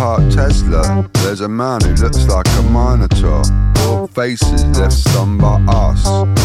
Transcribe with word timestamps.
parked 0.00 0.32
Tesla. 0.32 1.06
There's 1.12 1.42
a 1.42 1.48
man 1.48 1.82
who 1.82 1.92
looks 1.92 2.26
like 2.26 2.46
a 2.58 2.62
minotaur. 2.62 3.42
All 3.84 4.06
faces 4.06 4.64
left 4.78 4.94
stunned 4.94 5.38
by 5.38 5.60
us. 5.68 6.00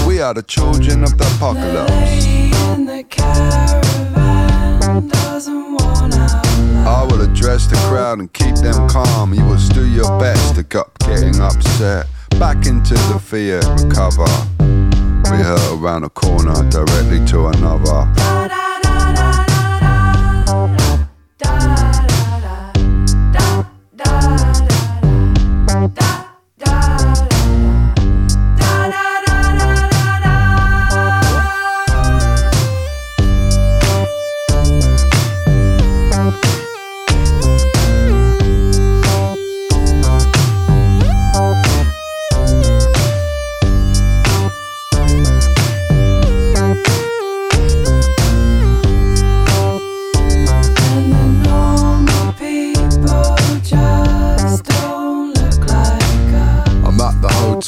We 0.06 0.20
are 0.20 0.34
the 0.34 0.44
children 0.44 1.04
of 1.04 1.18
the 1.18 1.26
apocalypse. 1.36 1.90
lady 1.90 2.52
in 2.74 2.86
the 2.86 3.04
caravan 3.10 5.08
doesn't 5.08 5.74
wanna 5.76 6.42
I 6.86 7.08
will 7.10 7.22
address 7.22 7.68
the 7.68 7.78
crowd 7.88 8.20
and 8.20 8.32
keep 8.34 8.56
them 8.56 8.90
calm. 8.90 9.34
You 9.34 9.46
will 9.46 9.70
do 9.70 9.88
your 9.88 10.20
best 10.20 10.56
to 10.56 10.64
stop 10.66 11.00
getting 11.00 11.40
upset. 11.40 12.08
Back 12.38 12.66
into 12.66 12.96
the 13.12 13.20
fear, 13.24 13.62
recover. 13.80 14.28
We 15.32 15.38
hurt 15.42 15.72
around 15.72 16.02
the 16.02 16.10
corner 16.10 16.56
directly 16.70 17.26
to 17.28 17.48
another. 17.48 18.65
Da 25.88 26.25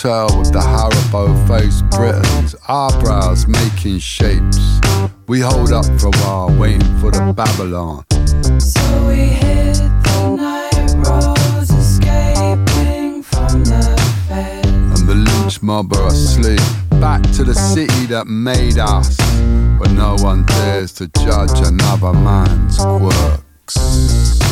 hotel 0.08 0.40
with 0.40 0.54
the 0.54 0.60
Haribo 0.60 1.48
faced 1.48 1.90
Britons, 1.90 2.56
eyebrows 2.68 3.46
making 3.48 4.00
shapes. 4.00 4.80
We 5.28 5.42
hold 5.42 5.74
up 5.74 5.86
for 6.00 6.08
a 6.08 6.18
while, 6.22 6.58
waiting 6.58 6.98
for 7.00 7.12
the 7.12 7.34
Babylon. 7.36 8.06
So 8.60 9.08
we 9.08 9.16
hit 9.16 9.76
the 9.76 10.36
night 10.38 10.94
roads, 11.06 11.72
escaping 11.72 13.22
from 13.24 13.64
the 13.66 13.84
fed. 14.30 14.66
and 14.66 15.08
the 15.10 15.16
lynch 15.16 15.62
mob 15.62 15.94
are 15.94 16.08
asleep. 16.08 16.62
Back 17.02 17.22
to 17.34 17.44
the 17.44 17.54
city 17.54 18.06
that 18.08 18.28
made 18.28 18.80
us, 18.80 19.18
where 19.78 19.94
no 19.94 20.16
one 20.20 20.46
dares 20.46 20.94
to 20.94 21.08
judge 21.08 21.60
another 21.68 22.14
man's 22.14 22.78
quirks. 22.78 24.47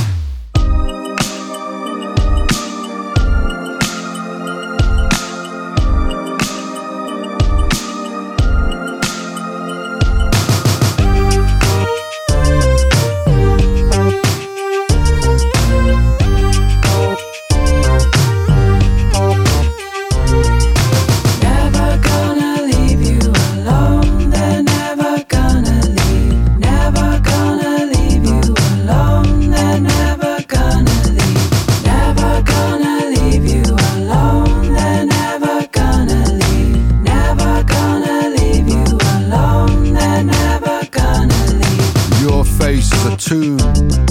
Tomb 43.26 43.58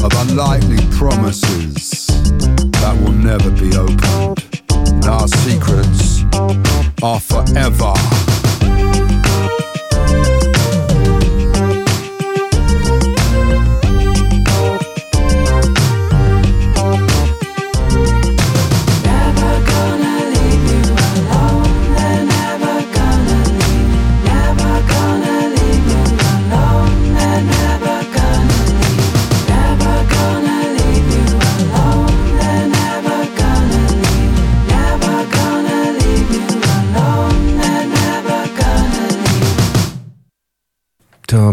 of 0.02 0.12
unlikely 0.26 0.76
promises 0.90 2.08
that 2.72 2.98
will 3.00 3.12
never 3.12 3.48
be 3.52 3.70
opened. 3.76 4.42
And 4.88 5.04
our 5.04 5.28
secrets 5.28 6.24
are 7.00 7.20
forever. 7.20 8.33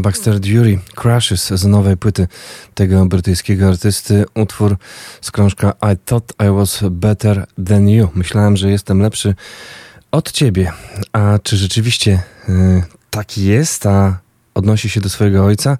Baxter 0.01 0.39
Dury, 0.39 0.79
Crashes 0.95 1.47
z 1.47 1.65
nowej 1.65 1.97
płyty 1.97 2.27
tego 2.73 3.05
brytyjskiego 3.05 3.67
artysty. 3.67 4.25
Utwór 4.35 4.77
z 5.21 5.31
krążka 5.31 5.73
I 5.93 5.97
Thought 6.05 6.33
I 6.39 6.55
Was 6.55 6.83
Better 6.91 7.45
Than 7.67 7.89
You. 7.89 8.09
Myślałem, 8.15 8.57
że 8.57 8.71
jestem 8.71 9.01
lepszy 9.01 9.35
od 10.11 10.31
ciebie. 10.31 10.71
A 11.13 11.39
czy 11.43 11.57
rzeczywiście 11.57 12.23
y, 12.49 12.83
taki 13.09 13.45
jest, 13.45 13.85
a 13.85 14.17
odnosi 14.53 14.89
się 14.89 15.01
do 15.01 15.09
swojego 15.09 15.45
ojca? 15.45 15.77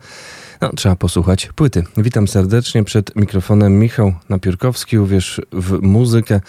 No, 0.61 0.71
trzeba 0.75 0.95
posłuchać 0.95 1.49
płyty. 1.55 1.83
Witam 1.97 2.27
serdecznie 2.27 2.83
przed 2.83 3.15
mikrofonem 3.15 3.79
Michał 3.79 4.13
Napiórkowski. 4.29 4.99
Uwierz 4.99 5.41
w 5.51 5.81
muzykę 5.81 6.41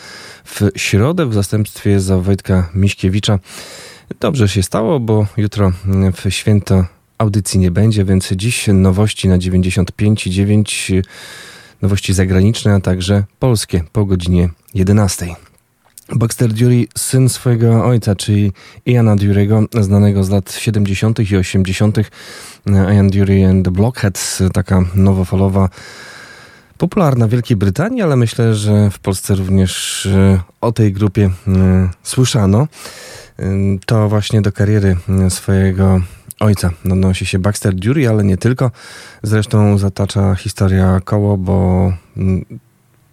w 0.45 0.61
środę 0.77 1.27
w 1.27 1.35
zastępstwie 1.35 2.01
za 2.01 2.19
Wojtka 2.19 2.71
Miśkiewicza. 2.75 3.39
Dobrze 4.21 4.49
się 4.49 4.63
stało, 4.63 5.01
bo 5.01 5.27
jutro 5.37 5.73
w 6.15 6.31
święto 6.31 6.85
audycji 7.23 7.61
nie 7.61 7.71
będzie, 7.71 8.05
więc 8.05 8.33
dziś 8.33 8.67
nowości 8.73 9.29
na 9.29 9.39
95,9 9.39 11.03
nowości 11.83 12.15
zagraniczne, 12.15 12.75
a 12.75 12.81
także 12.81 13.25
polskie 13.39 13.85
po 13.93 14.05
godzinie 14.05 14.49
11. 14.75 15.27
Baxter 16.15 16.53
Dury, 16.53 16.87
syn 16.99 17.29
swojego 17.29 17.85
ojca, 17.85 18.15
czyli 18.15 18.53
Iana 18.87 19.17
Dury'ego, 19.17 19.83
znanego 19.83 20.25
z 20.25 20.31
lat 20.31 20.53
70. 20.53 21.31
i 21.31 21.37
80. 21.37 21.99
Ian 22.67 23.11
Dury 23.11 23.47
and 23.47 23.65
the 23.65 23.71
Blockheads, 23.71 24.43
taka 24.53 24.85
nowofalowa, 24.95 25.69
popularna 26.79 27.27
w 27.27 27.31
Wielkiej 27.31 27.57
Brytanii, 27.57 28.03
ale 28.03 28.17
myślę, 28.17 28.55
że 28.55 28.91
w 28.91 28.99
Polsce 28.99 29.35
również 29.35 30.07
e, 30.07 30.41
o 30.61 30.73
tej 30.73 30.93
grupie 30.93 31.31
e, 31.49 31.89
słyszano. 32.03 32.69
To 33.87 34.09
właśnie 34.09 34.43
do 34.43 34.53
kariery 34.53 34.97
swojego 35.29 36.01
ojca 36.43 36.71
odnosi 36.85 37.27
się 37.27 37.39
Baxter 37.39 37.75
Dury, 37.75 38.09
ale 38.09 38.25
nie 38.25 38.37
tylko. 38.37 38.71
Zresztą 39.23 39.79
zatacza 39.79 40.35
historia 40.35 41.01
koło, 41.05 41.37
bo 41.37 41.93
mm, 42.17 42.45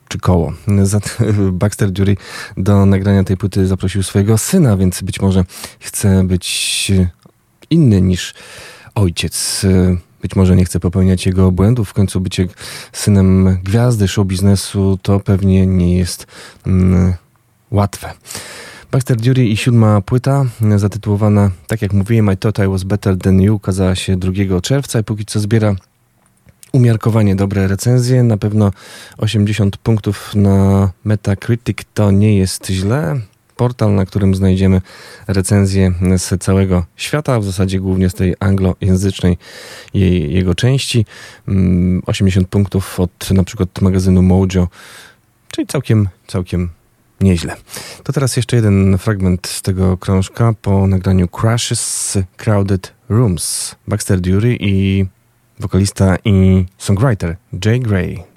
czy 0.07 0.19
koło. 0.19 0.53
Baxter 1.51 1.91
Dury 1.91 2.17
do 2.57 2.85
nagrania 2.85 3.23
tej 3.23 3.37
płyty 3.37 3.67
zaprosił 3.67 4.03
swojego 4.03 4.37
syna, 4.37 4.77
więc 4.77 5.01
być 5.01 5.21
może 5.21 5.43
chce 5.79 6.23
być 6.23 6.91
inny 7.69 8.01
niż 8.01 8.33
ojciec. 8.95 9.65
Być 10.21 10.35
może 10.35 10.55
nie 10.55 10.65
chce 10.65 10.79
popełniać 10.79 11.25
jego 11.25 11.51
błędów. 11.51 11.89
W 11.89 11.93
końcu 11.93 12.21
bycie 12.21 12.47
synem 12.93 13.57
gwiazdy 13.63 14.07
show 14.07 14.27
biznesu 14.27 14.99
to 15.01 15.19
pewnie 15.19 15.67
nie 15.67 15.97
jest 15.97 16.27
mm, 16.67 17.13
łatwe. 17.71 18.13
Baxter 18.91 19.17
Dury 19.17 19.47
i 19.47 19.57
siódma 19.57 20.01
płyta, 20.01 20.45
zatytułowana, 20.75 21.51
tak 21.67 21.81
jak 21.81 21.93
mówiłem, 21.93 22.31
I 22.33 22.37
Thought 22.37 22.59
I 22.59 22.67
Was 22.67 22.83
Better 22.83 23.17
Than 23.17 23.41
You, 23.41 23.55
ukazała 23.55 23.95
się 23.95 24.17
2 24.17 24.61
czerwca 24.61 24.99
i 24.99 25.03
póki 25.03 25.25
co 25.25 25.39
zbiera 25.39 25.75
umiarkowanie 26.71 27.35
dobre 27.35 27.67
recenzje. 27.67 28.23
Na 28.23 28.37
pewno 28.37 28.71
80 29.17 29.77
punktów 29.77 30.35
na 30.35 30.91
Metacritic 31.05 31.77
to 31.93 32.11
nie 32.11 32.37
jest 32.37 32.67
źle. 32.67 33.19
portal, 33.55 33.95
na 33.95 34.05
którym 34.05 34.35
znajdziemy 34.35 34.81
recenzje 35.27 35.93
z 36.17 36.43
całego 36.43 36.85
świata, 36.95 37.39
w 37.39 37.43
zasadzie 37.43 37.79
głównie 37.79 38.09
z 38.09 38.13
tej 38.13 38.35
anglojęzycznej 38.39 39.37
jej, 39.93 40.33
jego 40.33 40.55
części. 40.55 41.05
80 42.05 42.35
mm, 42.37 42.49
punktów 42.49 42.99
od 42.99 43.31
na 43.31 43.43
przykład 43.43 43.81
magazynu 43.81 44.21
Mojo, 44.21 44.67
czyli 45.51 45.67
całkiem, 45.67 46.09
całkiem 46.27 46.69
nieźle. 47.21 47.55
To 48.03 48.13
teraz 48.13 48.37
jeszcze 48.37 48.55
jeden 48.55 48.97
fragment 48.97 49.47
z 49.47 49.61
tego 49.61 49.97
krążka 49.97 50.53
po 50.61 50.87
nagraniu 50.87 51.27
Crashes 51.27 52.17
Crowded 52.37 52.93
Rooms. 53.09 53.75
Baxter 53.87 54.19
Dury 54.19 54.57
i 54.59 55.05
wokalista 55.59 56.17
i 56.25 56.65
songwriter 56.77 57.35
Jay 57.65 57.79
Gray. 57.79 58.28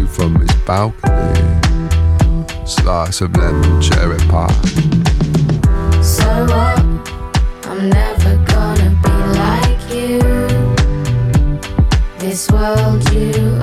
view 0.00 0.06
from 0.06 0.34
his 0.40 0.54
balcony. 0.66 1.60
Slice 2.66 3.20
of 3.20 3.36
lemon 3.36 3.80
cherry 3.82 4.18
pie. 4.28 4.52
So 6.02 6.24
what? 6.46 6.78
I'm 7.66 7.88
never 7.88 8.36
gonna 8.46 8.90
be 9.04 9.16
like 9.44 9.82
you. 9.94 10.20
This 12.18 12.50
world 12.50 13.02
you 13.12 13.60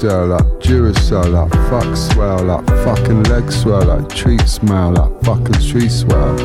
stir 0.00 0.24
like 0.24 0.46
Duracell, 0.60 1.50
fuck 1.68 1.94
swell, 1.94 2.50
up, 2.50 2.66
fucking 2.84 3.22
leg 3.24 3.52
swell, 3.52 3.90
up, 3.90 4.08
treat 4.08 4.40
smell, 4.48 4.98
up, 4.98 5.12
fucking 5.26 5.60
street 5.60 5.90
swell. 5.90 6.38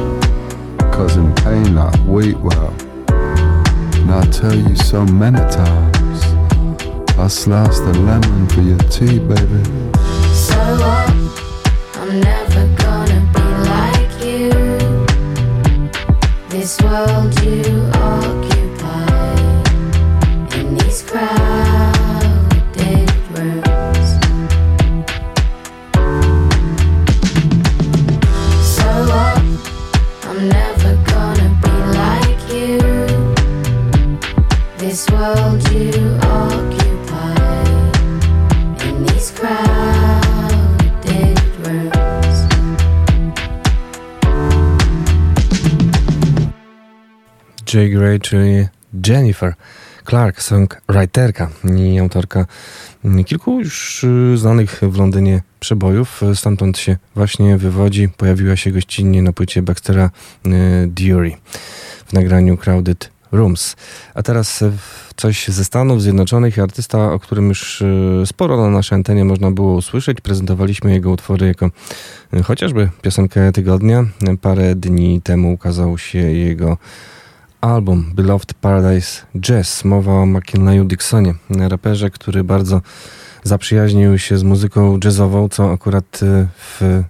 Cousin 0.92 1.34
pain 1.36 1.78
up, 1.78 1.98
wheat 2.00 2.38
well. 2.40 2.74
And 3.08 4.12
I 4.12 4.26
tell 4.30 4.54
you 4.54 4.76
so 4.76 5.06
many 5.06 5.38
times, 5.38 6.24
I 7.18 7.28
sliced 7.30 7.86
the 7.86 7.94
lemon 7.94 8.46
for 8.50 8.62
your 8.62 8.78
tea, 8.90 9.20
baby. 9.20 9.64
So 10.34 10.95
Jay 47.76 47.90
Gray, 47.90 48.20
czyli 48.20 48.68
Jennifer 49.08 49.54
Clark, 50.10 50.42
songwriterka 50.42 51.50
i 51.78 52.00
autorka 52.00 52.46
kilku 53.26 53.60
już 53.60 54.04
y, 54.04 54.38
znanych 54.38 54.82
w 54.82 54.98
Londynie 54.98 55.42
przebojów. 55.60 56.22
Stamtąd 56.34 56.78
się 56.78 56.98
właśnie 57.16 57.58
wywodzi. 57.58 58.10
Pojawiła 58.10 58.56
się 58.56 58.72
gościnnie 58.72 59.22
na 59.22 59.34
płycie 59.34 59.62
Baxtera 59.62 60.10
y, 60.46 60.50
Dury 60.88 61.32
w 62.06 62.14
nagraniu 62.14 62.58
Crowded 62.58 63.10
Rooms. 63.32 63.76
A 64.14 64.24
teraz 64.24 64.64
coś 65.16 65.48
ze 65.48 65.66
Stanów 65.66 66.02
Zjednoczonych. 66.02 66.60
Artysta, 66.60 67.12
o 67.14 67.20
którym 67.20 67.50
już 67.50 67.82
y, 67.82 68.24
sporo 68.26 68.58
na 68.58 68.70
naszej 68.70 68.96
antenie 68.96 69.26
można 69.26 69.52
było 69.52 69.74
usłyszeć. 69.74 70.22
Prezentowaliśmy 70.22 70.94
jego 70.94 71.12
utwory 71.12 71.48
jako 71.48 71.72
chociażby 72.44 72.90
piosenkę 73.02 73.52
tygodnia. 73.52 74.06
Parę 74.42 74.76
dni 74.76 75.22
temu 75.22 75.54
ukazał 75.54 75.98
się 75.98 76.20
jego 76.20 76.78
album 77.66 78.12
Beloved 78.14 78.54
Paradise 78.54 79.22
Jazz. 79.40 79.86
Mowa 79.86 80.12
o 80.12 80.26
McKinleyu 80.26 80.86
Dixonie, 80.86 81.34
raperze, 81.50 82.10
który 82.10 82.44
bardzo 82.44 82.82
zaprzyjaźnił 83.44 84.18
się 84.18 84.38
z 84.38 84.44
muzyką 84.44 85.00
jazzową, 85.04 85.50
co 85.50 85.72
akurat 85.72 86.24
y, 86.24 86.48
w 86.58 87.04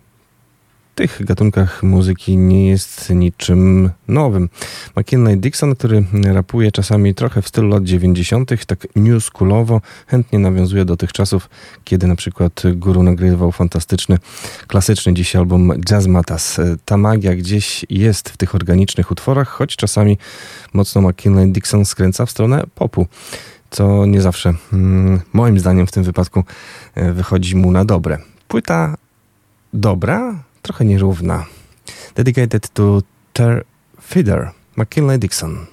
tych 0.96 1.26
gatunkach 1.26 1.84
muzyki 1.84 2.38
nie 2.38 2.70
jest 2.70 3.10
niczym 3.10 3.90
nowym. 4.08 4.50
McKinley 4.96 5.38
Dixon, 5.38 5.76
który 5.76 6.06
rapuje 6.24 6.72
czasami 6.72 7.16
trochę 7.16 7.42
w 7.42 7.48
stylu 7.48 7.70
lat 7.70 7.84
90., 7.84 8.66
tak 8.66 8.88
new 8.96 9.24
schoolowo, 9.24 9.82
chętnie 10.08 10.40
nawiązuje 10.40 10.86
do 10.86 10.98
tych 10.98 11.14
czasów, 11.14 11.50
kiedy 11.84 12.08
na 12.08 12.16
przykład 12.16 12.64
Guru 12.76 13.04
nagrywał 13.04 13.52
fantastyczny, 13.52 14.18
klasyczny 14.68 15.14
dziś 15.14 15.36
album 15.36 15.74
Jazz 15.80 16.08
Matas. 16.08 16.62
Ta 16.86 16.98
magia 16.98 17.36
gdzieś 17.36 17.86
jest 17.90 18.30
w 18.30 18.38
tych 18.38 18.56
organicznych 18.56 19.12
utworach, 19.12 19.48
choć 19.48 19.76
czasami 19.76 20.18
mocno 20.74 21.02
McKinley 21.02 21.52
Dixon 21.52 21.86
skręca 21.86 22.26
w 22.26 22.32
stronę 22.32 22.64
popu 22.76 23.08
co 23.70 24.06
nie 24.06 24.22
zawsze, 24.22 24.54
mm, 24.74 25.22
moim 25.34 25.60
zdaniem 25.60 25.88
w 25.88 25.92
tym 25.92 26.04
wypadku, 26.04 26.44
e, 26.96 27.12
wychodzi 27.12 27.56
mu 27.56 27.72
na 27.72 27.86
dobre. 27.86 28.18
Płyta 28.48 28.96
dobra, 29.74 30.44
trochę 30.66 30.86
nierówna. 30.86 31.46
Dedicated 32.16 32.70
to 32.70 33.02
Ter 33.34 33.66
Feeder, 34.02 34.52
McKinley 34.76 35.20
Dixon. 35.20 35.66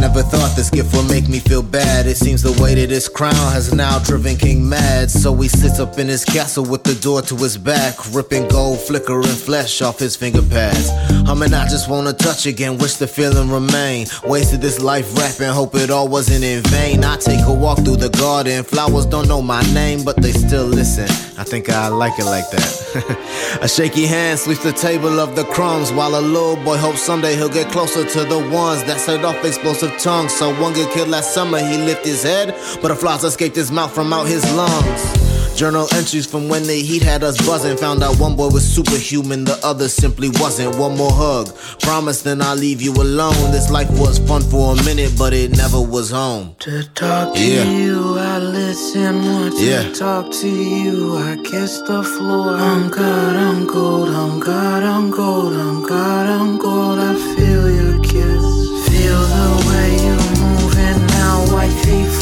Never 0.00 0.22
thought 0.22 0.54
this 0.56 0.70
gift 0.70 0.94
would 0.94 1.08
make 1.08 1.28
me 1.28 1.38
feel 1.38 1.62
bad. 1.62 2.06
It 2.06 2.16
seems 2.16 2.42
the 2.42 2.52
weight 2.62 2.82
of 2.82 2.88
this 2.88 3.08
crown 3.08 3.34
has 3.52 3.72
now 3.74 3.98
driven 3.98 4.36
King 4.36 4.68
mad. 4.68 5.10
So 5.10 5.34
he 5.36 5.48
sits 5.48 5.78
up 5.78 5.98
in 5.98 6.08
his 6.08 6.24
castle 6.24 6.64
with 6.64 6.84
the 6.84 6.94
door 6.94 7.22
to 7.22 7.36
his 7.36 7.56
back, 7.56 7.94
ripping 8.12 8.48
gold, 8.48 8.80
flickering 8.80 9.24
flesh 9.24 9.82
off 9.82 9.98
his 9.98 10.16
finger 10.16 10.42
pads. 10.42 10.90
Mean, 11.38 11.54
I 11.54 11.68
just 11.68 11.88
wanna 11.88 12.12
touch 12.12 12.46
again, 12.46 12.78
wish 12.78 12.94
the 12.94 13.06
feeling 13.06 13.48
remain. 13.48 14.08
Wasted 14.24 14.60
this 14.60 14.80
life 14.80 15.16
rapping, 15.16 15.46
hope 15.46 15.76
it 15.76 15.88
all 15.88 16.08
wasn't 16.08 16.42
in 16.42 16.64
vain. 16.64 17.04
I 17.04 17.16
take 17.16 17.46
a 17.46 17.54
walk 17.54 17.78
through 17.84 17.98
the 17.98 18.08
garden, 18.08 18.64
flowers 18.64 19.06
don't 19.06 19.28
know 19.28 19.40
my 19.40 19.62
name, 19.72 20.02
but 20.02 20.16
they 20.16 20.32
still 20.32 20.64
listen. 20.64 21.04
I 21.38 21.44
think 21.44 21.70
I 21.70 21.86
like 21.86 22.18
it 22.18 22.24
like 22.24 22.50
that. 22.50 23.58
a 23.62 23.68
shaky 23.68 24.04
hand 24.04 24.40
sweeps 24.40 24.64
the 24.64 24.72
table 24.72 25.20
of 25.20 25.36
the 25.36 25.44
crumbs, 25.44 25.92
while 25.92 26.16
a 26.16 26.20
little 26.20 26.56
boy 26.56 26.76
hopes 26.76 27.02
someday 27.02 27.36
he'll 27.36 27.48
get 27.48 27.70
closer 27.70 28.04
to 28.04 28.24
the 28.24 28.40
ones 28.50 28.82
that 28.84 28.98
set 28.98 29.24
off 29.24 29.44
explosive 29.44 29.87
tongues. 29.98 30.32
So 30.34 30.50
one 30.60 30.72
get 30.74 30.92
killed 30.92 31.08
last 31.08 31.32
summer, 31.34 31.58
he 31.58 31.76
lifted 31.78 32.08
his 32.08 32.22
head, 32.22 32.54
butterflies 32.82 33.24
escaped 33.24 33.56
his 33.56 33.70
mouth 33.70 33.94
from 33.94 34.12
out 34.12 34.26
his 34.26 34.44
lungs. 34.54 35.28
Journal 35.58 35.88
entries 35.94 36.24
from 36.24 36.48
when 36.48 36.62
the 36.68 36.74
heat 36.74 37.02
had 37.02 37.24
us 37.24 37.36
buzzing. 37.44 37.76
Found 37.78 38.00
out 38.04 38.16
one 38.20 38.36
boy 38.36 38.46
was 38.46 38.62
superhuman, 38.64 39.42
the 39.44 39.58
other 39.64 39.88
simply 39.88 40.28
wasn't. 40.34 40.76
One 40.76 40.96
more 40.96 41.10
hug. 41.10 41.52
Promise 41.80 42.22
then 42.22 42.40
I'll 42.40 42.54
leave 42.54 42.80
you 42.80 42.92
alone. 42.92 43.34
This 43.50 43.68
life 43.68 43.90
was 43.98 44.20
fun 44.20 44.42
for 44.42 44.74
a 44.74 44.84
minute, 44.84 45.14
but 45.18 45.32
it 45.32 45.56
never 45.56 45.80
was 45.80 46.12
home. 46.12 46.54
To 46.60 46.84
talk 46.94 47.34
to 47.34 47.40
Yeah. 47.44 47.64
you, 47.64 48.16
I 48.20 48.38
listen 48.38 49.16
more 49.18 49.50
to 49.50 49.56
Yeah. 49.64 49.92
talk 49.94 50.30
to 50.30 50.48
you. 50.48 51.16
I 51.18 51.34
kiss 51.42 51.80
the 51.88 52.04
floor. 52.04 52.54
I'm 52.54 52.88
good, 52.88 53.34
I'm 53.36 53.66
gold, 53.66 54.10
I'm 54.10 54.38
good, 54.38 54.82
I'm 54.84 55.10
gold, 55.10 55.54
I'm 55.54 55.82
good, 55.82 56.26
I'm 56.38 56.58
gold. 56.58 57.00
I 57.00 57.14
feel 57.34 57.68
your 57.68 57.97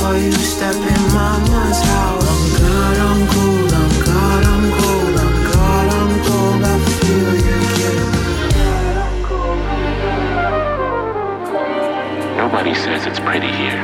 for 0.07 0.17
you 0.17 0.31
step 0.33 0.75
in 0.75 1.03
mama's 1.13 1.81
house. 1.83 2.27
I'm 2.33 2.43
good, 2.63 2.99
I'm 3.09 3.21
gold, 3.35 3.73
I'm 3.81 3.93
I'm 4.55 4.65
I'm 5.91 6.13
I'm. 6.37 6.65
I 6.65 6.75
feel 7.01 7.33
your 7.47 7.63
kiss. 7.77 8.07
Nobody 12.37 12.75
says 12.75 13.07
it's 13.07 13.21
pretty 13.21 13.53
here. 13.63 13.83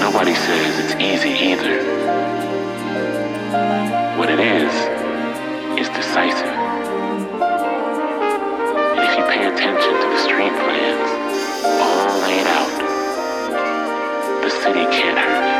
Nobody 0.00 0.34
says 0.34 0.72
it's 0.82 0.94
easy 1.10 1.32
either. 1.50 1.76
What 4.18 4.28
it 4.30 4.40
is, 4.40 4.72
is 5.80 5.88
decisive. 6.00 6.56
And 8.94 9.02
if 9.06 9.12
you 9.18 9.24
pay 9.34 9.42
attention 9.52 9.92
to 10.02 10.06
the 10.14 10.20
street 10.26 10.54
plans, 10.62 11.08
all 11.84 12.20
laid 12.26 12.46
out, 12.46 12.61
city 14.62 14.84
can't 14.92 15.18
hurt 15.18 15.51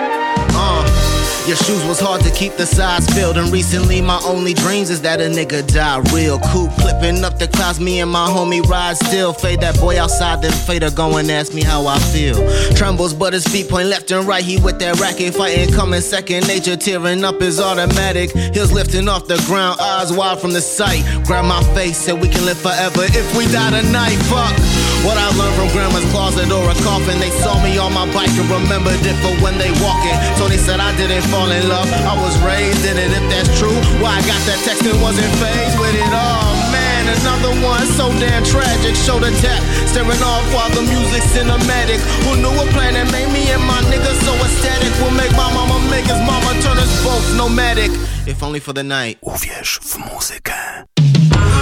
your 1.46 1.56
shoes 1.56 1.84
was 1.84 1.98
hard 1.98 2.22
to 2.22 2.30
keep 2.30 2.54
the 2.54 2.66
size 2.66 3.06
filled, 3.14 3.36
and 3.36 3.50
recently 3.52 4.00
my 4.00 4.20
only 4.24 4.54
dreams 4.54 4.90
is 4.90 5.00
that 5.02 5.20
a 5.20 5.24
nigga 5.24 5.66
die 5.72 5.98
real. 6.14 6.38
Cool 6.52 6.68
clipping 6.78 7.24
up 7.24 7.38
the 7.38 7.48
clouds, 7.48 7.80
me 7.80 8.00
and 8.00 8.10
my 8.10 8.28
homie 8.28 8.62
ride 8.62 8.96
still. 8.96 9.32
Fade 9.32 9.60
that 9.60 9.78
boy 9.80 10.00
outside, 10.00 10.42
then 10.42 10.52
fader 10.52 10.90
go 10.90 11.16
and 11.16 11.30
ask 11.30 11.52
me 11.52 11.62
how 11.62 11.86
I 11.86 11.98
feel. 11.98 12.36
Trembles, 12.74 13.14
but 13.14 13.32
his 13.32 13.46
feet 13.46 13.68
point 13.68 13.88
left 13.88 14.10
and 14.10 14.26
right. 14.26 14.44
He 14.44 14.58
with 14.58 14.78
that 14.80 15.00
racket 15.00 15.34
fighting, 15.34 15.72
coming 15.72 16.00
second 16.00 16.46
nature, 16.46 16.76
tearing 16.76 17.24
up 17.24 17.40
his 17.40 17.60
automatic. 17.60 18.30
Heels 18.54 18.72
lifting 18.72 19.08
off 19.08 19.26
the 19.26 19.42
ground, 19.46 19.80
eyes 19.80 20.12
wide 20.12 20.38
from 20.38 20.52
the 20.52 20.60
sight. 20.60 21.02
Grab 21.26 21.44
my 21.44 21.62
face, 21.74 21.98
said 21.98 22.20
we 22.20 22.28
can 22.28 22.44
live 22.44 22.58
forever 22.58 23.02
if 23.02 23.36
we 23.36 23.46
die 23.46 23.70
tonight. 23.80 24.16
Fuck. 24.30 24.54
What 25.02 25.18
I 25.18 25.26
learned 25.34 25.56
from 25.58 25.68
grandma's 25.74 26.06
closet 26.14 26.46
or 26.52 26.62
a 26.70 26.74
coffin. 26.86 27.18
They 27.18 27.30
saw 27.42 27.58
me 27.58 27.76
on 27.78 27.92
my 27.92 28.06
bike 28.14 28.30
and 28.38 28.46
remembered 28.46 29.02
it 29.02 29.18
for 29.18 29.34
when 29.42 29.58
they 29.58 29.74
walking. 29.82 30.14
Tony 30.38 30.56
said 30.56 30.78
I 30.78 30.94
didn't 30.96 31.26
fall 31.32 31.50
in 31.50 31.64
love. 31.66 31.88
I 31.88 32.14
was 32.20 32.36
raised 32.44 32.84
in 32.84 33.00
it. 33.00 33.08
If 33.08 33.24
that's 33.32 33.48
true, 33.56 33.72
why 34.04 34.20
I 34.20 34.22
got 34.28 34.40
that 34.44 34.60
text 34.68 34.84
and 34.84 35.00
wasn't 35.00 35.32
phased 35.40 35.80
with 35.80 35.96
it? 35.96 36.12
Oh 36.12 36.52
man, 36.68 37.08
another 37.08 37.56
one 37.64 37.88
so 37.96 38.12
damn 38.20 38.44
tragic. 38.44 38.94
Shoulder 38.94 39.32
tap, 39.40 39.60
staring 39.88 40.20
off 40.20 40.44
while 40.52 40.68
the 40.76 40.84
music 40.84 41.24
cinematic. 41.32 41.98
Who 42.28 42.36
knew 42.36 42.52
a 42.52 42.66
plan 42.76 42.92
that 43.00 43.08
made 43.10 43.32
me 43.32 43.48
and 43.48 43.64
my 43.64 43.80
niggas 43.88 44.20
so 44.28 44.36
ecstatic? 44.44 44.92
Will 45.00 45.16
make 45.16 45.32
my 45.32 45.48
mama 45.56 45.80
make 45.88 46.04
his 46.04 46.20
mama 46.28 46.52
turn 46.60 46.76
us 46.76 46.92
both 47.00 47.24
nomadic. 47.40 47.90
If 48.28 48.42
only 48.42 48.60
for 48.60 48.74
the 48.74 48.84
night. 48.84 49.16
Uwierz 49.24 49.80
w 49.80 49.98
muzykę. 49.98 50.84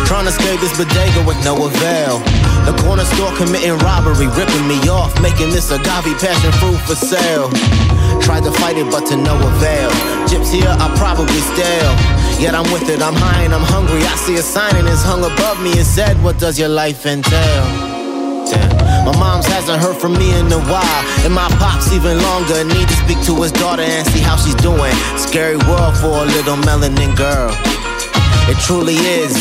Trying 0.07 0.27
to 0.27 0.33
escape 0.35 0.61
this 0.61 0.77
bodega 0.77 1.23
with 1.25 1.39
no 1.45 1.55
avail. 1.67 2.19
The 2.67 2.75
corner 2.83 3.05
store 3.05 3.33
committing 3.37 3.79
robbery, 3.81 4.29
ripping 4.37 4.67
me 4.69 4.77
off, 4.89 5.15
making 5.23 5.51
this 5.51 5.71
agave 5.71 6.19
passion 6.19 6.53
fruit 6.61 6.81
for 6.85 6.95
sale. 6.95 7.49
Tried 8.21 8.45
to 8.45 8.53
fight 8.53 8.77
it, 8.77 8.91
but 8.91 9.07
to 9.09 9.17
no 9.17 9.35
avail. 9.39 9.91
Gyps 10.29 10.53
here 10.53 10.69
are 10.69 10.93
probably 10.97 11.41
stale. 11.55 11.95
Yet 12.39 12.55
I'm 12.55 12.71
with 12.73 12.89
it, 12.89 13.03
I'm 13.03 13.15
high 13.15 13.43
and 13.43 13.55
I'm 13.55 13.65
hungry. 13.65 14.03
I 14.03 14.15
see 14.17 14.37
a 14.37 14.43
sign 14.43 14.77
and 14.77 14.87
it's 14.89 15.03
hung 15.03 15.25
above 15.25 15.61
me 15.63 15.73
and 15.73 15.87
said, 15.87 16.23
What 16.23 16.39
does 16.39 16.59
your 16.59 16.69
life 16.69 17.07
entail? 17.07 17.91
My 19.05 19.17
mom's 19.19 19.47
hasn't 19.47 19.81
heard 19.81 19.97
from 19.97 20.15
me 20.15 20.39
in 20.39 20.53
a 20.53 20.59
while, 20.71 21.03
and 21.25 21.33
my 21.33 21.49
pops 21.59 21.93
even 21.93 22.19
longer. 22.19 22.65
Need 22.65 22.89
to 22.89 22.97
speak 23.05 23.21
to 23.25 23.35
his 23.43 23.53
daughter 23.53 23.83
and 23.83 24.07
see 24.09 24.21
how 24.21 24.37
she's 24.37 24.55
doing. 24.57 24.93
Scary 25.17 25.57
world 25.57 25.97
for 25.97 26.23
a 26.23 26.27
little 26.27 26.57
melanin 26.57 27.17
girl. 27.17 27.51
It 28.51 28.59
truly 28.59 28.97
is. 28.97 29.33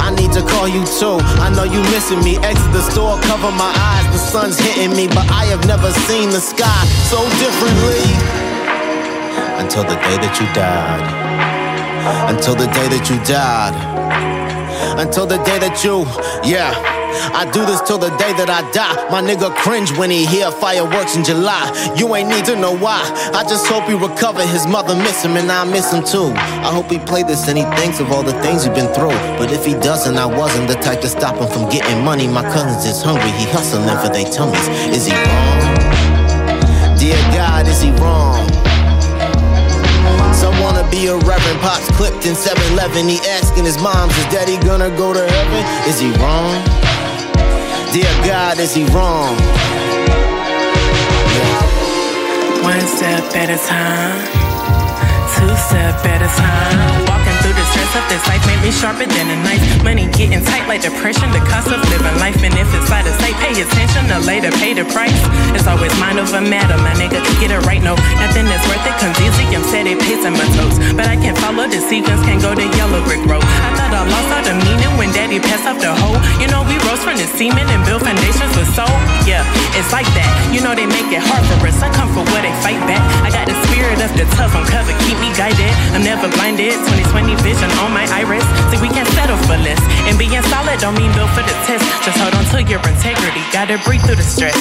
I 0.00 0.08
need 0.08 0.32
to 0.32 0.40
call 0.40 0.66
you 0.66 0.84
too. 0.86 1.20
I 1.44 1.52
know 1.54 1.64
you 1.64 1.82
missing 1.92 2.24
me. 2.24 2.38
Exit 2.38 2.72
the 2.72 2.80
store, 2.80 3.20
cover 3.20 3.52
my 3.52 3.68
eyes. 3.68 4.06
The 4.10 4.18
sun's 4.18 4.58
hitting 4.58 4.96
me, 4.96 5.06
but 5.06 5.28
I 5.30 5.44
have 5.52 5.66
never 5.66 5.92
seen 6.08 6.30
the 6.30 6.40
sky 6.40 6.84
so 7.12 7.20
differently. 7.44 8.00
Until 9.60 9.84
the 9.84 9.96
day 10.00 10.16
that 10.16 10.40
you 10.40 10.46
died. 10.56 11.04
Until 12.32 12.54
the 12.54 12.66
day 12.72 12.88
that 12.88 13.04
you 13.10 13.22
died. 13.24 13.76
Until 14.98 15.26
the 15.26 15.38
day 15.44 15.58
that 15.58 15.84
you, 15.84 16.06
yeah. 16.48 17.03
I 17.34 17.48
do 17.50 17.64
this 17.64 17.80
till 17.82 17.98
the 17.98 18.10
day 18.16 18.32
that 18.34 18.50
I 18.50 18.62
die. 18.72 18.94
My 19.10 19.22
nigga 19.22 19.54
cringe 19.56 19.90
when 19.96 20.10
he 20.10 20.26
hear 20.26 20.50
fireworks 20.50 21.16
in 21.16 21.24
July. 21.24 21.70
You 21.96 22.14
ain't 22.14 22.28
need 22.28 22.44
to 22.46 22.56
know 22.56 22.76
why. 22.76 23.00
I 23.34 23.42
just 23.44 23.66
hope 23.66 23.84
he 23.84 23.94
recover. 23.94 24.42
His 24.46 24.66
mother 24.66 24.94
miss 24.94 25.24
him 25.24 25.36
and 25.36 25.50
I 25.50 25.64
miss 25.64 25.92
him 25.92 26.04
too. 26.04 26.32
I 26.36 26.70
hope 26.72 26.90
he 26.90 26.98
play 26.98 27.22
this 27.22 27.48
and 27.48 27.58
he 27.58 27.64
thinks 27.76 28.00
of 28.00 28.10
all 28.12 28.22
the 28.22 28.36
things 28.42 28.64
he's 28.64 28.74
been 28.74 28.92
through. 28.94 29.16
But 29.38 29.52
if 29.52 29.64
he 29.64 29.74
doesn't, 29.74 30.16
I 30.16 30.26
wasn't 30.26 30.68
the 30.68 30.74
type 30.74 31.00
to 31.02 31.08
stop 31.08 31.36
him 31.36 31.48
from 31.48 31.68
getting 31.70 32.04
money. 32.04 32.26
My 32.26 32.42
cousin's 32.42 32.84
just 32.84 33.04
hungry. 33.04 33.30
He 33.38 33.44
hustling 33.50 33.86
for 34.02 34.10
they 34.12 34.24
tummies. 34.24 34.68
Is 34.90 35.06
he 35.06 35.14
wrong? 35.14 35.60
Dear 36.98 37.20
God, 37.34 37.66
is 37.66 37.82
he 37.82 37.90
wrong? 38.02 38.44
Wanna 40.60 40.88
be 40.90 41.08
a 41.08 41.16
reverend, 41.16 41.60
pops 41.60 41.90
clipped 41.90 42.24
in 42.24 42.32
7-Eleven. 42.32 43.06
He 43.06 43.18
asking 43.28 43.64
his 43.64 43.76
moms, 43.82 44.16
is 44.16 44.24
daddy 44.26 44.56
gonna 44.64 44.88
go 44.96 45.12
to 45.12 45.20
heaven? 45.20 45.88
Is 45.88 46.00
he 46.00 46.10
wrong? 46.22 46.83
Dear 47.94 48.10
God, 48.26 48.58
is 48.58 48.74
he 48.74 48.82
wrong? 48.90 49.38
One 52.66 52.82
step 52.90 53.22
at 53.38 53.46
a 53.46 53.58
time, 53.70 54.18
two 55.38 55.54
step 55.54 56.02
at 56.02 56.18
a 56.18 56.26
time. 56.34 57.06
Walking 57.06 57.38
through 57.38 57.54
the 57.54 57.62
stress 57.70 57.94
of 57.94 58.02
this 58.10 58.18
life 58.26 58.42
made 58.50 58.58
me 58.66 58.74
sharper 58.74 59.06
than 59.06 59.30
a 59.30 59.38
knife. 59.46 59.62
Money 59.86 60.10
getting 60.10 60.42
tight 60.42 60.66
like 60.66 60.82
depression, 60.82 61.30
the 61.30 61.38
cost 61.46 61.70
of 61.70 61.78
living 61.86 62.18
life. 62.18 62.34
And 62.42 62.58
if 62.58 62.66
it's 62.74 62.90
out 62.90 63.06
of 63.06 63.14
sight, 63.22 63.38
pay 63.38 63.54
attention 63.62 64.10
to 64.10 64.18
later 64.26 64.50
pay 64.58 64.74
the 64.74 64.82
price. 64.90 65.14
It's 65.54 65.70
always 65.70 65.94
mind 66.02 66.18
over 66.18 66.42
matter, 66.42 66.74
my 66.82 66.98
nigga. 66.98 67.22
Get 67.38 67.54
it 67.54 67.62
right, 67.62 67.78
no. 67.78 67.94
Nothing 68.18 68.50
is 68.50 68.62
worth 68.66 68.82
it 68.90 68.98
comes 68.98 69.22
easy. 69.22 69.46
I'm 69.54 69.62
steady 69.70 69.94
pacing 69.94 70.34
my 70.34 70.50
toes. 70.58 70.82
But 70.98 71.06
I 71.06 71.14
can't 71.14 71.38
follow 71.38 71.70
the 71.70 71.78
sequence, 71.78 72.26
can't 72.26 72.42
go 72.42 72.58
to 72.58 72.66
yellow 72.74 73.06
brick 73.06 73.22
road. 73.30 73.46
I 73.94 74.02
lost 74.02 74.28
all 74.34 74.42
the 74.42 74.54
meaning 74.66 74.92
when 74.98 75.14
daddy 75.14 75.38
passed 75.38 75.70
off 75.70 75.78
the 75.78 75.94
hoe. 75.94 76.18
You 76.42 76.50
know, 76.50 76.66
we 76.66 76.74
rose 76.82 76.98
from 77.06 77.14
the 77.14 77.26
semen 77.38 77.62
and 77.70 77.80
built 77.86 78.02
foundations 78.02 78.50
with 78.58 78.66
soul. 78.74 78.90
Yeah, 79.22 79.46
it's 79.78 79.94
like 79.94 80.08
that. 80.18 80.26
You 80.50 80.60
know, 80.60 80.74
they 80.74 80.84
make 80.84 81.06
it 81.14 81.22
hard 81.22 81.46
for 81.46 81.62
us. 81.62 81.78
I 81.78 81.88
come 81.94 82.10
for 82.10 82.26
what 82.34 82.42
they 82.42 82.52
fight 82.58 82.82
back. 82.90 83.00
I 83.22 83.30
got 83.30 83.46
the 83.46 83.56
spirit 83.70 84.02
of 84.02 84.10
the 84.18 84.26
tough 84.34 84.58
on 84.58 84.66
cover, 84.66 84.90
keep 85.06 85.14
me 85.22 85.30
guided. 85.38 85.70
I'm 85.94 86.02
never 86.02 86.26
blinded. 86.34 86.74
2020 86.90 87.38
vision 87.46 87.70
on 87.78 87.94
my 87.94 88.04
iris. 88.10 88.44
See, 88.74 88.82
we 88.82 88.90
can't 88.90 89.08
settle 89.14 89.38
for 89.46 89.56
less. 89.62 89.80
And 90.10 90.18
being 90.18 90.42
solid 90.50 90.82
don't 90.82 90.98
mean 90.98 91.14
built 91.14 91.30
for 91.30 91.46
the 91.46 91.54
test. 91.64 91.86
Just 92.02 92.18
hold 92.18 92.34
on 92.34 92.44
to 92.50 92.58
your 92.66 92.82
integrity. 92.82 93.42
Gotta 93.54 93.78
breathe 93.86 94.02
through 94.02 94.18
the 94.18 94.26
stress. 94.26 94.58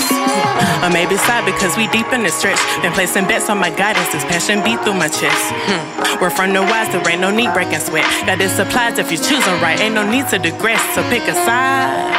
Or 0.86 0.94
maybe 0.94 1.18
side 1.18 1.44
because 1.50 1.74
we 1.76 1.90
deep 1.90 2.08
in 2.14 2.22
the 2.22 2.30
stretch. 2.30 2.60
Been 2.86 2.94
placing 2.94 3.26
bets 3.26 3.50
on 3.50 3.58
my 3.58 3.74
guidance. 3.74 4.08
This 4.14 4.24
passion 4.30 4.62
beat 4.62 4.80
through 4.86 5.00
my 5.00 5.10
chest. 5.10 5.42
Hmm. 5.66 6.22
We're 6.22 6.30
from 6.30 6.54
the 6.54 6.62
wise, 6.62 6.88
there 6.94 7.02
ain't 7.10 7.20
no 7.20 7.32
need 7.32 7.52
breaking 7.54 7.80
sweat. 7.80 8.06
Got 8.26 8.38
this 8.38 8.54
supplies 8.54 9.00
if 9.00 9.12
you 9.12 9.18
choose 9.28 9.46
'em 9.48 9.62
right. 9.62 9.80
Ain't 9.80 9.96
no 9.96 10.04
need 10.10 10.28
to 10.30 10.38
digress. 10.38 10.82
So 10.96 11.02
pick 11.10 11.24
a 11.28 11.36
side. 11.46 12.12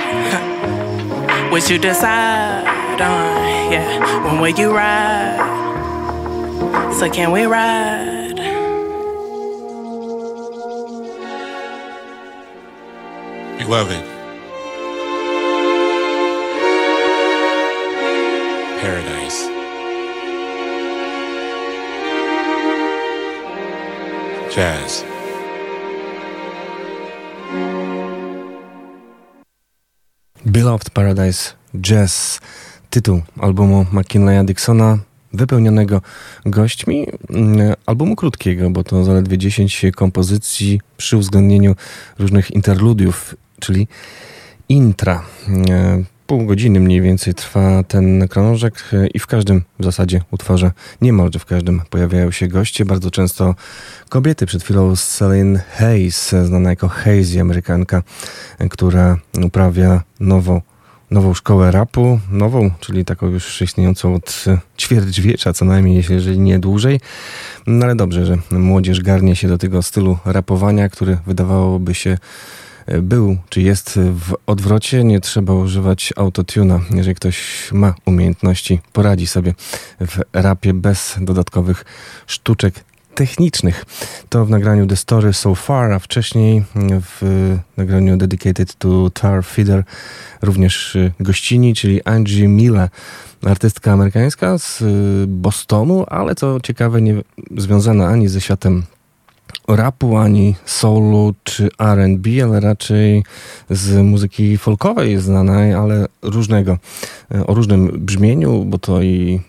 What 1.54 1.70
you 1.70 1.78
decide 1.78 3.00
on, 3.00 3.72
yeah. 3.72 4.24
When 4.24 4.40
will 4.40 4.58
you 4.58 4.74
ride? 4.74 5.38
So 6.98 7.08
can 7.08 7.30
we 7.30 7.44
ride? 7.44 8.34
Beloved, 13.58 14.04
paradise. 18.80 19.38
Jazz. 24.52 25.13
Beloved 30.46 30.90
Paradise 30.90 31.52
Jazz, 31.80 32.40
tytuł 32.90 33.22
albumu 33.40 33.86
McKinleya 33.92 34.44
Dixona, 34.44 34.98
wypełnionego 35.32 36.02
gośćmi, 36.46 37.06
mm, 37.30 37.74
albumu 37.86 38.16
krótkiego, 38.16 38.70
bo 38.70 38.84
to 38.84 39.04
zaledwie 39.04 39.38
10 39.38 39.92
kompozycji 39.96 40.80
przy 40.96 41.16
uwzględnieniu 41.16 41.74
różnych 42.18 42.50
interludiów, 42.50 43.34
czyli 43.60 43.88
intra. 44.68 45.22
E, 46.24 46.26
pół 46.26 46.46
godziny 46.46 46.80
mniej 46.80 47.00
więcej 47.00 47.34
trwa 47.34 47.82
ten 47.82 48.28
krążek 48.28 48.74
e, 48.92 49.06
i 49.06 49.18
w 49.18 49.26
każdym 49.26 49.62
w 49.78 49.84
zasadzie 49.84 50.20
utworze, 50.30 50.72
niemalże 51.00 51.38
w 51.38 51.44
każdym 51.44 51.82
pojawiają 51.90 52.30
się 52.30 52.48
goście, 52.48 52.84
bardzo 52.84 53.10
często 53.10 53.54
kobiety. 54.08 54.46
Przed 54.46 54.62
chwilą 54.62 54.96
Celine 54.96 55.60
Hayes, 55.76 56.34
znana 56.44 56.70
jako 56.70 56.88
Hazy, 56.88 57.40
Amerykanka, 57.40 58.02
e, 58.58 58.68
która 58.68 59.16
uprawia 59.44 60.02
nową 60.20 60.60
nową 61.10 61.34
szkołę 61.34 61.70
rapu, 61.70 62.20
nową, 62.30 62.70
czyli 62.80 63.04
taką 63.04 63.26
już 63.26 63.62
istniejącą 63.62 64.14
od 64.14 64.44
ćwierćwiecza 64.78 65.52
co 65.52 65.64
najmniej, 65.64 66.04
jeżeli 66.10 66.38
nie 66.38 66.58
dłużej. 66.58 67.00
No 67.66 67.84
ale 67.84 67.94
dobrze, 67.94 68.26
że 68.26 68.38
młodzież 68.50 69.00
garnie 69.02 69.36
się 69.36 69.48
do 69.48 69.58
tego 69.58 69.82
stylu 69.82 70.18
rapowania, 70.24 70.88
który 70.88 71.18
wydawałoby 71.26 71.94
się 71.94 72.10
e, 72.10 72.18
był 73.02 73.36
czy 73.48 73.62
jest 73.62 73.98
w 73.98 74.34
odwrocie, 74.46 75.04
nie 75.04 75.20
trzeba 75.20 75.54
używać 75.54 76.12
autotuna. 76.16 76.80
Jeżeli 76.90 77.14
ktoś 77.14 77.68
ma 77.72 77.94
umiejętności, 78.06 78.80
poradzi 78.92 79.26
sobie 79.26 79.54
w 80.00 80.20
rapie 80.32 80.74
bez 80.74 81.16
dodatkowych 81.20 81.84
sztuczek 82.26 82.74
technicznych. 83.14 83.84
To 84.28 84.44
w 84.44 84.50
nagraniu 84.50 84.86
The 84.86 84.96
Story 84.96 85.32
So 85.32 85.54
Far, 85.54 85.92
a 85.92 85.98
wcześniej 85.98 86.64
w 87.00 87.56
nagraniu 87.76 88.16
Dedicated 88.16 88.74
to 88.74 89.10
Tar 89.10 89.44
Feeder 89.44 89.84
również 90.42 90.96
gościni, 91.20 91.74
czyli 91.74 92.04
Angie 92.04 92.48
Mille, 92.48 92.88
artystka 93.46 93.92
amerykańska 93.92 94.58
z 94.58 94.82
Bostonu, 95.28 96.04
ale 96.08 96.34
co 96.34 96.60
ciekawe 96.60 97.02
nie 97.02 97.22
związana 97.56 98.08
ani 98.08 98.28
ze 98.28 98.40
światem 98.40 98.82
rapu, 99.68 100.16
ani 100.16 100.54
soulu 100.64 101.34
czy 101.44 101.68
R&B, 101.78 102.30
ale 102.44 102.60
raczej 102.60 103.24
z 103.70 104.02
muzyki 104.02 104.58
folkowej 104.58 105.18
znanej, 105.18 105.74
ale 105.74 106.06
różnego, 106.22 106.78
o 107.46 107.54
różnym 107.54 107.92
brzmieniu, 107.98 108.64
bo 108.64 108.78
to 108.78 109.02
i 109.02 109.40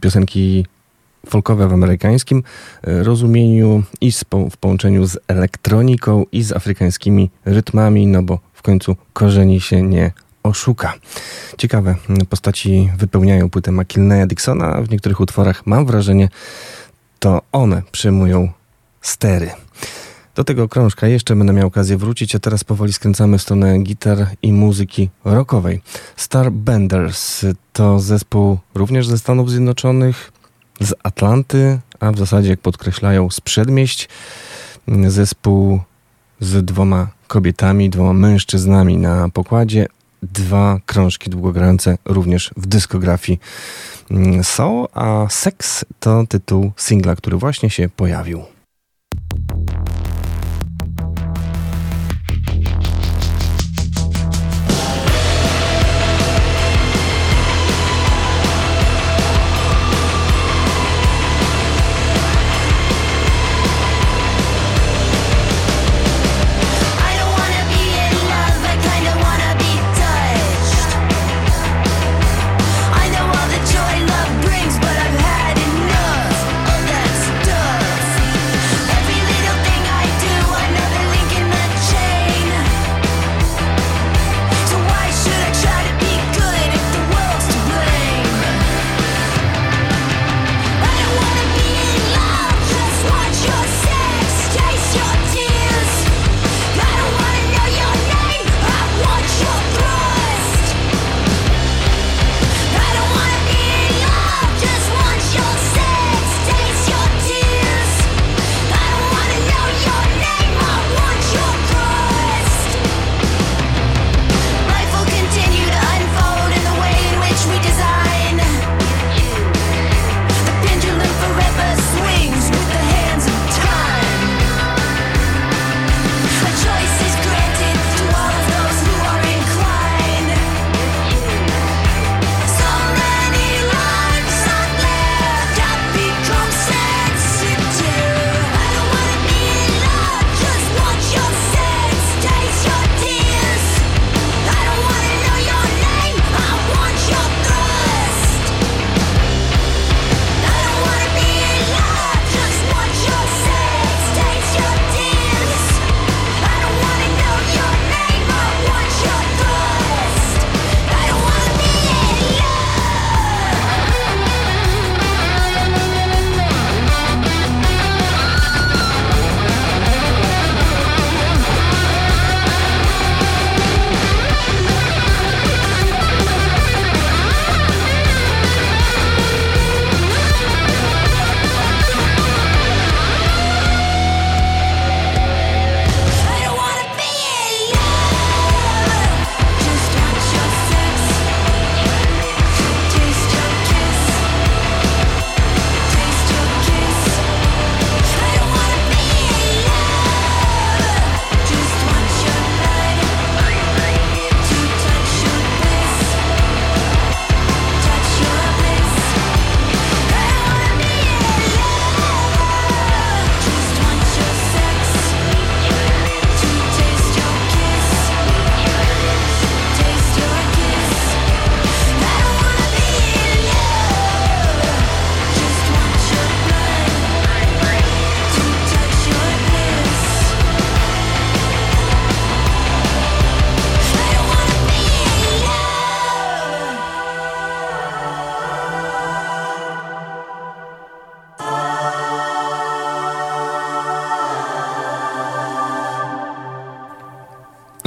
piosenki 0.00 0.66
folkowe 1.26 1.68
w 1.68 1.72
amerykańskim 1.72 2.42
e, 2.82 3.02
rozumieniu 3.02 3.82
i 4.00 4.12
w 4.50 4.56
połączeniu 4.60 5.06
z 5.06 5.18
elektroniką 5.28 6.24
i 6.32 6.42
z 6.42 6.52
afrykańskimi 6.52 7.30
rytmami, 7.44 8.06
no 8.06 8.22
bo 8.22 8.38
w 8.52 8.62
końcu 8.62 8.96
korzeni 9.12 9.60
się 9.60 9.82
nie 9.82 10.12
oszuka. 10.42 10.94
Ciekawe 11.58 11.94
postaci 12.28 12.90
wypełniają 12.98 13.50
płytę 13.50 13.72
McKinleya 13.72 14.26
Dixona, 14.26 14.74
a 14.74 14.82
w 14.82 14.90
niektórych 14.90 15.20
utworach 15.20 15.66
mam 15.66 15.86
wrażenie, 15.86 16.28
to 17.18 17.42
one 17.52 17.82
przyjmują 17.92 18.48
stery. 19.00 19.50
Do 20.34 20.44
tego 20.44 20.68
krążka 20.68 21.06
jeszcze 21.06 21.36
będę 21.36 21.52
miał 21.52 21.66
okazję 21.66 21.96
wrócić, 21.96 22.34
a 22.34 22.38
teraz 22.38 22.64
powoli 22.64 22.92
skręcamy 22.92 23.38
w 23.38 23.42
stronę 23.42 23.78
gitar 23.78 24.26
i 24.42 24.52
muzyki 24.52 25.10
rockowej. 25.24 25.80
Star 26.16 26.52
Benders 26.52 27.44
to 27.72 28.00
zespół 28.00 28.58
również 28.74 29.06
ze 29.06 29.18
Stanów 29.18 29.50
Zjednoczonych, 29.50 30.32
z 30.80 30.94
Atlanty, 31.02 31.78
a 32.00 32.12
w 32.12 32.18
zasadzie, 32.18 32.50
jak 32.50 32.60
podkreślają, 32.60 33.30
z 33.30 33.40
przedmieść. 33.40 34.08
Zespół 35.06 35.80
z 36.40 36.64
dwoma 36.64 37.08
kobietami, 37.26 37.90
dwoma 37.90 38.12
mężczyznami 38.12 38.96
na 38.96 39.28
pokładzie. 39.28 39.86
Dwa 40.22 40.80
krążki 40.86 41.30
długogrające 41.30 41.98
również 42.04 42.50
w 42.56 42.66
dyskografii 42.66 43.40
są, 44.42 44.86
a 44.94 45.26
Sex 45.30 45.84
to 46.00 46.26
tytuł 46.28 46.72
singla, 46.76 47.16
który 47.16 47.36
właśnie 47.36 47.70
się 47.70 47.88
pojawił. 47.88 48.42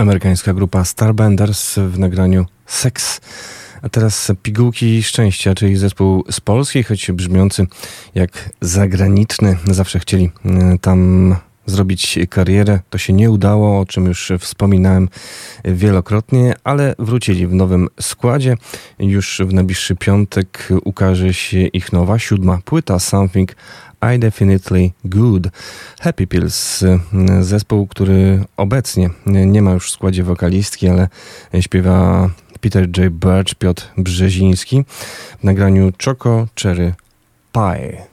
Amerykańska 0.02 0.54
grupa 0.54 0.86
Starbenders 0.86 1.76
w 1.76 2.00
nagraniu 2.00 2.46
Sex. 2.66 3.22
A 3.82 3.90
teraz 3.90 4.32
pigułki 4.44 5.04
szczęścia, 5.04 5.56
czyli 5.56 5.78
zespół 5.78 6.24
z 6.32 6.40
Polski, 6.40 6.84
choć 6.84 7.12
brzmiący 7.12 7.68
jak 8.16 8.50
zagraniczny. 8.62 9.58
Zawsze 9.72 10.00
chcieli 10.00 10.32
e, 10.46 10.78
tam 10.82 11.36
zrobić 11.66 12.20
karierę. 12.30 12.80
To 12.90 12.98
się 12.98 13.14
nie 13.14 13.32
udało, 13.32 13.80
o 13.80 13.86
czym 13.86 14.06
już 14.06 14.32
wspominałem 14.40 15.10
wielokrotnie, 15.66 16.54
ale 16.64 16.96
wrócili 17.00 17.48
w 17.48 17.54
nowym 17.54 17.88
składzie. 18.00 18.58
Już 19.00 19.42
w 19.46 19.54
najbliższy 19.54 19.96
piątek 19.96 20.70
ukaże 20.84 21.34
się 21.34 21.60
ich 21.60 21.94
nowa, 21.94 22.20
siódma 22.20 22.60
płyta 22.66 23.00
Something 23.00 23.56
I 24.16 24.20
Definitely 24.20 24.92
Good. 25.06 25.48
Happy 26.00 26.28
Pills, 26.28 26.84
zespół, 27.42 27.88
który 27.88 28.44
obecnie 28.58 29.10
nie 29.26 29.62
ma 29.62 29.72
już 29.72 29.88
w 29.88 29.94
składzie 29.94 30.24
wokalistki, 30.24 30.88
ale 30.88 31.08
śpiewa 31.60 32.30
Peter 32.62 32.88
J. 32.98 33.14
Birch, 33.14 33.56
Piotr 33.56 33.90
Brzeziński 33.98 34.86
w 35.40 35.44
nagraniu 35.44 35.92
Choco 36.06 36.48
Cherry 36.62 36.94
Pie. 37.52 38.11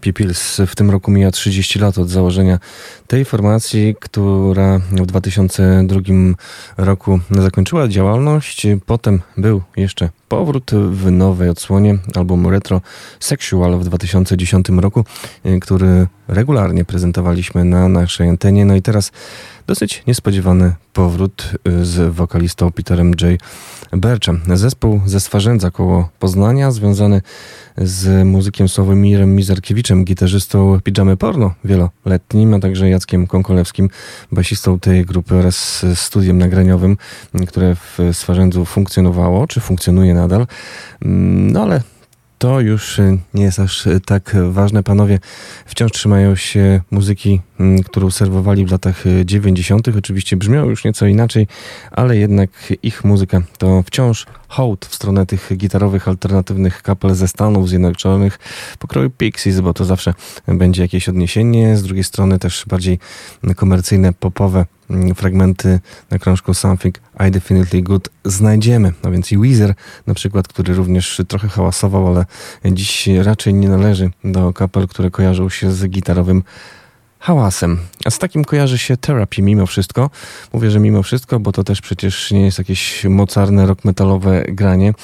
Happy 0.00 0.12
Pills 0.12 0.60
w 0.66 0.74
tym 0.76 0.90
roku 0.90 1.10
mija 1.10 1.30
30 1.30 1.78
lat 1.78 1.98
od 1.98 2.08
założenia 2.08 2.58
tej 3.06 3.24
formacji, 3.24 3.94
która 4.00 4.78
w 4.78 5.06
2002 5.06 6.00
roku 6.76 7.20
zakończyła 7.30 7.88
działalność. 7.88 8.66
Potem 8.86 9.20
był 9.36 9.62
jeszcze 9.76 10.08
powrót 10.30 10.70
w 10.90 11.10
nowej 11.10 11.48
odsłonie 11.48 11.98
albumu 12.14 12.50
Retro 12.50 12.80
Sexual 13.20 13.78
w 13.78 13.84
2010 13.84 14.68
roku, 14.68 15.04
który 15.60 16.06
regularnie 16.28 16.84
prezentowaliśmy 16.84 17.64
na 17.64 17.88
naszej 17.88 18.28
antenie. 18.28 18.64
No 18.64 18.74
i 18.74 18.82
teraz 18.82 19.12
dosyć 19.66 20.02
niespodziewany 20.06 20.74
powrót 20.92 21.52
z 21.82 22.14
wokalistą 22.14 22.72
Peterem 22.72 23.08
J. 23.20 23.40
Berczem. 23.92 24.40
Zespół 24.54 25.00
ze 25.06 25.20
Swarzędza 25.20 25.70
koło 25.70 26.08
Poznania, 26.18 26.70
związany 26.70 27.22
z 27.76 28.26
muzykiem 28.26 28.68
Sławomirem 28.68 29.36
Mizarkiewiczem, 29.36 30.04
gitarzystą 30.04 30.78
Pijamy 30.84 31.16
Porno 31.16 31.54
wieloletnim, 31.64 32.54
a 32.54 32.58
także 32.58 32.90
Jackiem 32.90 33.26
Konkolewskim, 33.26 33.90
basistą 34.32 34.78
tej 34.80 35.04
grupy 35.04 35.34
oraz 35.34 35.86
studiem 35.94 36.38
nagraniowym, 36.38 36.96
które 37.48 37.74
w 37.74 37.98
Swarzędzu 38.12 38.64
funkcjonowało, 38.64 39.46
czy 39.46 39.60
funkcjonuje 39.60 40.14
nadal. 40.20 40.46
No 41.52 41.62
ale 41.62 41.82
to 42.40 42.60
już 42.60 42.98
y, 42.98 43.18
nie 43.34 43.44
jest 43.44 43.60
aż 43.60 43.86
y, 43.86 44.00
tak 44.00 44.36
ważne. 44.50 44.82
Panowie 44.82 45.18
wciąż 45.66 45.92
trzymają 45.92 46.36
się 46.36 46.80
muzyki, 46.90 47.40
mm, 47.60 47.82
którą 47.82 48.10
serwowali 48.10 48.66
w 48.66 48.72
latach 48.72 49.04
90. 49.24 49.88
Y, 49.88 49.98
Oczywiście 49.98 50.36
brzmiało 50.36 50.70
już 50.70 50.84
nieco 50.84 51.06
inaczej, 51.06 51.46
ale 51.90 52.16
jednak 52.16 52.50
ich 52.82 53.04
muzyka 53.04 53.42
to 53.58 53.82
wciąż 53.82 54.26
hołd 54.48 54.86
w 54.86 54.94
stronę 54.94 55.26
tych 55.26 55.50
gitarowych, 55.56 56.08
alternatywnych 56.08 56.82
kapel 56.82 57.14
ze 57.14 57.28
Stanów 57.28 57.68
Zjednoczonych 57.68 58.38
pokroju 58.78 59.10
Pixies, 59.10 59.60
bo 59.60 59.74
to 59.74 59.84
zawsze 59.84 60.14
będzie 60.48 60.82
jakieś 60.82 61.08
odniesienie. 61.08 61.76
Z 61.76 61.82
drugiej 61.82 62.04
strony 62.04 62.38
też 62.38 62.64
bardziej 62.68 62.98
komercyjne, 63.56 64.12
popowe 64.12 64.58
mm, 64.58 64.66
fragmenty 65.14 65.80
na 66.10 66.18
krążku 66.18 66.54
Something 66.54 67.00
I 67.28 67.30
Definitely 67.30 67.82
Good 67.82 68.08
znajdziemy. 68.24 68.92
No 69.04 69.10
więc 69.10 69.32
i 69.32 69.38
Weezer 69.38 69.74
na 70.06 70.14
przykład, 70.14 70.48
który 70.48 70.74
również 70.74 71.22
trochę 71.28 71.48
hałasował, 71.48 72.08
ale 72.08 72.24
dziś 72.64 73.08
raczej 73.22 73.54
nie 73.54 73.68
należy 73.68 74.10
do 74.24 74.52
kapel, 74.52 74.88
które 74.88 75.10
kojarzą 75.10 75.48
się 75.48 75.72
z 75.72 75.88
gitarowym 75.88 76.42
hałasem. 77.18 77.78
A 78.04 78.10
z 78.10 78.18
takim 78.18 78.44
kojarzy 78.44 78.78
się 78.78 78.96
Therapy 78.96 79.42
mimo 79.42 79.66
wszystko. 79.66 80.10
Mówię, 80.52 80.70
że 80.70 80.80
mimo 80.80 81.02
wszystko, 81.02 81.40
bo 81.40 81.52
to 81.52 81.64
też 81.64 81.80
przecież 81.80 82.30
nie 82.30 82.44
jest 82.44 82.58
jakieś 82.58 83.04
mocarne 83.04 83.66
rock 83.66 83.84
metalowe 83.84 84.44
granie. 84.48 84.94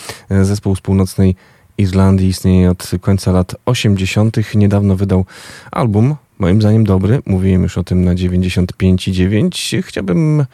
Zespół 0.43 0.77
z 0.77 0.81
północnej 0.81 1.37
Irlandii 1.79 2.29
istnieje 2.29 2.71
od 2.71 2.91
końca 3.01 3.33
lat 3.33 3.57
80. 3.65 4.37
Niedawno 4.55 4.97
wydał 4.97 5.25
album, 5.71 6.17
moim 6.39 6.61
zdaniem 6.61 6.85
dobry. 6.85 7.23
Mówiłem 7.27 7.63
już 7.63 7.79
o 7.79 7.85
tym 7.85 8.05
na 8.05 8.15
95,9. 8.15 9.83
Chciałbym 9.83 10.47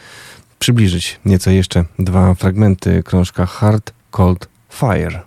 przybliżyć 0.58 1.20
nieco 1.24 1.50
jeszcze 1.50 1.84
dwa 1.98 2.34
fragmenty 2.34 3.02
krążka 3.02 3.46
Hard 3.46 3.92
Cold 4.10 4.48
Fire. 4.70 5.20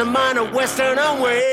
Some 0.00 0.14
minor 0.14 0.44
Western 0.44 0.98
away. 0.98 1.49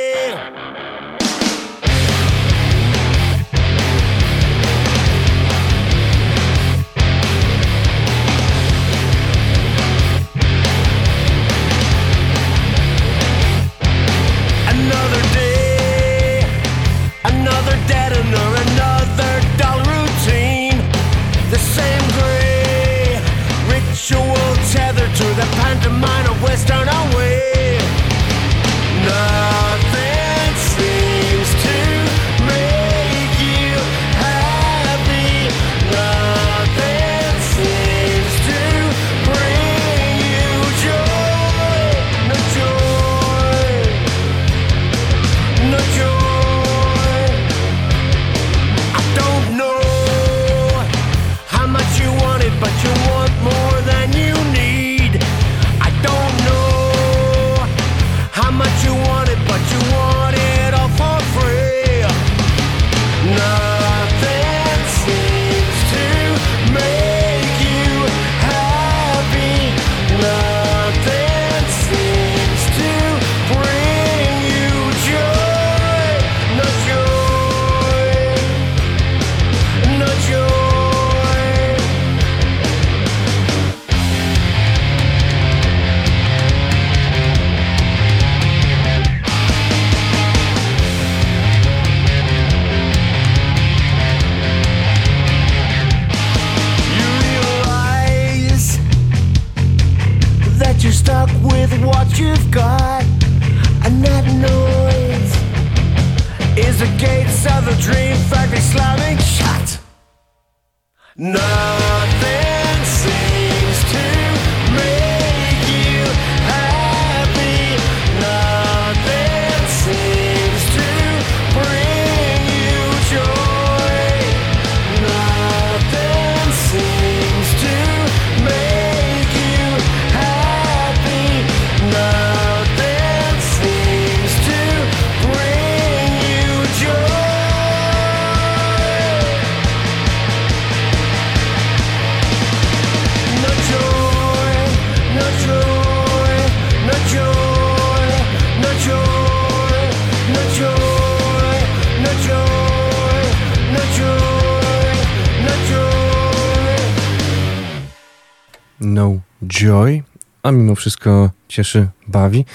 Joy, 159.57 160.03
a 160.43 160.51
mimo 160.51 160.75
wszystko 160.75 161.29
cieszy, 161.47 161.87
bawi. 162.07 162.45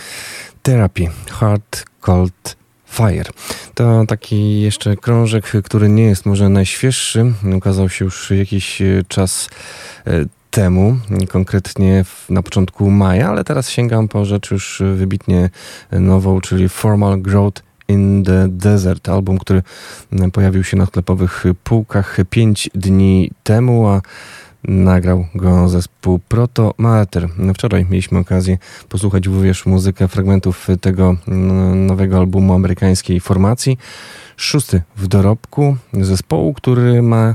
Therapy, 0.62 1.06
Hard 1.30 1.84
Cold 2.00 2.56
Fire. 2.86 3.30
To 3.74 4.06
taki 4.06 4.60
jeszcze 4.60 4.96
krążek, 4.96 5.52
który 5.64 5.88
nie 5.88 6.02
jest 6.02 6.26
może 6.26 6.48
najświeższy. 6.48 7.32
Ukazał 7.56 7.88
się 7.88 8.04
już 8.04 8.30
jakiś 8.30 8.82
e, 8.82 9.02
czas 9.08 9.48
e, 10.06 10.10
temu, 10.50 10.98
konkretnie 11.28 12.04
na 12.28 12.42
początku 12.42 12.90
maja, 12.90 13.28
ale 13.28 13.44
teraz 13.44 13.70
sięgam 13.70 14.08
po 14.08 14.24
rzecz 14.24 14.50
już 14.50 14.82
wybitnie 14.94 15.50
nową, 15.92 16.40
czyli 16.40 16.68
Formal 16.68 17.20
Growth 17.20 17.62
in 17.88 18.24
the 18.24 18.46
Desert, 18.48 19.08
album, 19.08 19.38
który 19.38 19.62
pojawił 20.32 20.64
się 20.64 20.76
na 20.76 20.86
sklepowych 20.86 21.44
półkach 21.64 22.16
pięć 22.30 22.70
dni 22.74 23.30
temu, 23.42 23.88
a 23.88 24.00
Nagrał 24.64 25.26
go 25.34 25.68
zespół 25.68 26.18
Proto 26.28 26.74
Mater. 26.78 27.28
Wczoraj 27.54 27.86
mieliśmy 27.90 28.18
okazję 28.18 28.58
posłuchać 28.88 29.26
również 29.26 29.66
muzykę 29.66 30.08
fragmentów 30.08 30.68
tego 30.80 31.16
mm, 31.28 31.86
nowego 31.86 32.18
albumu 32.18 32.54
amerykańskiej 32.54 33.20
formacji. 33.20 33.78
Szósty 34.36 34.82
w 34.96 35.06
dorobku 35.08 35.76
zespołu, 35.92 36.54
który 36.54 37.02
ma 37.02 37.34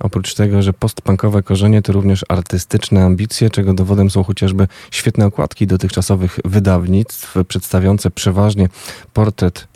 oprócz 0.00 0.34
tego, 0.34 0.62
że 0.62 0.72
postpunkowe 0.72 1.42
korzenie, 1.42 1.82
to 1.82 1.92
również 1.92 2.24
artystyczne 2.28 3.04
ambicje, 3.04 3.50
czego 3.50 3.74
dowodem 3.74 4.10
są 4.10 4.24
chociażby 4.24 4.68
świetne 4.90 5.26
okładki 5.26 5.66
dotychczasowych 5.66 6.38
wydawnictw 6.44 7.34
przedstawiające 7.48 8.10
przeważnie 8.10 8.68
portret 9.12 9.68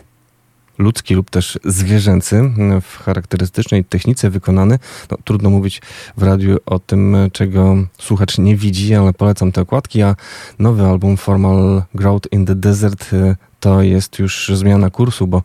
ludzki 0.81 1.13
lub 1.13 1.29
też 1.29 1.59
zwierzęcy 1.63 2.51
w 2.81 2.97
charakterystycznej 2.97 3.85
technice 3.85 4.29
wykonany. 4.29 4.79
No, 5.11 5.17
trudno 5.23 5.49
mówić 5.49 5.81
w 6.17 6.23
radiu 6.23 6.57
o 6.65 6.79
tym, 6.79 7.17
czego 7.31 7.75
słuchacz 7.97 8.37
nie 8.37 8.55
widzi, 8.55 8.95
ale 8.95 9.13
polecam 9.13 9.51
te 9.51 9.61
okładki, 9.61 10.01
a 10.01 10.15
nowy 10.59 10.85
album 10.85 11.17
Formal 11.17 11.83
Growth 11.95 12.31
in 12.31 12.45
the 12.45 12.55
Desert 12.55 13.13
y, 13.13 13.35
to 13.59 13.81
jest 13.81 14.19
już 14.19 14.51
zmiana 14.53 14.89
kursu, 14.89 15.27
bo 15.27 15.41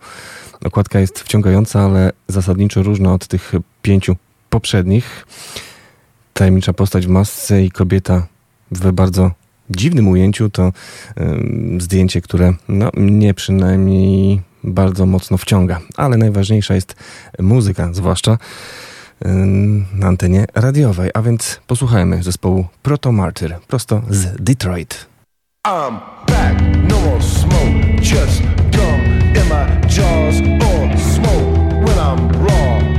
okładka 0.64 1.00
jest 1.00 1.20
wciągająca, 1.20 1.80
ale 1.80 2.12
zasadniczo 2.28 2.82
różna 2.82 3.14
od 3.14 3.26
tych 3.26 3.52
pięciu 3.82 4.16
poprzednich. 4.50 5.26
Tajemnicza 6.32 6.72
postać 6.72 7.06
w 7.06 7.10
masce 7.10 7.64
i 7.64 7.70
kobieta 7.70 8.26
w 8.70 8.92
bardzo 8.92 9.30
dziwnym 9.70 10.08
ujęciu 10.08 10.50
to 10.50 10.68
y, 10.68 11.22
zdjęcie, 11.80 12.20
które 12.20 12.52
no, 12.68 12.90
mnie 12.94 13.34
przynajmniej 13.34 14.40
bardzo 14.66 15.06
mocno 15.06 15.38
wciąga. 15.38 15.80
Ale 15.96 16.16
najważniejsza 16.16 16.74
jest 16.74 16.94
muzyka, 17.38 17.88
zwłaszcza 17.92 18.38
na 19.92 20.06
antenie 20.06 20.44
radiowej. 20.54 21.10
A 21.14 21.22
więc 21.22 21.60
posłuchajmy 21.66 22.22
zespołu 22.22 22.66
Proto 22.82 23.12
Martyr, 23.12 23.56
prosto 23.66 24.02
z 24.10 24.42
Detroit. 24.42 25.06
I'm 25.66 25.98
back, 26.26 26.60
no 26.88 27.00
more 27.00 27.22
smoke, 27.22 28.00
just 28.00 28.42
gum 28.72 29.00
in 29.34 29.48
my 29.48 29.88
jaws 29.88 30.40
or 30.62 30.98
smoke 30.98 31.84
when 31.84 31.98
I'm 31.98 32.46
raw 32.46 32.95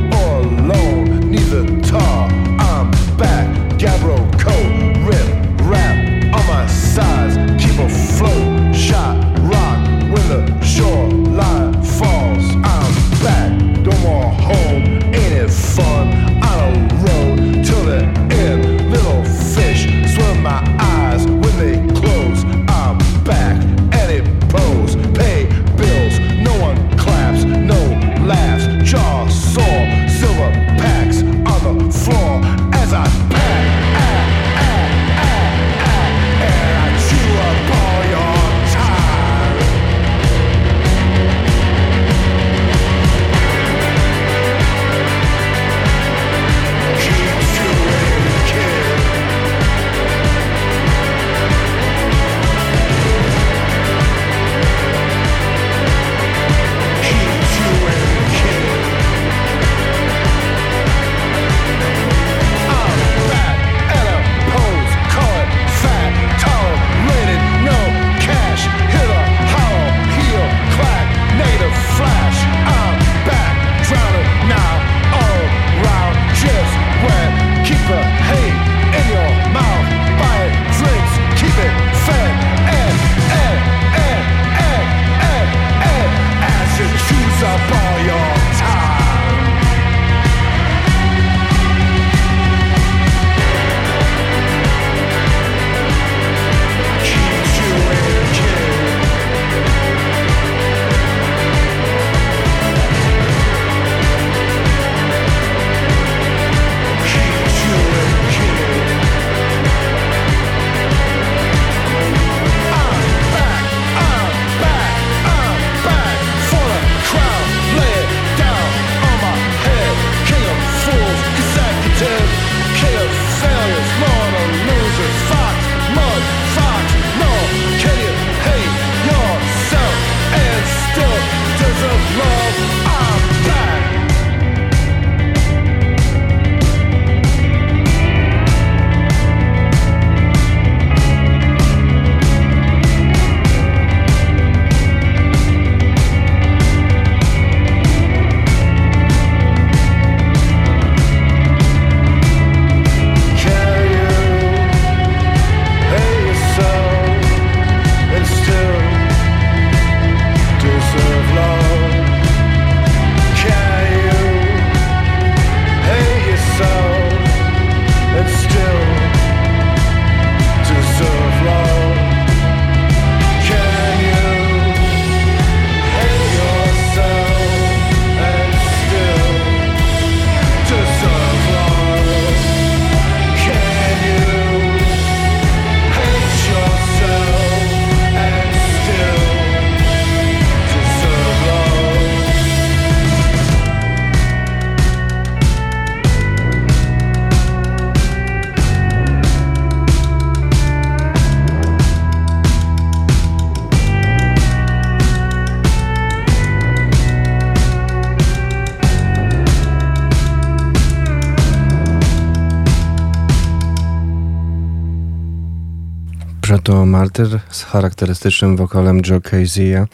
Martyr 216.97 217.39
z 217.49 217.63
charakterystycznym 217.63 218.57
wokalem 218.57 219.01
Joe 219.09 219.19
Casey'a, 219.19 219.85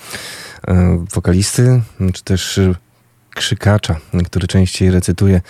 e, 0.68 1.06
wokalisty, 1.14 1.82
czy 2.14 2.24
też 2.24 2.60
krzykacza, 3.30 3.96
który 4.26 4.48
częściej 4.48 4.92
recytuje 4.92 5.42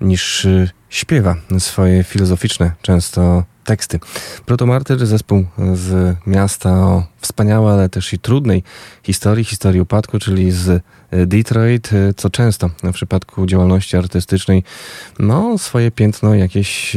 niż 0.00 0.46
śpiewa 0.88 1.36
swoje 1.58 2.04
filozoficzne 2.04 2.72
często 2.82 3.44
teksty. 3.64 4.00
Protomartyr, 4.46 5.06
zespół 5.06 5.46
z 5.74 6.16
miasta 6.26 6.70
o 6.70 7.06
wspaniałej, 7.20 7.72
ale 7.72 7.88
też 7.88 8.12
i 8.12 8.18
trudnej 8.18 8.62
historii, 9.02 9.44
historii 9.44 9.80
upadku, 9.80 10.18
czyli 10.18 10.52
z 10.52 10.82
Detroit, 11.10 11.90
e, 11.92 12.14
co 12.14 12.30
często 12.30 12.70
w 12.82 12.92
przypadku 12.92 13.46
działalności 13.46 13.96
artystycznej 13.96 14.62
no, 15.18 15.58
swoje 15.58 15.90
piętno 15.90 16.34
jakieś 16.34 16.96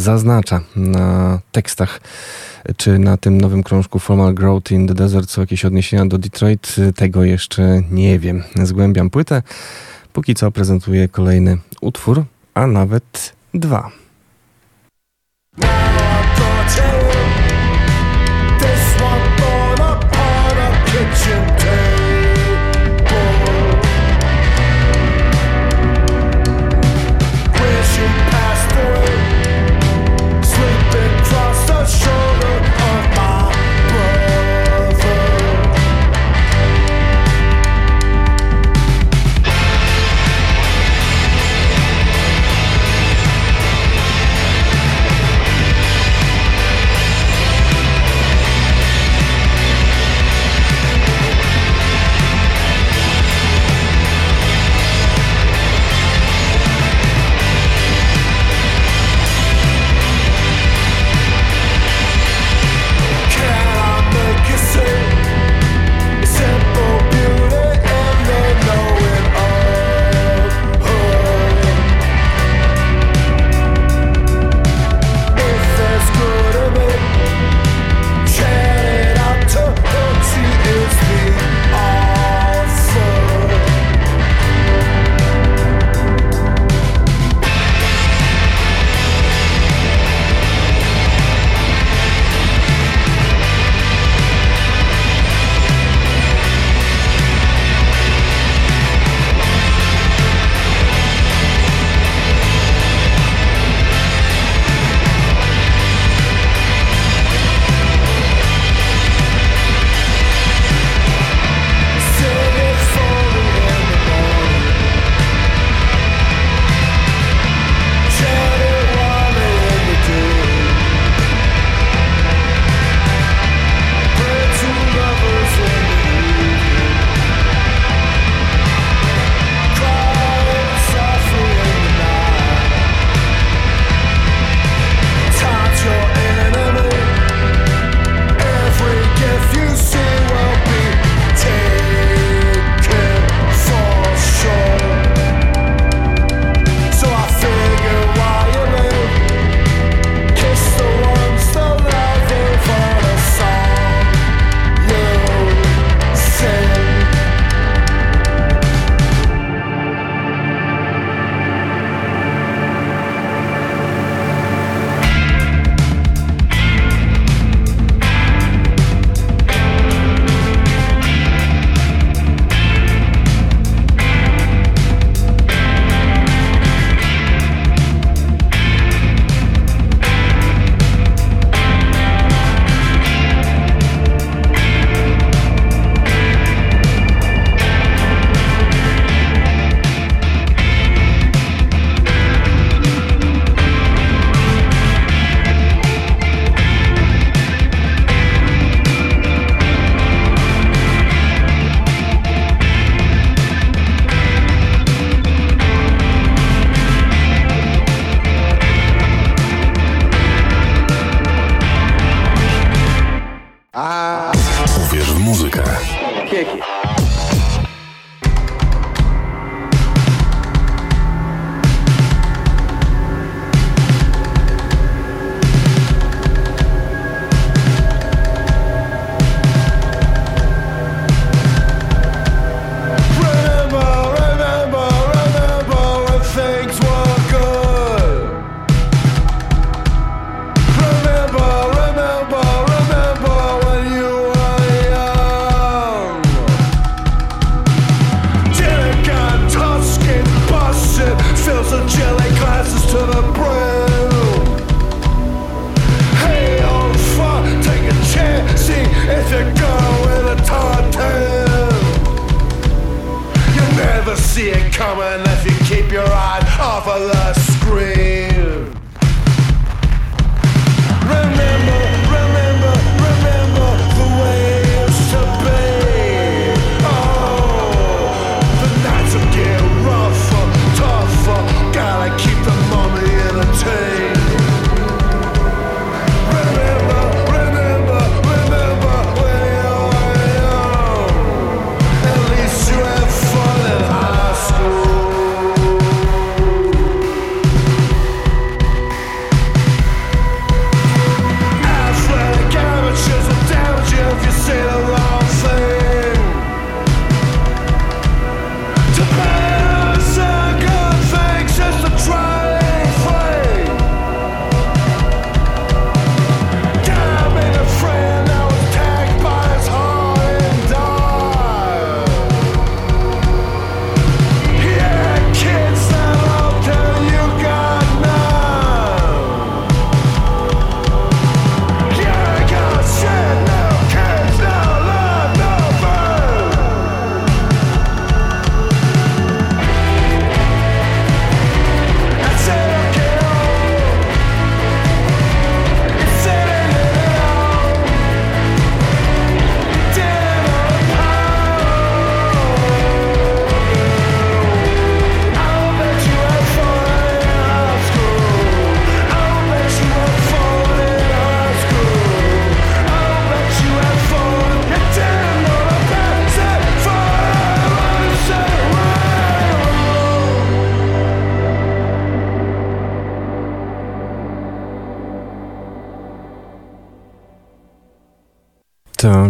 zaznacza 0.00 0.60
na 0.76 1.38
tekstach 1.52 2.00
czy 2.76 2.98
na 2.98 3.16
tym 3.16 3.40
nowym 3.40 3.62
krążku 3.62 3.98
Formal 3.98 4.34
Growth 4.34 4.70
in 4.70 4.88
the 4.88 4.94
Desert 4.94 5.30
są 5.30 5.40
jakieś 5.40 5.64
odniesienia 5.64 6.06
do 6.06 6.18
Detroit, 6.18 6.76
tego 6.96 7.24
jeszcze 7.24 7.82
nie 7.90 8.18
wiem. 8.18 8.42
Zgłębiam 8.62 9.10
płytę. 9.10 9.42
Póki 10.12 10.34
co 10.34 10.50
prezentuję 10.50 11.08
kolejny 11.08 11.58
utwór, 11.80 12.24
a 12.54 12.66
nawet 12.66 13.32
dwa. 13.54 13.90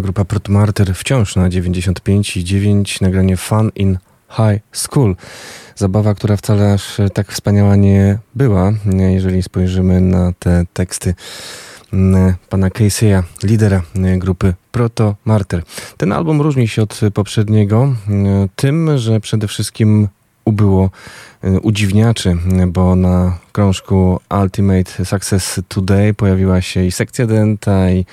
Grupa 0.08 0.24
Protomartyr 0.24 0.94
wciąż 0.94 1.36
na 1.36 1.48
95,9 1.48 3.02
nagranie 3.02 3.36
Fun 3.36 3.70
in 3.74 3.98
High 4.30 4.60
School. 4.72 5.16
Zabawa, 5.76 6.14
która 6.14 6.36
wcale 6.36 6.72
aż 6.72 6.96
tak 7.14 7.32
wspaniała 7.32 7.76
nie 7.76 8.18
była, 8.34 8.72
jeżeli 9.08 9.42
spojrzymy 9.42 10.00
na 10.00 10.32
te 10.38 10.64
teksty 10.72 11.14
mm, 11.92 12.34
pana 12.48 12.68
Casey'a, 12.68 13.22
lidera 13.42 13.82
mm, 13.96 14.18
grupy 14.18 14.54
Proto 14.72 15.14
Martyr. 15.24 15.62
Ten 15.96 16.12
album 16.12 16.40
różni 16.40 16.68
się 16.68 16.82
od 16.82 17.00
poprzedniego 17.14 17.94
tym, 18.56 18.98
że 18.98 19.20
przede 19.20 19.48
wszystkim 19.48 20.08
ubyło 20.48 20.90
y, 21.44 21.60
udziwniaczy, 21.60 22.36
bo 22.66 22.96
na 22.96 23.38
krążku 23.52 24.20
Ultimate 24.42 25.04
Success 25.04 25.60
Today 25.68 26.14
pojawiła 26.14 26.60
się 26.60 26.84
i 26.84 26.92
sekcja 26.92 27.26
denta, 27.26 27.90
i 27.90 28.06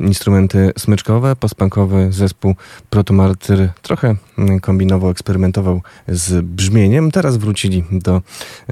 instrumenty 0.00 0.72
smyczkowe. 0.78 1.36
Postpunkowy 1.36 2.12
zespół 2.12 2.54
Protomartyr 2.90 3.68
trochę 3.82 4.16
mm, 4.38 4.60
kombinował, 4.60 5.10
eksperymentował 5.10 5.82
z 6.08 6.44
brzmieniem. 6.44 7.10
Teraz 7.10 7.36
wrócili 7.36 7.84
do 7.90 8.22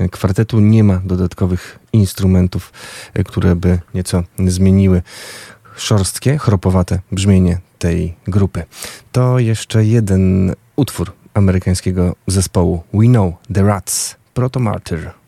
y, 0.01 0.09
kwartetu. 0.09 0.61
Nie 0.61 0.85
ma 0.85 1.01
dodatkowych 1.05 1.79
instrumentów, 1.93 2.73
y, 3.19 3.25
które 3.25 3.57
by 3.57 3.79
nieco 3.95 4.23
zmieniły 4.47 5.03
szorstkie, 5.77 6.39
chropowate 6.39 7.01
brzmienie 7.13 7.59
tej 7.79 8.15
grupy. 8.27 8.63
To 9.13 9.39
jeszcze 9.39 9.85
jeden 9.85 10.55
utwór 10.77 11.22
amerykańskiego 11.35 12.15
zespołu 12.27 12.83
We 12.95 13.07
Know 13.07 13.35
The 13.55 13.63
Rats, 13.63 14.17
Proto 14.35 14.61
Martyr. 14.61 15.22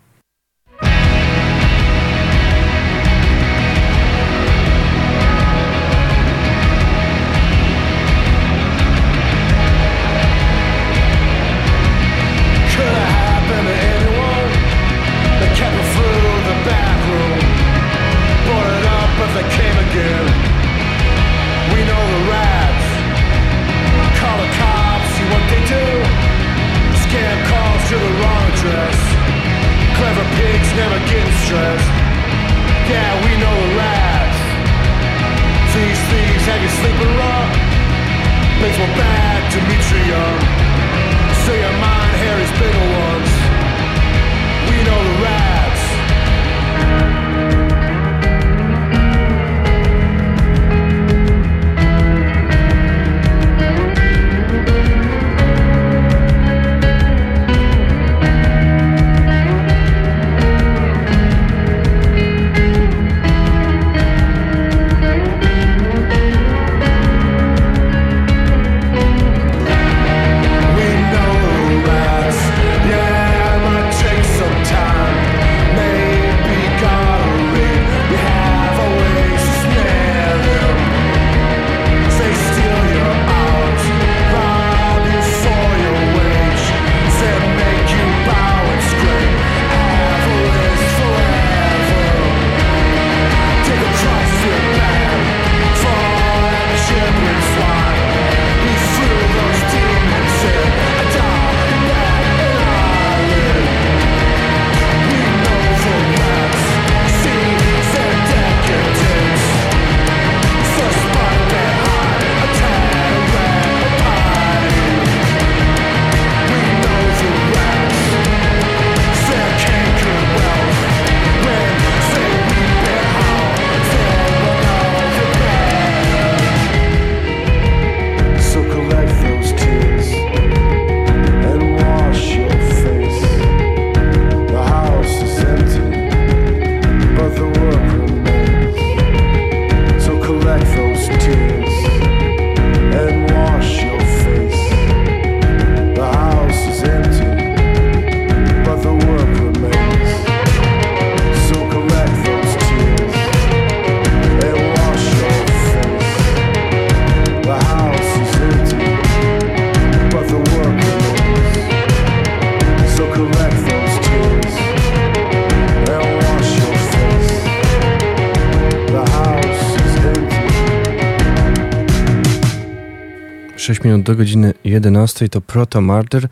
6 173.65 173.85
minut 173.85 174.03
do 174.03 174.15
godziny 174.15 174.55
11 174.65 175.29
to 175.29 175.41
Proto 175.41 175.81
Martyr, 175.81 176.29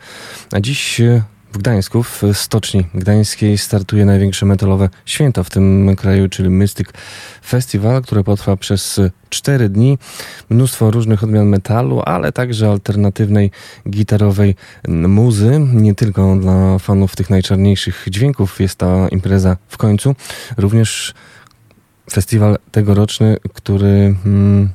a 0.51 0.59
dziś 0.59 1.01
e, 1.01 1.21
w 1.53 1.57
Gdańsku, 1.57 2.03
w 2.03 2.21
Stoczni 2.33 2.85
Gdańskiej 2.93 3.57
startuje 3.57 4.05
największe 4.05 4.45
metalowe 4.45 4.89
święto 5.05 5.43
w 5.43 5.49
tym 5.49 5.95
kraju, 5.95 6.29
czyli 6.29 6.49
Mystic 6.49 6.87
Festival, 7.45 8.01
które 8.01 8.23
potrwa 8.23 8.57
przez 8.57 8.99
4 9.29 9.69
dni. 9.69 9.97
Mnóstwo 10.49 10.91
różnych 10.91 11.23
odmian 11.23 11.47
metalu, 11.47 12.01
ale 12.05 12.31
także 12.31 12.69
alternatywnej 12.69 13.51
gitarowej 13.89 14.55
muzy. 14.87 15.59
Nie 15.73 15.95
tylko 15.95 16.35
dla 16.35 16.79
fanów 16.79 17.15
tych 17.15 17.29
najczarniejszych 17.29 18.05
dźwięków 18.09 18.61
jest 18.61 18.75
ta 18.75 19.07
impreza 19.07 19.57
w 19.67 19.77
końcu. 19.77 20.15
Również 20.57 21.13
festiwal 22.11 22.57
tegoroczny, 22.71 23.37
który... 23.53 24.15
Hmm, 24.23 24.69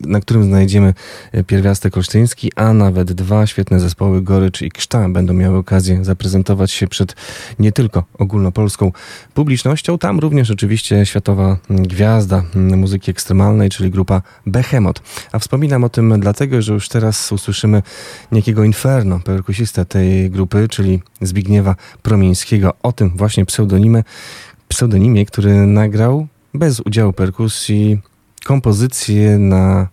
na 0.00 0.20
którym 0.20 0.44
znajdziemy 0.44 0.94
e, 1.32 1.44
pierwiastek 1.44 1.96
olsztyński, 1.96 2.52
a 2.56 2.72
nawet 2.72 3.12
dwa 3.12 3.46
świetne 3.46 3.80
zespoły 3.80 4.22
Gorycz 4.22 4.62
i 4.62 4.70
Krzta 4.70 5.08
będą 5.08 5.32
miały 5.32 5.58
okazję 5.58 6.04
zaprezentować 6.04 6.72
się 6.72 6.88
przed 6.88 7.16
nie 7.58 7.72
tylko 7.72 8.04
ogólnopolską 8.18 8.92
publicznością, 9.34 9.98
tam 9.98 10.18
również 10.18 10.50
oczywiście 10.50 11.06
światowa 11.06 11.56
mm, 11.70 11.82
gwiazda 11.82 12.42
mm, 12.56 12.78
muzyki 12.80 13.10
ekstremalnej, 13.10 13.70
czyli 13.70 13.90
grupa 13.90 14.22
Behemoth. 14.46 15.02
A 15.32 15.38
wspominam 15.38 15.84
o 15.84 15.88
tym 15.88 16.20
dlatego, 16.20 16.62
że 16.62 16.72
już 16.72 16.88
teraz 16.88 17.32
usłyszymy 17.32 17.82
niejakiego 18.32 18.64
Inferno, 18.64 19.20
perkusistę 19.20 19.84
tej 19.84 20.30
grupy, 20.30 20.68
czyli 20.68 21.02
Zbigniewa 21.20 21.76
Promińskiego. 22.02 22.72
O 22.82 22.92
tym 22.92 23.10
właśnie 23.16 23.46
pseudonimie, 23.46 24.04
pseudonimie, 24.68 25.26
który 25.26 25.66
nagrał 25.66 26.26
bez 26.54 26.80
udziału 26.80 27.12
perkusji 27.12 27.98
kompozycję 28.44 29.38
na 29.38 29.88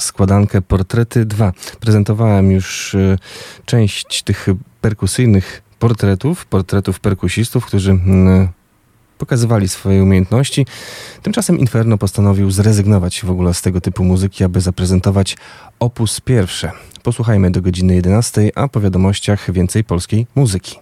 składankę 0.00 0.62
Portrety 0.62 1.24
2. 1.24 1.52
Prezentowałem 1.80 2.50
już 2.50 2.94
y, 2.94 3.18
część 3.64 4.22
tych 4.22 4.46
perkusyjnych 4.80 5.62
portretów, 5.78 6.46
portretów 6.46 7.00
perkusistów, 7.00 7.66
którzy 7.66 7.90
mm, 7.90 8.48
pokazywali 9.18 9.68
swoje 9.68 10.02
umiejętności. 10.02 10.66
Tymczasem 11.22 11.58
Inferno 11.58 11.98
postanowił 11.98 12.50
zrezygnować 12.50 13.24
w 13.24 13.30
ogóle 13.30 13.54
z 13.54 13.62
tego 13.62 13.80
typu 13.80 14.04
muzyki, 14.04 14.44
aby 14.44 14.60
zaprezentować 14.60 15.36
opus 15.80 16.20
pierwsze. 16.20 16.70
Posłuchajmy 17.02 17.50
do 17.50 17.62
godziny 17.62 17.94
11, 17.94 18.50
a 18.54 18.68
po 18.68 18.80
wiadomościach 18.80 19.52
więcej 19.52 19.84
polskiej 19.84 20.26
muzyki. 20.34 20.78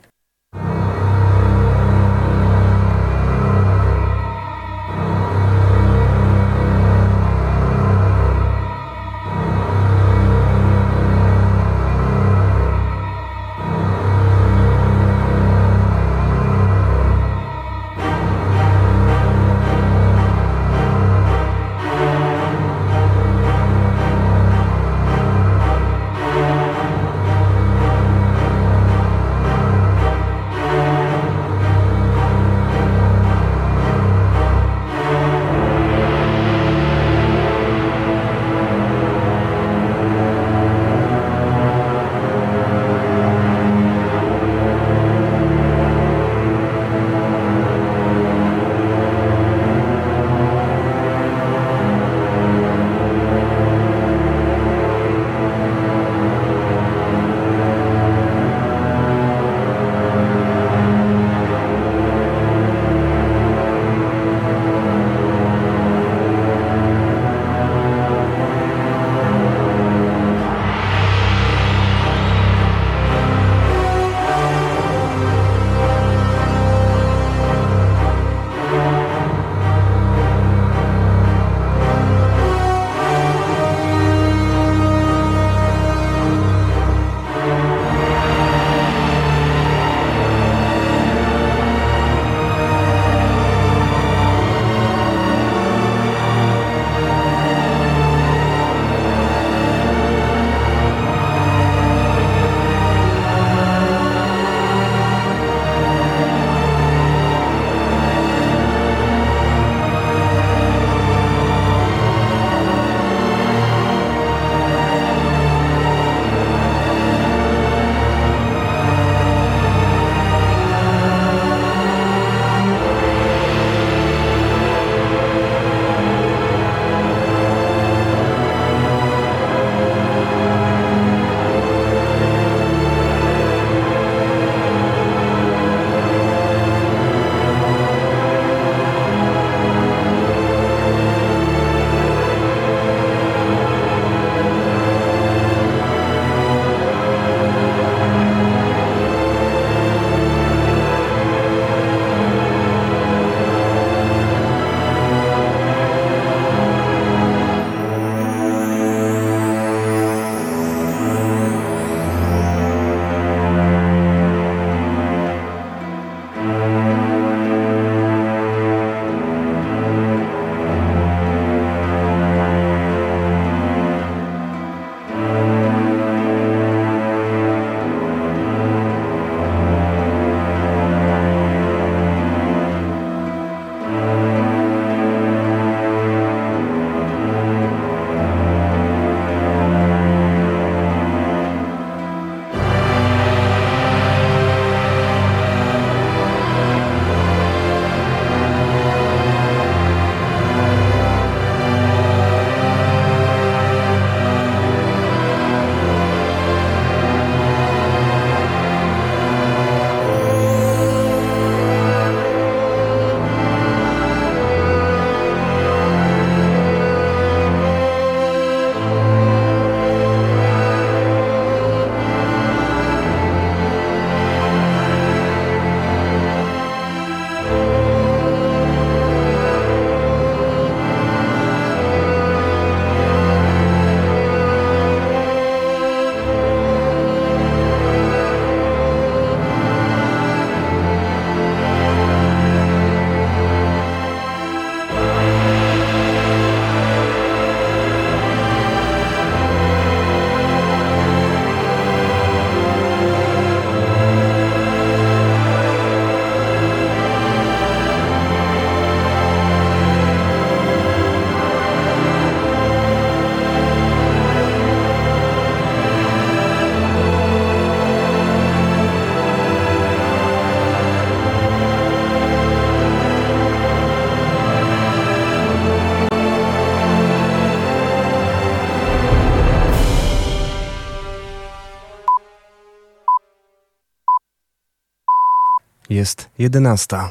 Jest 286.45 286.55
jedenasta. 286.55 287.11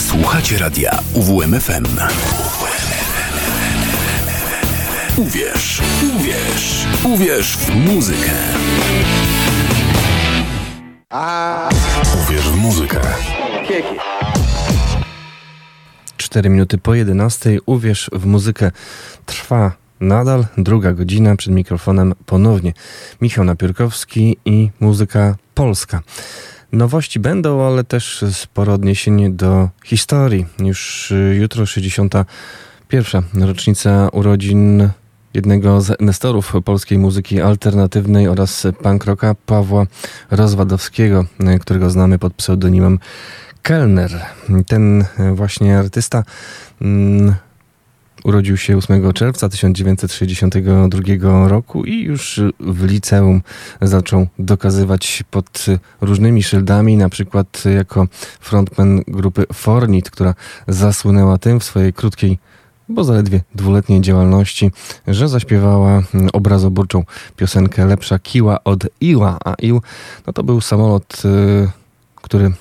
Słuchacie 0.00 0.58
radia 0.58 0.98
UWMFM. 1.14 1.86
Uwierz, 5.16 5.82
uwierz, 6.16 6.86
uwierz 7.04 7.56
w 7.56 7.74
muzykę. 7.74 8.30
Uwierz 12.24 12.48
w 12.48 12.56
muzykę. 12.56 13.00
4 16.16 16.50
minuty 16.50 16.78
po 16.78 16.94
11. 16.94 17.58
Uwierz 17.66 18.10
w 18.12 18.26
muzykę. 18.26 18.70
Trwa 19.26 19.72
nadal 20.00 20.46
druga 20.58 20.92
godzina 20.92 21.36
przed 21.36 21.54
mikrofonem 21.54 22.14
ponownie. 22.26 22.72
Michał 23.20 23.44
Napiórkowski 23.44 24.36
i 24.44 24.70
muzyka 24.80 25.36
polska. 25.54 26.00
Nowości 26.74 27.20
będą, 27.20 27.66
ale 27.66 27.84
też 27.84 28.24
sporo 28.32 28.72
odniesienie 28.72 29.30
do 29.30 29.68
historii. 29.84 30.46
Już 30.58 31.10
y, 31.10 31.36
jutro 31.40 31.66
61. 31.66 33.42
rocznica 33.42 34.08
urodzin 34.12 34.88
jednego 35.34 35.80
z 35.80 36.00
nestorów 36.00 36.52
polskiej 36.64 36.98
muzyki 36.98 37.40
alternatywnej 37.40 38.28
oraz 38.28 38.66
punk 38.82 39.04
rocka 39.04 39.34
Pawła 39.46 39.86
Rozwadowskiego, 40.30 41.24
y, 41.54 41.58
którego 41.58 41.90
znamy 41.90 42.18
pod 42.18 42.34
pseudonimem 42.34 42.98
Kellner. 43.62 44.10
Ten 44.66 45.02
y, 45.02 45.34
właśnie 45.34 45.78
artysta 45.78 46.22
mm, 46.80 47.34
urodził 48.24 48.56
się 48.56 48.76
8 48.76 49.12
czerwca 49.12 49.48
1962 49.48 51.48
roku 51.48 51.84
i 51.84 52.02
już 52.02 52.40
w 52.60 52.84
liceum 52.84 53.42
zaczął 53.82 54.26
dokazywać 54.38 55.22
pod 55.30 55.66
różnymi 56.00 56.42
szyldami, 56.42 56.96
na 56.96 57.08
przykład 57.08 57.64
jako 57.76 58.06
frontman 58.40 59.00
grupy 59.08 59.44
Fornit, 59.52 60.10
która 60.10 60.34
zasłynęła 60.68 61.38
tym 61.38 61.60
w 61.60 61.64
swojej 61.64 61.92
krótkiej 61.92 62.38
bo 62.88 63.04
zaledwie 63.04 63.40
dwuletniej 63.54 64.00
działalności, 64.00 64.70
że 65.06 65.28
zaśpiewała 65.28 66.02
obrazoburczą 66.32 67.04
piosenkę 67.36 67.86
Lepsza 67.86 68.18
kiła 68.18 68.64
od 68.64 68.86
Iła, 69.00 69.38
a 69.44 69.54
Ił 69.54 69.82
no 70.26 70.32
to 70.32 70.42
był 70.42 70.60
samolot, 70.60 71.22
y, 71.24 71.68
który 72.16 72.46
y, 72.46 72.52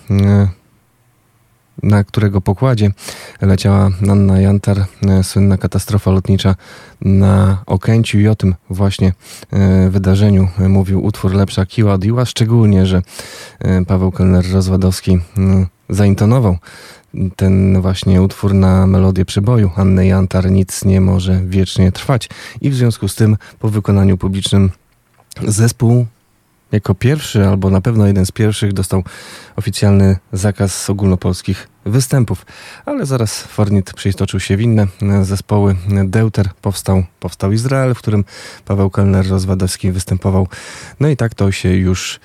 na 1.84 2.04
którego 2.04 2.42
pokładzie 2.42 2.92
leciała 3.42 3.90
Anna 4.10 4.40
Jantar, 4.40 4.86
e, 5.08 5.24
słynna 5.24 5.58
katastrofa 5.58 6.12
lotnicza 6.12 6.56
na 7.02 7.64
Okęciu 7.66 8.20
i 8.20 8.28
o 8.28 8.36
tym 8.36 8.56
właśnie 8.70 9.14
e, 9.52 9.90
wydarzeniu 9.90 10.48
mówił 10.70 11.06
utwór 11.06 11.34
Lepsza 11.34 11.66
Kiła 11.66 11.98
Diła, 11.98 12.26
szczególnie, 12.26 12.86
że 12.86 13.02
e, 13.60 13.86
Paweł 13.86 14.10
Kelner-Rozwadowski 14.10 15.20
zaintonował 15.90 16.58
ten 17.36 17.82
właśnie 17.82 18.22
utwór 18.22 18.54
na 18.54 18.88
melodię 18.88 19.26
przeboju 19.26 19.72
Anny 19.76 20.08
Jantar 20.08 20.52
Nic 20.52 20.86
nie 20.86 21.02
może 21.02 21.42
wiecznie 21.46 21.92
trwać. 21.92 22.30
I 22.62 22.70
w 22.70 22.76
związku 22.76 23.08
z 23.08 23.16
tym 23.16 23.38
po 23.60 23.70
wykonaniu 23.70 24.18
publicznym 24.18 24.72
zespół 25.48 26.06
jako 26.74 26.96
pierwszy, 26.96 27.48
albo 27.48 27.70
na 27.70 27.82
pewno 27.82 28.08
jeden 28.08 28.26
z 28.26 28.32
pierwszych, 28.32 28.74
dostał 28.74 29.04
oficjalny 29.56 30.18
zakaz 30.32 30.90
ogólnopolskich 30.90 31.68
występów. 31.86 32.46
Ale 32.86 33.06
zaraz 33.06 33.42
Fornit 33.42 33.94
przeistoczył 33.94 34.40
się 34.40 34.58
w 34.58 34.62
inne 34.62 34.88
zespoły. 35.22 35.76
Deuter 36.06 36.50
powstał, 36.62 37.04
powstał 37.20 37.52
Izrael, 37.52 37.94
w 37.94 37.98
którym 37.98 38.24
Paweł 38.66 38.90
Kellner-Rozwadowski 38.90 39.92
występował. 39.92 40.48
No 41.00 41.08
i 41.10 41.18
tak 41.18 41.36
to 41.36 41.52
się 41.52 41.70
już 41.70 42.20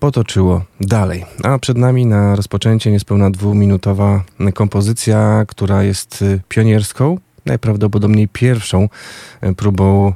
potoczyło 0.00 0.64
dalej. 0.80 1.24
A 1.42 1.58
przed 1.58 1.78
nami 1.78 2.06
na 2.06 2.36
rozpoczęcie 2.36 2.90
niespełna 2.90 3.30
dwuminutowa 3.30 4.24
kompozycja, 4.54 5.44
która 5.48 5.82
jest 5.82 6.24
pionierską, 6.48 7.18
najprawdopodobniej 7.46 8.28
pierwszą 8.28 8.88
próbą 9.56 10.12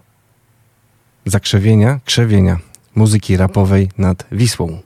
zakrzewienia, 1.27 2.01
krzewienia 2.05 2.59
muzyki 2.95 3.36
rapowej 3.36 3.90
nad 3.99 4.24
Wisłą. 4.32 4.80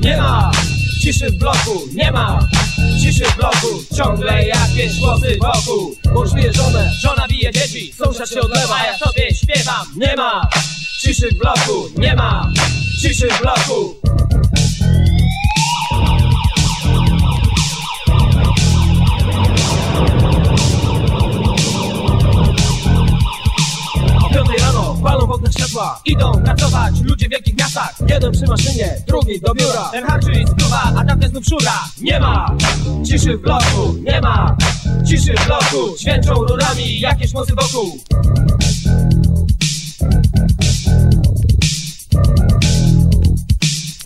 Nie 0.00 0.16
ma 0.16 0.50
ciszy 1.02 1.30
w 1.30 1.38
bloku, 1.38 1.88
nie 1.94 2.12
ma 2.12 2.48
ciszy 3.02 3.24
w 3.24 3.36
bloku. 3.36 3.96
Ciągle 3.96 4.46
jakieś 4.46 5.00
głosy 5.00 5.38
wokół. 5.40 5.94
Mąż 6.14 6.32
bije 6.32 6.52
żonę, 6.52 6.92
żona 7.00 7.28
bije 7.28 7.52
dzieci. 7.52 7.92
Sąsiad 7.92 8.30
się 8.30 8.40
odlewa, 8.40 8.86
ja 8.86 8.98
sobie 8.98 9.34
śpiewam. 9.34 9.86
Nie 9.96 10.16
ma 10.16 10.48
ciszy 11.00 11.28
w 11.28 11.38
bloku, 11.38 12.00
nie 12.00 12.14
ma 12.14 12.52
ciszy 13.00 13.28
w 13.28 13.40
bloku 13.40 14.02
palą 25.02 25.26
w 25.26 25.30
oknach 25.30 25.52
światła. 25.52 26.00
Idą 26.04 26.42
pracować 26.44 27.00
ludzie 27.00 27.26
w 27.26 27.30
wielkich 27.30 27.58
miastach. 27.58 27.94
Jeden 28.08 28.32
przy 28.32 28.46
maszynie, 28.46 29.02
drugi 29.06 29.40
do 29.40 29.54
biura. 29.54 29.88
Ten 29.92 30.04
harczy 30.04 30.32
i 30.32 30.46
spluwa, 30.46 30.82
a 30.96 31.04
tamten 31.04 31.30
znów 31.30 31.44
szura. 31.44 31.84
Nie 32.00 32.20
ma. 32.20 32.56
Ciszy 33.06 33.36
w 33.36 33.40
bloku, 33.40 33.94
nie 34.02 34.20
ma. 34.20 34.56
Ciszy 35.08 35.34
w 35.34 35.46
bloku. 35.46 35.98
Święczą 35.98 36.34
rurami 36.34 37.00
jakieś 37.00 37.32
mocy 37.32 37.52
wokół. 37.54 37.98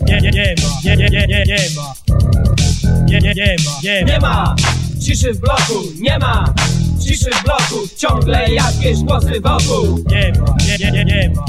Nie, 0.07 0.21
nie, 0.21 0.31
nie 0.31 0.55
ma, 0.63 0.81
nie, 0.85 0.97
nie, 0.97 1.09
nie, 1.09 1.27
nie, 1.27 1.43
nie 1.45 1.57
ma. 1.75 1.93
Nie, 3.05 3.19
nie, 3.19 3.33
nie 3.33 3.55
ma, 3.65 3.81
nie 3.83 4.05
ma. 4.05 4.11
Nie 4.11 4.19
ma 4.19 4.55
ciszy 5.07 5.33
w 5.33 5.39
bloku, 5.39 5.83
nie 5.99 6.19
ma 6.19 6.53
ciszy 7.05 7.29
w 7.31 7.43
bloku. 7.43 7.87
Ciągle 7.97 8.53
jakieś 8.53 8.99
głosy 8.99 9.41
wokół. 9.41 10.03
Nie 10.07 10.33
ma, 10.39 10.55
nie, 10.67 10.77
nie, 10.77 10.91
nie, 10.91 11.05
nie 11.05 11.31
ma. 11.35 11.45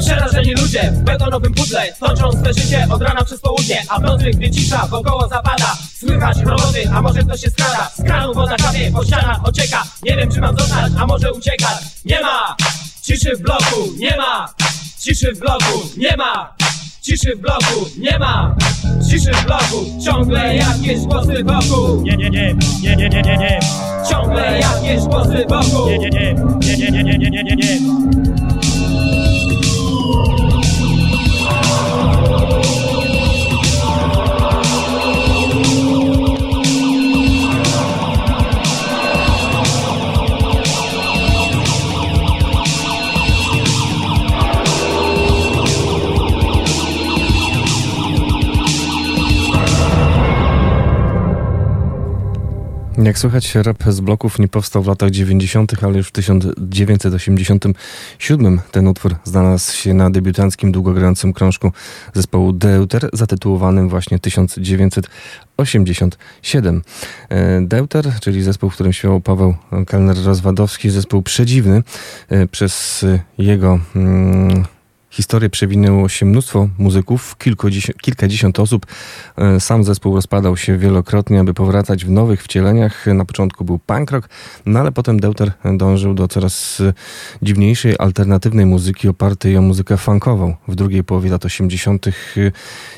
Przerażeni 0.00 0.54
ludzie 0.54 0.92
w 0.92 1.02
betonowym 1.02 1.54
pudle 1.54 1.92
Toczą 2.00 2.32
swe 2.32 2.54
życie 2.54 2.86
od 2.90 3.02
rana 3.02 3.24
przez 3.24 3.40
południe 3.40 3.82
A 3.88 3.98
w 3.98 4.02
nocy, 4.02 4.30
gdy 4.30 4.50
cisza 4.50 4.86
wokoło 4.86 5.28
zapada 5.28 5.76
Słychać 5.98 6.38
roboty, 6.38 6.90
a 6.94 7.02
może 7.02 7.22
ktoś 7.22 7.40
się 7.40 7.50
skrada. 7.50 7.90
Z 7.96 8.02
kranu 8.02 8.34
woda 8.34 8.56
kapie, 8.56 8.90
po 8.92 9.04
ścianach 9.04 9.44
ocieka. 9.44 9.84
Nie 10.02 10.16
wiem 10.16 10.32
czy 10.32 10.40
mam 10.40 10.56
zostać, 10.58 10.92
a 10.98 11.06
może 11.06 11.32
uciekać. 11.32 11.78
Nie 12.04 12.20
ma 12.20 12.56
ciszy 13.02 13.36
w 13.36 13.40
bloku, 13.40 13.94
nie 13.98 14.16
ma 14.16 14.54
ciszy 15.00 15.32
w 15.32 15.38
bloku, 15.38 15.88
nie 15.96 16.16
ma 16.16 16.54
ciszy 17.04 17.36
w 17.36 17.40
bloku, 17.40 17.90
nie 17.98 18.18
ma 18.18 18.56
ciszy 19.10 19.30
w 19.32 19.44
bloku 19.44 20.04
Ciągle 20.04 20.56
jakieś 20.56 21.00
głosy 21.00 21.44
wokół 21.44 22.02
Nie, 22.02 22.16
nie, 22.16 22.30
nie 22.30 22.54
nie, 22.82 22.96
nie, 22.96 23.08
nie, 23.08 23.22
nie, 23.22 23.36
nie 23.36 23.60
Ciągle 24.10 24.60
jakieś 24.60 25.02
głosy 25.02 25.46
wokół 25.48 25.90
Nie, 25.90 25.98
nie, 25.98 26.10
nie 26.10 26.34
nie, 26.78 26.90
nie, 26.90 27.02
nie, 27.02 27.18
nie, 27.18 27.30
nie, 27.30 27.42
nie, 27.42 27.56
nie, 27.56 28.43
Jak 53.04 53.18
słychać, 53.18 53.54
rap 53.54 53.84
z 53.88 54.00
bloków 54.00 54.38
nie 54.38 54.48
powstał 54.48 54.82
w 54.82 54.86
latach 54.86 55.10
90., 55.10 55.84
ale 55.84 55.96
już 55.96 56.08
w 56.08 56.12
1987 56.12 58.60
ten 58.70 58.88
utwór 58.88 59.14
znalazł 59.24 59.76
się 59.76 59.94
na 59.94 60.10
debiutanckim, 60.10 60.72
długogrającym 60.72 61.32
krążku 61.32 61.72
zespołu 62.14 62.52
Deuter, 62.52 63.08
zatytułowanym 63.12 63.88
właśnie 63.88 64.18
1987. 64.18 66.82
E, 67.28 67.60
Deuter, 67.60 68.12
czyli 68.20 68.42
zespół, 68.42 68.70
w 68.70 68.74
którym 68.74 68.92
śpiewał 68.92 69.20
Paweł 69.20 69.54
Kelner-Rozwadowski, 69.72 70.90
zespół 70.90 71.22
przedziwny 71.22 71.82
e, 72.28 72.46
przez 72.46 73.04
jego... 73.38 73.80
Mm, 73.96 74.64
historię 75.14 75.50
przewinęło 75.50 76.08
się 76.08 76.26
mnóstwo 76.26 76.68
muzyków, 76.78 77.36
kilkadziesiąt 78.02 78.60
osób. 78.60 78.86
E, 79.36 79.60
Sam 79.60 79.84
zespół 79.84 80.14
rozpadał 80.14 80.56
się 80.56 80.78
wielokrotnie, 80.78 81.40
aby 81.40 81.54
powracać 81.54 82.04
w 82.04 82.10
nowych 82.10 82.42
wcieleniach. 82.42 83.06
Na 83.06 83.24
początku 83.24 83.64
był 83.64 83.78
punk 83.78 84.10
rock, 84.10 84.28
no 84.66 84.80
ale 84.80 84.92
potem 84.92 85.20
Deuter 85.20 85.52
dążył 85.76 86.14
do 86.14 86.28
coraz 86.28 86.80
e, 86.80 86.92
dziwniejszej, 87.42 87.94
alternatywnej 87.98 88.66
muzyki 88.66 89.08
opartej 89.08 89.56
o 89.56 89.62
muzykę 89.62 89.96
funkową. 89.96 90.56
W 90.68 90.74
drugiej 90.74 91.04
połowie 91.04 91.30
lat 91.30 91.44
80. 91.44 92.06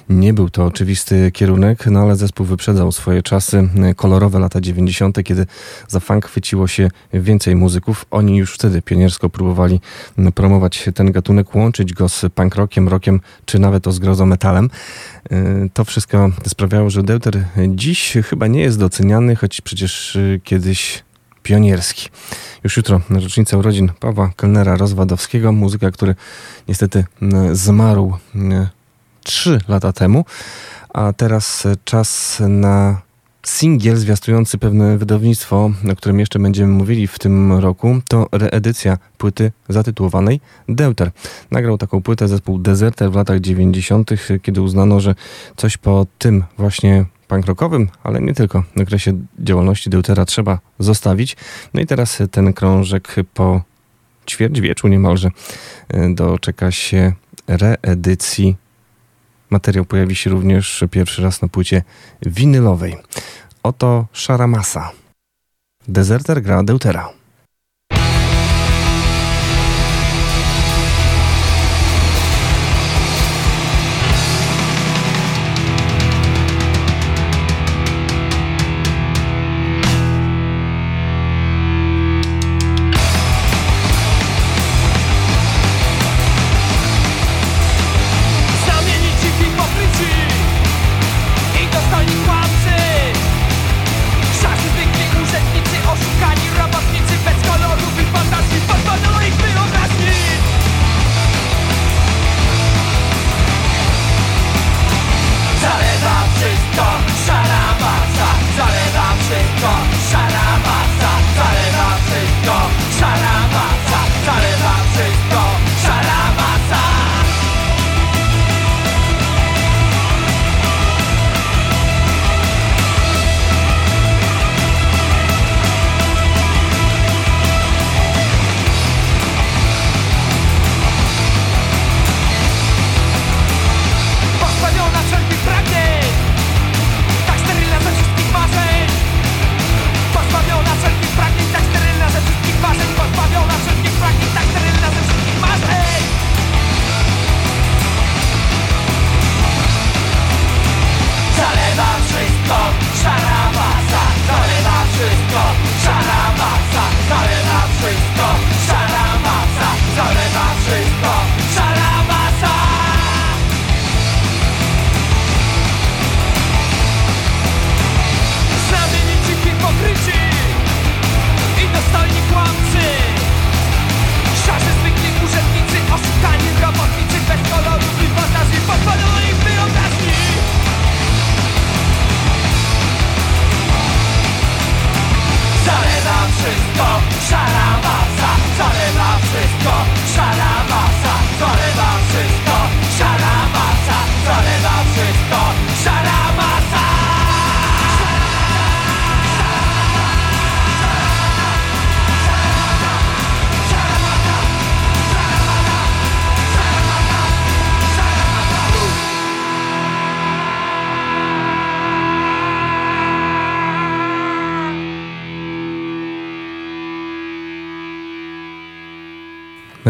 nie 0.08 0.34
był 0.34 0.50
to 0.50 0.64
oczywisty 0.64 1.30
kierunek, 1.32 1.86
no 1.86 2.00
ale 2.00 2.16
zespół 2.16 2.46
wyprzedzał 2.46 2.92
swoje 2.92 3.22
czasy. 3.22 3.68
E, 3.82 3.94
Kolorowe 3.94 4.38
lata 4.38 4.60
90., 4.60 5.22
kiedy 5.24 5.46
za 5.88 6.00
funk 6.00 6.26
chwyciło 6.26 6.66
się 6.66 6.88
więcej 7.12 7.56
muzyków. 7.56 8.06
Oni 8.10 8.36
już 8.36 8.54
wtedy 8.54 8.82
pioniersko 8.82 9.30
próbowali 9.30 9.80
promować 10.34 10.90
ten 10.94 11.12
gatunek, 11.12 11.54
łączyć 11.54 11.92
go 11.94 12.05
z 12.08 12.24
punk 12.34 12.54
rockiem, 12.54 12.88
rockiem, 12.88 13.20
czy 13.44 13.58
nawet 13.58 13.86
o 13.86 13.92
zgrozo 13.92 14.26
metalem. 14.26 14.70
Y, 15.32 15.70
To 15.74 15.84
wszystko 15.84 16.30
sprawiało, 16.46 16.90
że 16.90 17.02
Deuter 17.02 17.44
dziś 17.68 18.14
chyba 18.24 18.46
nie 18.46 18.60
jest 18.60 18.78
doceniany, 18.78 19.36
choć 19.36 19.60
przecież 19.60 20.16
y, 20.16 20.40
kiedyś 20.44 21.04
pionierski. 21.42 22.08
Już 22.64 22.76
jutro 22.76 23.00
rocznica 23.10 23.56
urodzin 23.56 23.92
Pawła 24.00 24.30
Kelnera 24.36 24.76
Rozwadowskiego, 24.76 25.52
muzyka, 25.52 25.90
który 25.90 26.14
niestety 26.68 27.04
zmarł 27.52 28.16
trzy 29.24 29.60
lata 29.68 29.92
temu, 29.92 30.24
a 30.88 31.12
teraz 31.12 31.66
czas 31.84 32.42
na 32.48 33.05
singiel 33.46 33.96
zwiastujący 33.96 34.58
pewne 34.58 34.98
wydawnictwo, 34.98 35.70
o 35.92 35.96
którym 35.96 36.20
jeszcze 36.20 36.38
będziemy 36.38 36.72
mówili 36.72 37.06
w 37.06 37.18
tym 37.18 37.52
roku, 37.52 38.00
to 38.08 38.28
reedycja 38.32 38.98
płyty 39.18 39.52
zatytułowanej 39.68 40.40
Deuter. 40.68 41.10
Nagrał 41.50 41.78
taką 41.78 42.02
płytę 42.02 42.28
zespół 42.28 42.58
Deserter 42.58 43.10
w 43.10 43.14
latach 43.14 43.40
90., 43.40 44.10
kiedy 44.42 44.62
uznano, 44.62 45.00
że 45.00 45.14
coś 45.56 45.76
po 45.76 46.06
tym 46.18 46.44
właśnie 46.58 47.04
punk 47.28 47.46
rockowym, 47.46 47.88
ale 48.02 48.20
nie 48.20 48.34
tylko, 48.34 48.64
okresie 48.82 49.12
działalności 49.38 49.90
Deutera 49.90 50.24
trzeba 50.24 50.58
zostawić. 50.78 51.36
No 51.74 51.80
i 51.80 51.86
teraz 51.86 52.22
ten 52.30 52.52
krążek 52.52 53.14
po 53.34 53.62
ćwierćwieczu 54.26 54.88
niemalże 54.88 55.28
y, 55.94 56.14
doczeka 56.14 56.70
się 56.70 57.12
reedycji 57.48 58.56
Materiał 59.50 59.84
pojawi 59.84 60.14
się 60.14 60.30
również 60.30 60.84
pierwszy 60.90 61.22
raz 61.22 61.42
na 61.42 61.48
płycie 61.48 61.82
winylowej. 62.22 62.96
Oto 63.62 64.06
Szara 64.12 64.46
Masa. 64.46 64.92
Deserter 65.88 66.42
gra 66.42 66.62
Deutera. 66.62 67.15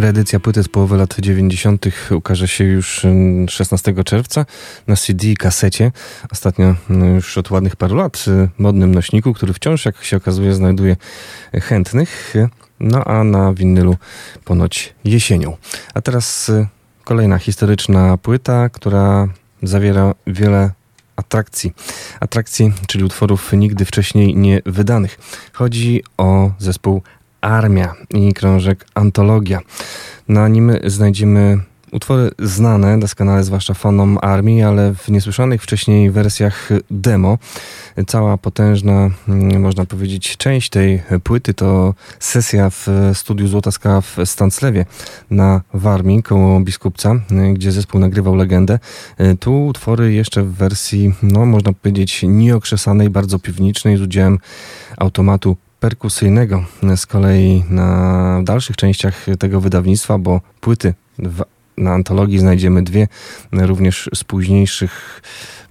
Reedycja 0.07 0.41
płyty 0.41 0.63
z 0.63 0.69
połowy 0.69 0.97
lat 0.97 1.17
90. 1.21 1.87
ukaże 2.11 2.49
się 2.49 2.65
już 2.65 3.05
mm, 3.05 3.49
16 3.49 4.05
czerwca 4.05 4.47
na 4.87 4.97
CD 4.97 5.27
i 5.27 5.37
kasecie. 5.37 5.93
Ostatnio 6.33 6.75
no, 6.89 7.07
już 7.07 7.39
od 7.39 7.51
ładnych 7.51 7.77
paru 7.77 7.97
lat 7.97 8.25
y, 8.29 8.49
modnym 8.59 8.95
nośniku, 8.95 9.35
który 9.35 9.53
wciąż, 9.53 9.85
jak 9.85 10.05
się 10.05 10.17
okazuje, 10.17 10.55
znajduje 10.55 10.97
chętnych. 11.55 12.35
No 12.81 13.05
a 13.05 13.25
na 13.25 13.53
winylu 13.53 13.97
ponoć 14.45 14.95
jesienią. 15.05 15.57
A 15.95 16.01
teraz 16.01 16.49
y, 16.49 16.67
kolejna 17.05 17.39
historyczna 17.39 18.17
płyta, 18.17 18.69
która 18.69 19.29
zawiera 19.63 20.15
wiele 20.27 20.71
atrakcji. 21.17 21.73
Atrakcji, 22.21 22.73
czyli 22.87 23.05
utworów 23.05 23.53
nigdy 23.53 23.85
wcześniej 23.85 24.37
nie 24.37 24.63
wydanych. 24.67 25.19
Chodzi 25.53 26.03
o 26.17 26.51
zespół 26.59 27.03
Armia 27.47 27.95
i 28.15 28.33
krążek 28.33 28.87
Antologia. 28.95 29.61
Na 30.29 30.49
nim 30.49 30.73
znajdziemy 30.85 31.59
utwory 31.93 32.31
znane, 32.39 33.01
doskonale 33.01 33.45
zwłaszcza 33.45 33.75
fanom 33.75 34.19
Armii, 34.23 34.63
ale 34.63 34.95
w 34.95 35.09
niesłyszanych 35.09 35.63
wcześniej 35.63 36.11
wersjach 36.11 36.69
demo. 36.91 37.39
Cała 38.07 38.39
potężna, 38.39 39.11
mm, 39.29 39.61
można 39.61 39.85
powiedzieć, 39.85 40.37
część 40.37 40.71
tej 40.71 41.03
płyty 41.25 41.55
to 41.55 41.95
sesja 42.19 42.71
w 42.71 42.87
studiu 43.15 43.49
Złota 43.49 43.71
Skała 43.71 44.01
w 44.01 44.17
Stanclewie 44.25 44.85
na 45.31 45.61
Warmii 45.75 46.23
koło 46.23 46.61
Biskupca, 46.61 47.15
y, 47.15 47.53
gdzie 47.55 47.73
zespół 47.73 48.01
nagrywał 48.01 48.35
legendę. 48.35 48.79
Y, 49.21 49.37
Tu 49.37 49.67
utwory 49.67 50.13
jeszcze 50.13 50.43
w 50.43 50.53
wersji, 50.53 51.15
no 51.23 51.47
można 51.47 51.73
powiedzieć, 51.73 52.21
nieokrzesanej, 52.23 53.11
bardzo 53.11 53.39
piwnicznej, 53.39 53.97
z 53.97 54.01
udziałem 54.01 54.39
automatu 54.97 55.57
perkusyjnego. 55.87 56.65
Z 56.97 57.07
kolei 57.07 57.65
na 57.71 58.41
dalszych 58.45 58.77
częściach 58.77 59.27
tego 59.39 59.61
wydawnictwa, 59.61 60.19
bo 60.19 60.41
płyty 60.61 60.95
w, 61.19 61.43
na 61.77 61.93
antologii 61.93 62.39
znajdziemy 62.39 62.83
dwie, 62.83 63.09
również 63.53 64.11
z 64.15 64.25
późniejszych 64.25 65.23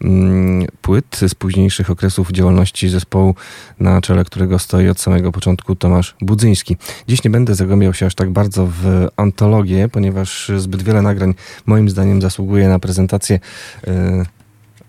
mm, 0.02 0.68
płyt, 0.82 1.20
z 1.28 1.36
późniejszych 1.36 1.90
okresów 1.90 2.32
działalności 2.32 2.90
zespołu, 2.90 3.36
na 3.80 4.02
czele 4.02 4.26
którego 4.26 4.60
stoi 4.60 4.88
od 4.88 5.00
samego 5.00 5.32
początku 5.32 5.76
Tomasz 5.76 6.16
Budzyński. 6.22 6.78
Dziś 7.08 7.24
nie 7.24 7.30
będę 7.30 7.56
zagłębiał 7.56 7.94
się 7.94 8.06
aż 8.06 8.16
tak 8.16 8.30
bardzo 8.30 8.68
w 8.68 9.08
antologię, 9.18 9.90
ponieważ 9.90 10.52
zbyt 10.58 10.84
wiele 10.84 11.02
nagrań 11.02 11.34
moim 11.66 11.90
zdaniem 11.90 12.22
zasługuje 12.22 12.70
na 12.70 12.80
prezentację 12.80 13.40
y, 13.88 14.26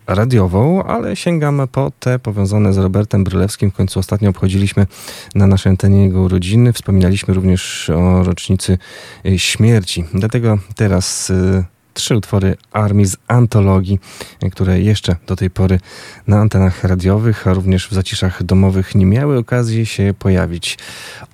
radiową, 0.06 0.82
ale 0.82 1.16
sięgam 1.16 1.68
po 1.72 1.92
te 2.00 2.18
powiązane 2.18 2.72
z 2.72 2.78
Robertem 2.78 3.24
Brylewskim. 3.24 3.70
W 3.70 3.74
końcu 3.74 4.00
ostatnio 4.00 4.30
obchodziliśmy 4.30 4.86
na 5.34 5.46
naszej 5.46 5.70
antenie 5.70 6.04
jego 6.04 6.20
urodziny. 6.20 6.72
Wspominaliśmy 6.72 7.34
również 7.34 7.90
o 7.90 8.22
rocznicy 8.22 8.78
y, 9.26 9.38
śmierci. 9.38 10.04
Dlatego 10.14 10.58
teraz 10.76 11.30
y, 11.30 11.64
trzy 11.94 12.16
utwory 12.16 12.56
armii 12.72 13.06
z 13.06 13.16
antologii, 13.28 13.98
y, 14.44 14.50
które 14.50 14.80
jeszcze 14.80 15.16
do 15.26 15.36
tej 15.36 15.50
pory 15.50 15.80
na 16.26 16.40
antenach 16.40 16.84
radiowych, 16.84 17.46
a 17.46 17.54
również 17.54 17.88
w 17.88 17.92
zaciszach 17.92 18.42
domowych 18.42 18.94
nie 18.94 19.06
miały 19.06 19.38
okazji 19.38 19.86
się 19.86 20.14
pojawić. 20.18 20.78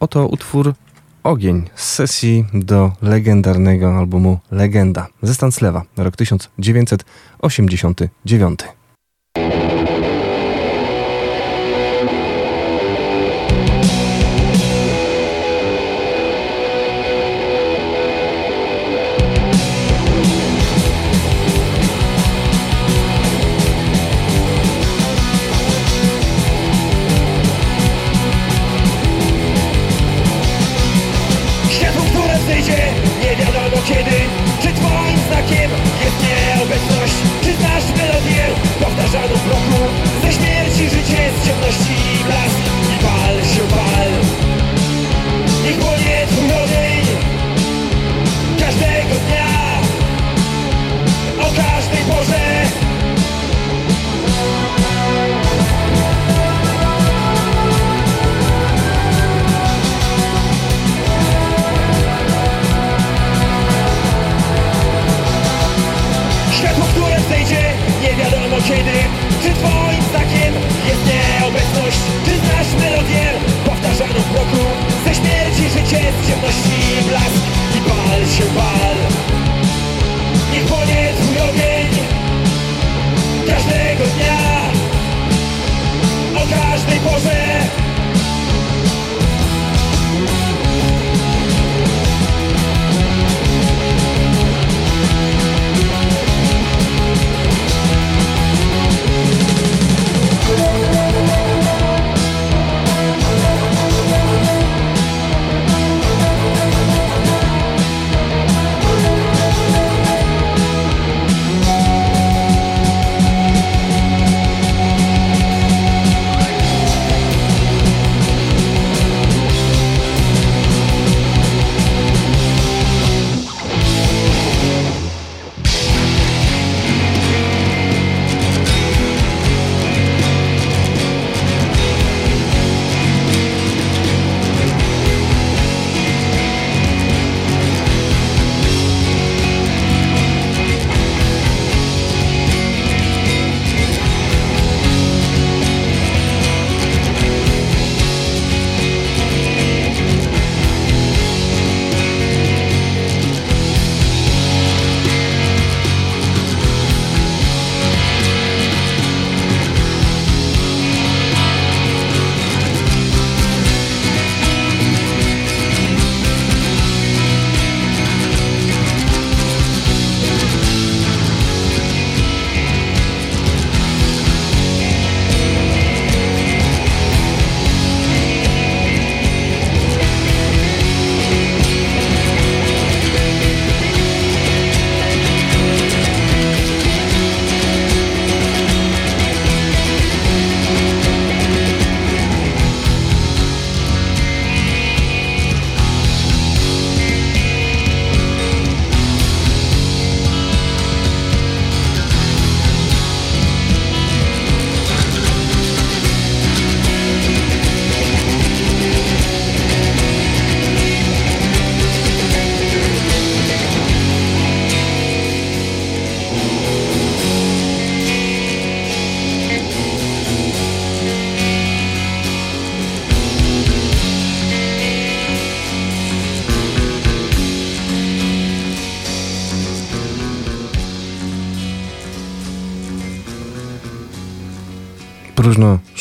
Oto 0.00 0.26
utwór 0.26 0.74
Ogień 1.24 1.70
z 1.74 1.92
sesji 1.92 2.44
do 2.54 2.92
legendarnego 3.02 3.98
albumu 3.98 4.38
Legenda 4.50 5.06
ze 5.22 5.34
Stanclewa, 5.34 5.82
rok 5.96 6.16
1989. 6.16 8.58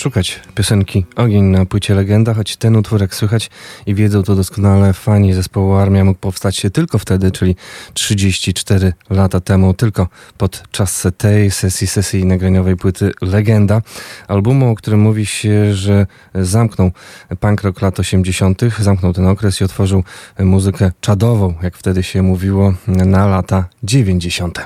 szukać 0.02 0.40
piosenki 0.56 1.06
Ogień 1.16 1.44
na 1.44 1.66
płycie 1.66 1.96
Legenda, 1.96 2.34
choć 2.34 2.58
ten 2.58 2.76
utwór, 2.76 3.08
słychać 3.12 3.50
i 3.86 3.96
wiedzą 3.96 4.24
to 4.24 4.36
doskonale 4.36 4.94
fani 4.94 5.34
zespołu 5.34 5.74
Armia, 5.74 6.06
mógł 6.06 6.20
powstać 6.20 6.58
się 6.58 6.70
tylko 6.70 7.00
wtedy, 7.00 7.32
czyli 7.32 7.56
34 7.94 8.94
lata 9.10 9.40
temu, 9.40 9.74
tylko 9.74 10.08
podczas 10.38 11.08
tej 11.18 11.52
sesji, 11.52 11.88
sesji 11.88 12.26
nagraniowej 12.26 12.78
płyty 12.78 13.12
Legenda, 13.22 13.82
albumu, 14.28 14.70
o 14.70 14.76
którym 14.76 15.00
mówi 15.00 15.26
się, 15.26 15.74
że 15.74 16.08
zamknął 16.36 16.92
punk 17.40 17.62
rock 17.64 17.82
lat 17.82 18.00
80., 18.00 18.62
zamknął 18.80 19.14
ten 19.14 19.28
okres 19.28 19.62
i 19.62 19.64
otworzył 19.64 20.04
muzykę 20.40 20.92
czadową, 21.02 21.54
jak 21.64 21.78
wtedy 21.78 22.04
się 22.04 22.22
mówiło, 22.22 22.74
na 22.88 23.28
lata 23.28 23.66
90. 23.84 24.60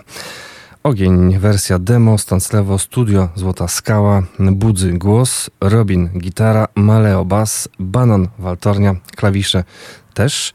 Ogień, 0.86 1.40
wersja 1.40 1.80
demo, 1.80 2.18
Stanclewo, 2.18 2.80
studio, 2.80 3.30
Złota 3.36 3.68
Skała, 3.68 4.24
Budzy 4.40 4.94
głos, 4.94 5.49
Robin 5.62 6.10
gitara, 6.20 6.68
Maleo 6.76 7.26
bas, 7.26 7.70
Banon 7.80 8.28
waltornia, 8.40 8.95
klawisze 9.16 9.64
też. 10.14 10.53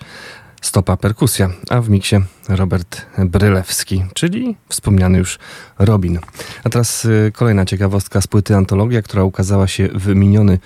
stopa 0.62 0.96
perkusja, 0.96 1.50
a 1.70 1.80
w 1.80 1.88
miksie 1.88 2.16
Robert 2.48 3.06
Brylewski, 3.18 4.04
czyli 4.14 4.56
wspomniany 4.68 5.18
już 5.18 5.38
Robin. 5.78 6.18
A 6.64 6.70
teraz 6.70 7.04
y, 7.04 7.32
kolejna 7.34 7.66
ciekawostka 7.66 8.20
z 8.20 8.26
płyty 8.26 8.56
Antologia, 8.56 9.02
która 9.02 9.24
ukazała 9.24 9.66
się 9.66 9.88
w 9.94 10.14
miniony 10.14 10.58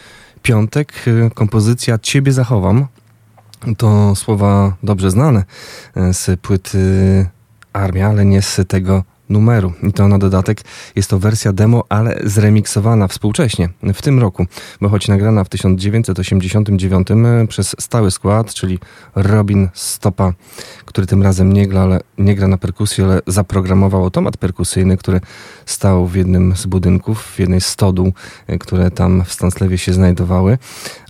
piątek. 0.43 0.93
Y, 1.07 1.31
Kompozycja 1.35 1.99
Ciebie 1.99 2.33
zachowam. 2.33 2.87
To 3.77 4.15
słowa 4.15 4.77
dobrze 4.83 5.11
znane 5.11 5.45
y, 5.97 6.15
z 6.15 6.41
płyty 6.41 7.27
Armia, 7.73 8.09
ale 8.09 8.25
nie 8.25 8.43
z 8.43 8.61
tego 8.69 9.14
numeru. 9.29 9.73
I 9.83 9.93
to 9.93 10.09
na 10.09 10.19
dodatek 10.19 10.61
jest 10.97 11.11
to 11.11 11.19
wersja 11.19 11.53
demo, 11.53 11.85
ale 11.89 12.21
zremiksowana 12.25 13.09
współcześnie, 13.09 13.69
w 13.95 14.03
tym 14.03 14.19
roku, 14.19 14.47
bo 14.81 14.89
choć 14.89 15.09
nagrana 15.09 15.45
w 15.45 15.49
1989 15.49 17.09
przez 17.49 17.77
stały 17.81 18.11
skład, 18.11 18.55
czyli 18.55 18.79
Robin 19.15 19.69
Stopa, 19.73 20.33
który 20.85 21.07
tym 21.07 21.23
razem 21.23 21.53
nie 21.53 21.69
gra, 21.69 21.81
ale, 21.81 22.01
nie 22.19 22.35
gra 22.35 22.49
na 22.49 22.59
perkusji, 22.59 23.05
ale 23.05 23.21
zaprogramował 23.27 24.05
automat 24.05 24.37
perkusyjny, 24.37 24.97
który 24.97 25.21
stał 25.67 26.07
w 26.07 26.15
jednym 26.15 26.57
z 26.57 26.67
budynków, 26.67 27.23
w 27.23 27.39
jednej 27.39 27.61
z 27.61 27.67
stodół, 27.67 28.13
e, 28.47 28.59
które 28.59 28.91
tam 28.91 29.25
w 29.25 29.33
Stanslewie 29.33 29.79
się 29.79 29.93
znajdowały, 29.93 30.59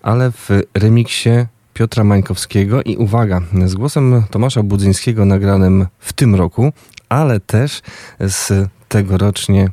ale 0.02 0.32
w 0.32 0.48
remiksie 0.74 1.30
Piotra 1.74 2.04
Mańkowskiego 2.04 2.82
i 2.82 2.96
uwaga, 2.96 3.40
z 3.64 3.74
głosem 3.74 4.22
Tomasza 4.30 4.62
Budzyńskiego 4.62 5.24
nagranym 5.24 5.86
w 5.98 6.12
tym 6.12 6.34
roku, 6.34 6.72
ale 7.08 7.40
też 7.40 7.82
z 8.20 8.68
tegorocznie 8.88 9.70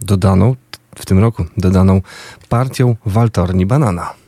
dodaną, 0.00 0.56
w 0.96 1.06
tym 1.06 1.18
roku 1.18 1.44
dodaną 1.56 2.00
partią 2.48 2.96
Waltorni 3.06 3.66
Banana. 3.66 4.25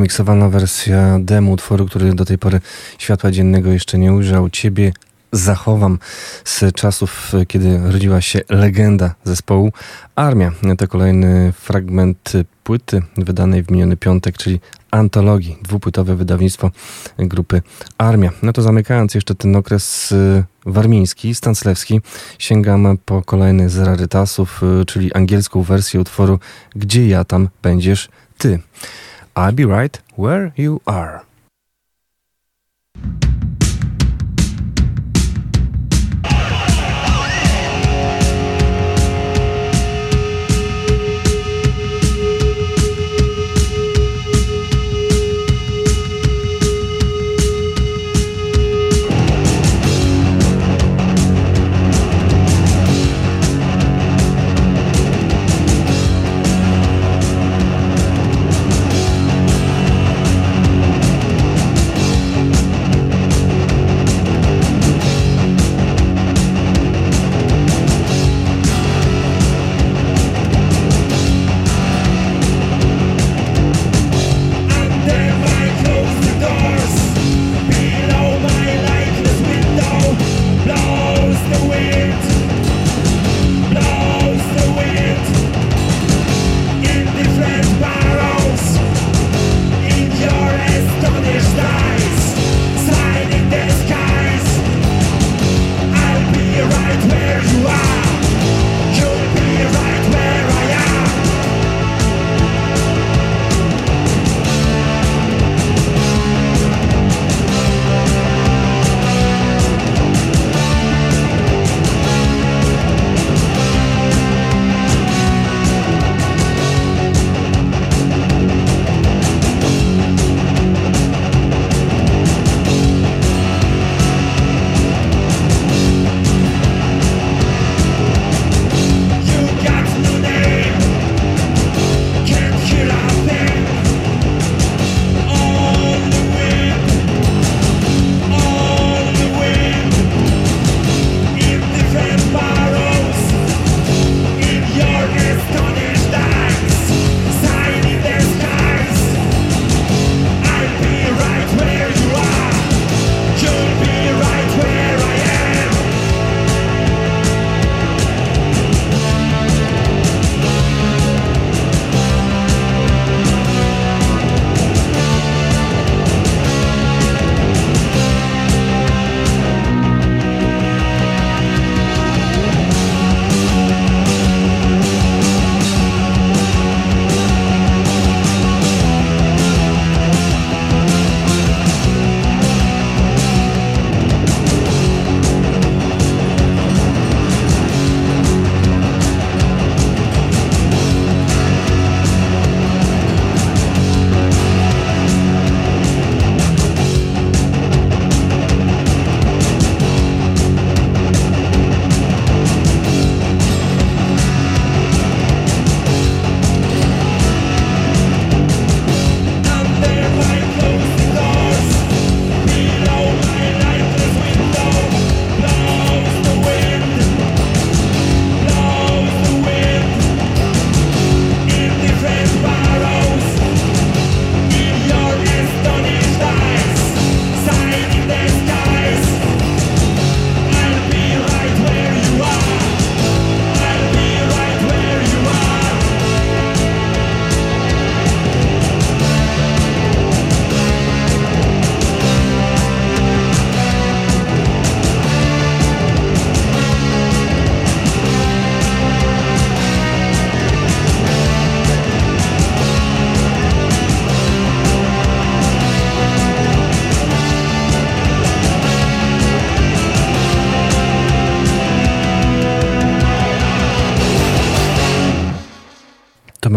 Zremiksowana 0.00 0.48
wersja 0.48 1.18
demo 1.20 1.50
utworu, 1.50 1.86
który 1.86 2.14
do 2.14 2.24
tej 2.24 2.38
pory 2.38 2.60
światła 2.98 3.30
dziennego 3.30 3.70
jeszcze 3.70 3.98
nie 3.98 4.12
ujrzał. 4.12 4.50
Ciebie 4.50 4.92
zachowam 5.32 5.98
z 6.44 6.74
czasów, 6.74 7.32
kiedy 7.48 7.78
rodziła 7.92 8.20
się 8.20 8.40
legenda 8.48 9.14
zespołu 9.24 9.72
Armia. 10.16 10.52
To 10.78 10.88
kolejny 10.88 11.52
fragment 11.52 12.32
płyty 12.64 13.02
wydanej 13.16 13.62
w 13.62 13.70
miniony 13.70 13.96
piątek, 13.96 14.38
czyli 14.38 14.60
antologii, 14.90 15.56
dwupłytowe 15.62 16.16
wydawnictwo 16.16 16.70
grupy 17.18 17.62
Armia. 17.98 18.30
No 18.42 18.52
to 18.52 18.62
zamykając 18.62 19.14
jeszcze 19.14 19.34
ten 19.34 19.56
okres 19.56 20.12
y, 20.12 20.44
warmiński, 20.66 21.34
stanclewski, 21.34 22.00
sięgam 22.38 22.98
po 23.04 23.22
kolejny 23.22 23.70
z 23.70 23.78
rarytasów, 23.78 24.62
y, 24.82 24.84
czyli 24.84 25.14
angielską 25.14 25.62
wersję 25.62 26.00
utworu 26.00 26.38
Gdzie 26.76 27.08
ja 27.08 27.24
tam 27.24 27.48
będziesz 27.62 28.08
ty. 28.38 28.58
I'll 29.36 29.52
be 29.52 29.64
right 29.64 29.98
where 30.16 30.52
you 30.56 30.82
are. 30.86 31.24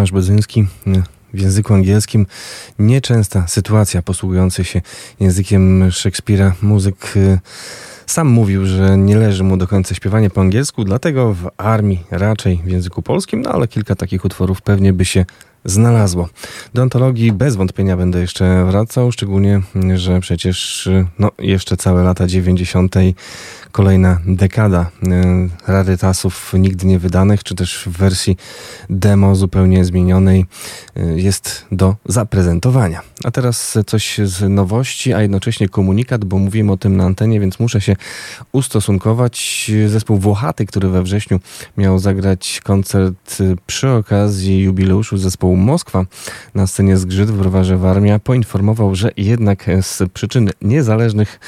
Tomasz 0.03 0.11
Bodzyński 0.11 0.65
w 1.33 1.39
języku 1.41 1.73
angielskim. 1.73 2.25
Nieczęsta 2.79 3.47
sytuacja 3.47 4.01
posługujący 4.01 4.63
się 4.63 4.81
językiem 5.19 5.91
Szekspira. 5.91 6.55
Muzyk 6.61 7.17
y, 7.17 7.39
sam 8.05 8.27
mówił, 8.27 8.65
że 8.65 8.97
nie 8.97 9.17
leży 9.17 9.43
mu 9.43 9.57
do 9.57 9.67
końca 9.67 9.95
śpiewanie 9.95 10.29
po 10.29 10.41
angielsku, 10.41 10.83
dlatego 10.83 11.33
w 11.33 11.49
armii 11.57 12.03
raczej 12.11 12.61
w 12.65 12.67
języku 12.67 13.01
polskim, 13.01 13.41
no 13.41 13.51
ale 13.51 13.67
kilka 13.67 13.95
takich 13.95 14.25
utworów 14.25 14.61
pewnie 14.61 14.93
by 14.93 15.05
się 15.05 15.25
znalazło. 15.65 16.29
Do 16.73 16.81
antologii 16.81 17.31
bez 17.31 17.55
wątpienia 17.55 17.97
będę 17.97 18.21
jeszcze 18.21 18.65
wracał, 18.65 19.11
szczególnie, 19.11 19.61
że 19.95 20.19
przecież 20.19 20.89
no, 21.19 21.31
jeszcze 21.39 21.77
całe 21.77 22.03
lata 22.03 22.27
90. 22.27 22.95
kolejna 23.73 24.19
dekada 24.25 24.89
y, 25.03 25.71
rarytasów 25.71 26.53
nigdy 26.53 26.87
nie 26.87 26.99
wydanych, 26.99 27.43
czy 27.43 27.55
też 27.55 27.83
w 27.85 27.97
wersji 27.97 28.37
demo 28.89 29.35
zupełnie 29.35 29.85
zmienionej 29.85 30.45
y, 30.97 31.21
jest 31.21 31.65
do 31.71 31.95
zaprezentowania. 32.05 33.01
A 33.23 33.31
teraz 33.31 33.77
coś 33.85 34.17
z 34.23 34.49
nowości, 34.49 35.13
a 35.13 35.21
jednocześnie 35.21 35.69
komunikat, 35.69 36.25
bo 36.25 36.37
mówiłem 36.37 36.69
o 36.69 36.77
tym 36.77 36.97
na 36.97 37.03
antenie, 37.03 37.39
więc 37.39 37.59
muszę 37.59 37.81
się 37.81 37.95
ustosunkować. 38.51 39.71
Zespół 39.87 40.17
Włochaty, 40.17 40.65
który 40.65 40.89
we 40.89 41.03
wrześniu 41.03 41.39
miał 41.77 41.99
zagrać 41.99 42.61
koncert 42.63 43.37
przy 43.65 43.89
okazji 43.89 44.59
jubileuszu 44.59 45.17
zespołu 45.17 45.55
Moskwa 45.55 46.05
na 46.55 46.67
scenie 46.67 46.97
Zgrzyt 46.97 47.29
w 47.29 47.37
Browarze 47.37 47.77
Warmia, 47.77 48.19
poinformował, 48.19 48.95
że 48.95 49.11
jednak 49.17 49.65
z 49.81 50.01
przyczyn 50.13 50.49
niezależnych 50.61 51.39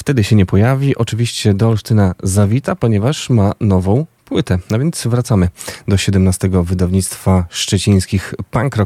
wtedy 0.00 0.24
się 0.24 0.36
nie 0.36 0.46
pojawi. 0.46 0.96
Oczywiście 0.96 1.54
do 1.54 1.68
Olsztyna 1.68 2.14
zawita, 2.22 2.76
ponieważ 2.76 3.30
ma 3.30 3.52
nową 3.60 4.06
płytę. 4.24 4.58
No 4.70 4.78
więc 4.78 5.06
wracamy 5.06 5.48
do 5.88 5.96
17 5.96 6.50
wydawnictwa 6.52 7.46
szczecińskich 7.50 8.34
punk 8.50 8.76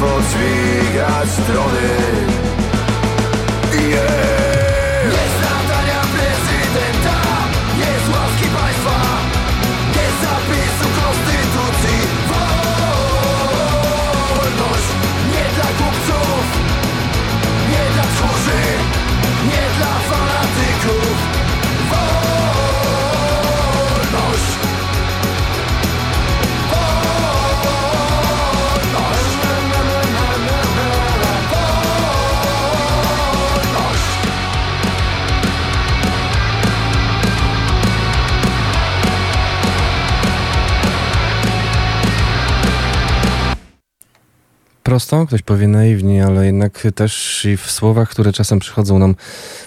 podźwigać 0.00 1.28
strony 1.30 1.88
yeah. 3.90 4.27
Prosto, 44.88 45.26
ktoś 45.26 45.42
powie 45.42 45.68
naiwnie, 45.68 46.26
ale 46.26 46.46
jednak 46.46 46.86
też 46.94 47.44
i 47.44 47.56
w 47.56 47.70
słowach, 47.70 48.08
które 48.10 48.32
czasem 48.32 48.58
przychodzą 48.58 48.98
nam 48.98 49.14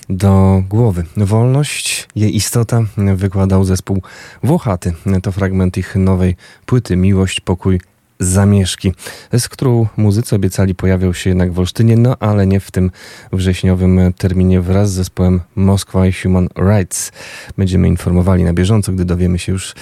do 0.10 0.64
głowy. 0.70 1.04
Wolność, 1.18 2.08
jej 2.16 2.36
istota 2.36 2.82
wykładał 3.16 3.64
zespół 3.64 4.02
Włochaty. 4.44 4.94
To 5.24 5.32
fragment 5.32 5.78
ich 5.78 5.96
nowej 5.96 6.36
płyty 6.66 6.96
Miłość, 6.96 7.40
Pokój, 7.40 7.82
Zamieszki, 8.20 8.94
z 9.40 9.50
którą 9.50 9.88
muzycy 9.98 10.36
obiecali 10.36 10.76
pojawią 10.76 11.14
się 11.14 11.30
jednak 11.30 11.54
w 11.54 11.60
Olsztynie, 11.60 11.98
no 11.98 12.18
ale 12.20 12.48
nie 12.48 12.60
w 12.60 12.72
tym 12.72 12.92
wrześniowym 13.34 14.14
terminie 14.18 14.62
wraz 14.62 14.92
z 14.92 14.94
zespołem 14.94 15.42
Moskwa 15.56 16.08
i 16.08 16.14
Human 16.14 16.50
Rights. 16.58 17.12
Będziemy 17.58 17.88
informowali 17.88 18.44
na 18.44 18.54
bieżąco, 18.54 18.92
gdy 18.92 19.06
dowiemy 19.06 19.40
się 19.40 19.52
już, 19.52 19.76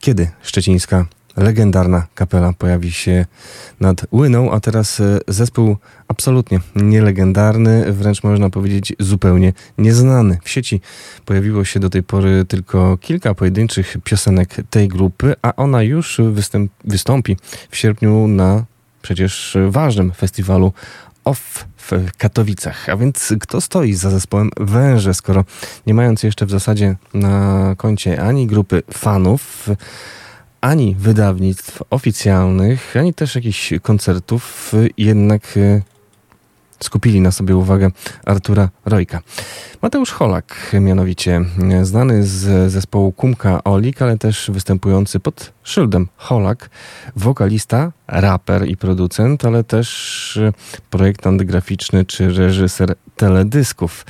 kiedy 0.00 0.30
szczecińska 0.42 1.06
legendarna 1.36 2.06
kapela 2.14 2.52
pojawi 2.52 2.92
się 2.92 3.26
nad 3.80 4.06
Łyną, 4.12 4.52
a 4.52 4.60
teraz 4.60 5.00
e, 5.00 5.18
zespół 5.28 5.76
absolutnie 6.08 6.60
nielegendarny, 6.76 7.92
wręcz 7.92 8.22
można 8.22 8.50
powiedzieć 8.50 8.92
zupełnie 8.98 9.52
nieznany. 9.78 10.38
W 10.44 10.50
sieci 10.50 10.80
pojawiło 11.24 11.64
się 11.64 11.80
do 11.80 11.90
tej 11.90 12.02
pory 12.02 12.44
tylko 12.44 12.96
kilka 12.96 13.34
pojedynczych 13.34 13.96
piosenek 14.04 14.54
tej 14.70 14.88
grupy, 14.88 15.34
a 15.42 15.56
ona 15.56 15.82
już 15.82 16.20
występ, 16.32 16.72
wystąpi 16.84 17.36
w 17.70 17.76
sierpniu 17.76 18.28
na 18.28 18.64
przecież 19.02 19.56
ważnym 19.68 20.12
festiwalu 20.12 20.72
OFF 21.24 21.64
w 21.76 22.16
Katowicach. 22.18 22.88
A 22.88 22.96
więc 22.96 23.34
kto 23.40 23.60
stoi 23.60 23.94
za 23.94 24.10
zespołem 24.10 24.50
Węże, 24.56 25.14
skoro 25.14 25.44
nie 25.86 25.94
mając 25.94 26.22
jeszcze 26.22 26.46
w 26.46 26.50
zasadzie 26.50 26.96
na 27.14 27.74
koncie 27.78 28.22
ani 28.22 28.46
grupy 28.46 28.82
fanów, 28.92 29.68
ani 30.60 30.94
wydawnictw 30.98 31.82
oficjalnych, 31.90 32.96
ani 32.96 33.14
też 33.14 33.34
jakichś 33.34 33.74
koncertów, 33.82 34.72
jednak 34.96 35.56
e, 35.56 35.82
skupili 36.80 37.20
na 37.20 37.32
sobie 37.32 37.56
uwagę 37.56 37.90
Artura 38.26 38.68
Rojka. 38.84 39.20
Mateusz 39.82 40.12
Holak, 40.12 40.76
mianowicie 40.80 41.40
znany 41.82 42.26
z 42.26 42.72
zespołu 42.72 43.12
Kumka 43.12 43.64
Olik, 43.64 44.02
ale 44.02 44.18
też 44.18 44.50
występujący 44.54 45.20
pod 45.20 45.52
szyldem 45.62 46.08
Holak, 46.16 46.70
wokalista, 47.16 47.92
raper 48.08 48.68
i 48.68 48.76
producent, 48.76 49.44
ale 49.44 49.64
też 49.64 50.40
projektant 50.90 51.42
graficzny 51.42 52.04
czy 52.04 52.32
reżyser 52.32 52.94
teledysków. 53.16 54.06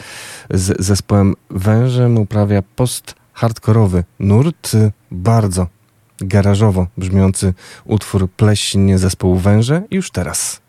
Z 0.50 0.84
zespołem 0.84 1.34
Wężem 1.50 2.18
uprawia 2.18 2.62
post-hardkorowy 2.76 4.04
nurt, 4.18 4.72
bardzo 5.10 5.75
garażowo 6.20 6.86
brzmiący 6.96 7.54
utwór 7.84 8.30
Pleśń 8.30 8.96
zespołu 8.96 9.36
Węże 9.36 9.82
już 9.90 10.10
teraz. 10.10 10.65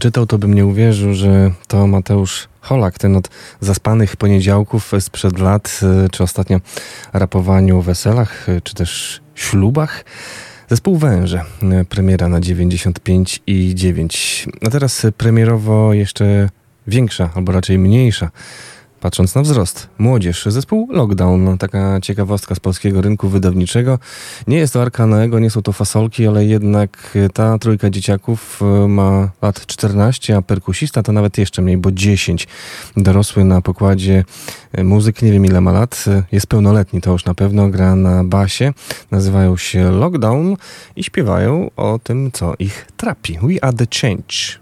Przeczytał, 0.00 0.26
to 0.26 0.38
bym 0.38 0.54
nie 0.54 0.66
uwierzył, 0.66 1.14
że 1.14 1.50
to 1.66 1.86
Mateusz 1.86 2.48
Holak, 2.60 2.98
ten 2.98 3.16
od 3.16 3.30
zaspanych 3.60 4.16
poniedziałków 4.16 4.92
sprzed 5.00 5.38
lat, 5.38 5.80
y, 6.06 6.10
czy 6.10 6.22
ostatnio 6.22 6.60
rapowaniu 7.12 7.82
weselach, 7.82 8.48
y, 8.48 8.60
czy 8.60 8.74
też 8.74 9.20
ślubach. 9.34 10.04
Zespół 10.70 10.96
Węże, 10.96 11.44
y, 11.80 11.84
premiera 11.84 12.28
na 12.28 12.40
95 12.40 13.42
i 13.46 13.74
9. 13.74 14.46
A 14.66 14.70
teraz 14.70 15.06
premierowo 15.16 15.94
jeszcze 15.94 16.48
większa, 16.86 17.30
albo 17.34 17.52
raczej 17.52 17.78
mniejsza 17.78 18.30
patrząc 19.00 19.34
na 19.34 19.42
wzrost. 19.42 19.88
Młodzież, 19.98 20.46
zespół 20.46 20.88
Lockdown, 20.92 21.58
taka 21.58 22.00
ciekawostka 22.00 22.54
z 22.54 22.60
polskiego 22.60 23.00
rynku 23.00 23.28
wydawniczego. 23.28 23.98
Nie 24.46 24.58
jest 24.58 24.72
to 24.72 24.82
Arka 24.82 25.06
Noego, 25.06 25.38
nie 25.38 25.50
są 25.50 25.62
to 25.62 25.72
fasolki, 25.72 26.26
ale 26.26 26.44
jednak 26.44 27.18
ta 27.34 27.58
trójka 27.58 27.90
dzieciaków 27.90 28.60
e, 28.62 28.88
ma 28.88 29.30
lat 29.42 29.66
14, 29.66 30.36
a 30.36 30.42
perkusista 30.42 31.02
to 31.02 31.12
nawet 31.12 31.38
jeszcze 31.38 31.62
mniej, 31.62 31.76
bo 31.76 31.92
10. 31.92 32.48
Dorosły 32.96 33.44
na 33.44 33.62
pokładzie 33.62 34.24
e, 34.72 34.84
muzyk, 34.84 35.22
nie 35.22 35.32
wiem 35.32 35.46
ile 35.46 35.60
ma 35.60 35.72
lat, 35.72 36.04
e, 36.06 36.22
jest 36.32 36.46
pełnoletni, 36.46 37.00
to 37.00 37.12
już 37.12 37.24
na 37.24 37.34
pewno, 37.34 37.68
gra 37.68 37.96
na 37.96 38.24
basie, 38.24 38.72
nazywają 39.10 39.56
się 39.56 39.90
Lockdown 39.90 40.56
i 40.96 41.04
śpiewają 41.04 41.70
o 41.76 41.98
tym, 42.02 42.30
co 42.32 42.54
ich 42.58 42.86
trapi. 42.96 43.38
We 43.42 43.64
are 43.64 43.76
the 43.76 43.86
change. 44.00 44.60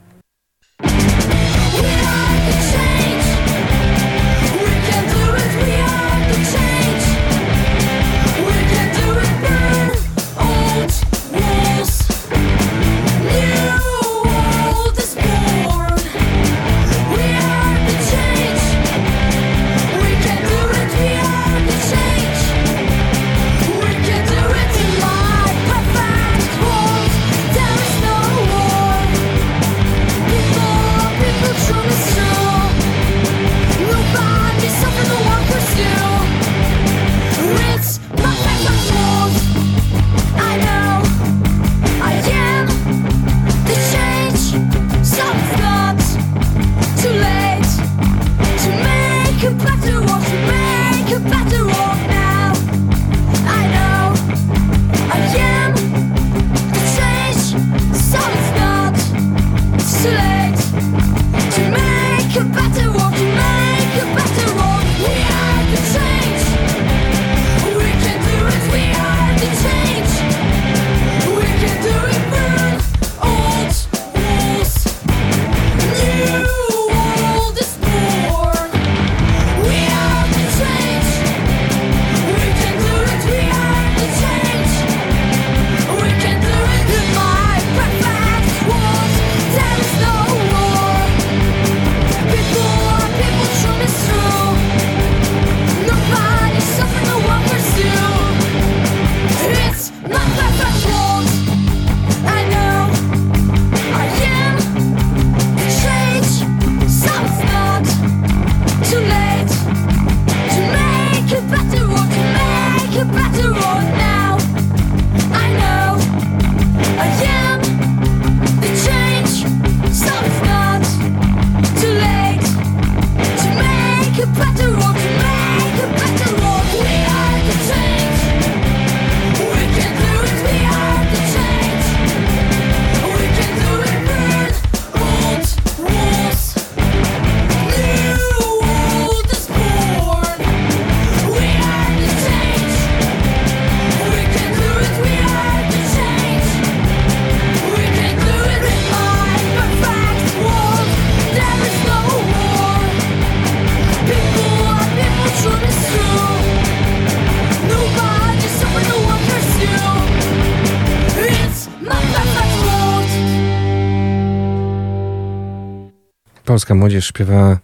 Polska 166.69 166.81
młodzież 166.81 167.07
śpiewa 167.07 167.59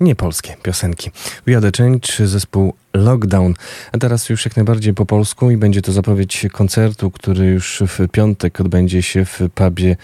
niepolskie 0.00 0.56
piosenki. 0.62 1.10
We 1.46 1.56
Are 1.56 1.70
The 1.70 1.82
Change, 1.82 2.28
zespół 2.28 2.74
Lockdown. 2.94 3.54
A 3.92 3.98
teraz 3.98 4.28
już 4.28 4.44
jak 4.44 4.56
najbardziej 4.56 4.94
po 4.94 5.06
polsku 5.06 5.50
i 5.50 5.56
będzie 5.56 5.82
to 5.82 5.92
zapowiedź 5.92 6.46
koncertu, 6.52 7.10
który 7.10 7.46
już 7.46 7.82
w 7.86 8.08
piątek 8.08 8.60
odbędzie 8.60 9.02
się 9.02 9.24
w 9.24 9.40
pubie 9.54 9.96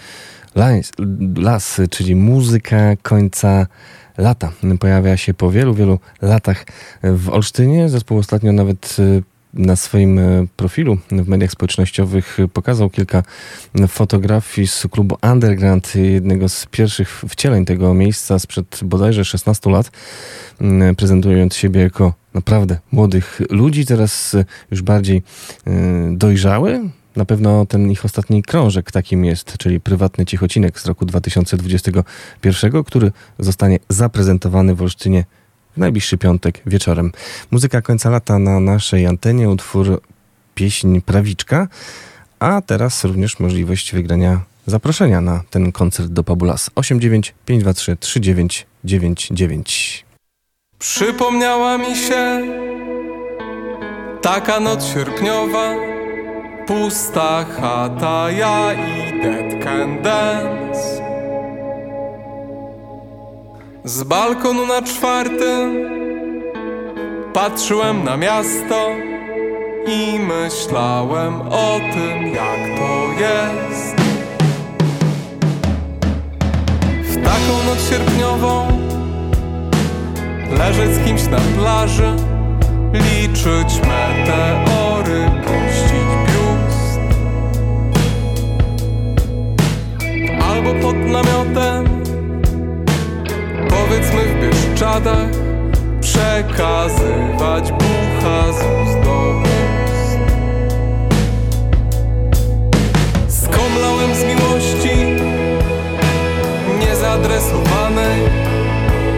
Las, 1.35 1.81
czyli 1.89 2.15
muzyka 2.15 2.95
końca 3.01 3.67
lata. 4.17 4.51
Pojawia 4.79 5.17
się 5.17 5.33
po 5.33 5.51
wielu, 5.51 5.73
wielu 5.73 5.99
latach 6.21 6.65
w 7.03 7.29
Olsztynie. 7.29 7.89
Zespół 7.89 8.17
ostatnio 8.17 8.51
nawet 8.51 8.95
y, 8.99 9.23
na 9.57 9.75
swoim 9.75 10.19
e, 10.19 10.45
profilu 10.55 10.97
w 11.11 11.27
mediach 11.27 11.51
społecznościowych 11.51 12.37
pokazał 12.53 12.89
kilka 12.89 13.23
fotografii 13.87 14.67
z 14.67 14.87
klubu 14.91 15.17
Underground, 15.31 15.95
jednego 15.95 16.49
z 16.49 16.65
pierwszych 16.65 17.23
wcieleń 17.29 17.65
tego 17.65 17.93
miejsca 17.93 18.39
sprzed 18.39 18.79
bodajże 18.83 19.25
16 19.25 19.69
lat, 19.69 19.91
mm, 20.61 20.95
prezentując 20.95 21.55
siebie 21.55 21.81
jako 21.81 22.13
naprawdę 22.33 22.79
młodych 22.91 23.41
ludzi, 23.49 23.85
teraz 23.85 24.35
już 24.71 24.81
bardziej 24.81 25.23
e, 25.67 25.71
dojrzały. 26.11 26.89
Na 27.15 27.25
pewno 27.25 27.65
ten 27.65 27.91
ich 27.91 28.05
ostatni 28.05 28.43
krążek 28.43 28.91
takim 28.91 29.25
jest, 29.25 29.57
czyli 29.57 29.79
prywatny 29.79 30.25
cichocinek 30.25 30.79
z 30.79 30.85
roku 30.85 31.05
2021, 31.05 32.83
który 32.83 33.11
zostanie 33.39 33.79
zaprezentowany 33.89 34.75
w 34.75 34.81
Olsztynie 34.81 35.25
najbliższy 35.77 36.17
piątek 36.17 36.61
wieczorem. 36.65 37.11
Muzyka 37.51 37.81
końca 37.81 38.09
lata 38.09 38.39
na 38.39 38.59
naszej 38.59 39.05
antenie, 39.05 39.49
utwór 39.49 40.01
pieśń 40.55 41.01
Prawiczka, 41.01 41.67
a 42.39 42.61
teraz 42.61 43.03
również 43.03 43.39
możliwość 43.39 43.93
wygrania 43.93 44.41
zaproszenia 44.65 45.21
na 45.21 45.43
ten 45.49 45.71
koncert 45.71 46.09
do 46.09 46.23
Pabulas 46.23 46.69
89 46.75 47.33
523 47.45 47.97
3999. 47.97 50.05
Przypomniała 50.79 51.77
mi 51.77 51.95
się 51.95 52.41
taka 54.21 54.59
noc 54.59 54.85
sierpniowa, 54.85 55.75
pusta 56.67 57.45
chata, 57.45 58.31
ja 58.31 58.73
i 58.73 59.21
Dead 59.21 59.63
Can 59.63 60.01
Dance. 60.01 61.16
Z 63.87 64.03
balkonu 64.03 64.65
na 64.65 64.81
czwartym 64.81 65.85
patrzyłem 67.33 68.03
na 68.03 68.17
miasto 68.17 68.89
i 69.87 70.19
myślałem 70.19 71.41
o 71.41 71.79
tym, 71.93 72.27
jak 72.27 72.79
to 72.79 73.07
jest. 73.19 73.95
W 77.03 77.15
taką 77.15 77.63
noc 77.65 77.89
sierpniową 77.89 78.67
leżeć 80.57 80.95
z 80.95 81.05
kimś 81.05 81.27
na 81.27 81.39
plaży, 81.57 82.15
liczyć 82.93 83.81
meteory, 83.81 85.31
puścić 85.43 86.09
biust. 86.27 86.99
Albo 90.49 90.73
pod 90.73 90.95
namiotem 90.95 91.96
powiedzmy 93.87 94.21
w 94.21 94.39
Bieszczadach 94.41 95.29
Przekazywać 96.01 97.71
bucha 97.71 98.53
z 98.53 98.55
ust 98.55 98.99
do 99.03 99.41
ust. 99.41 100.17
Skomlałem 103.43 104.15
z 104.15 104.23
miłości 104.23 104.97
Niezadresowanej 106.79 108.21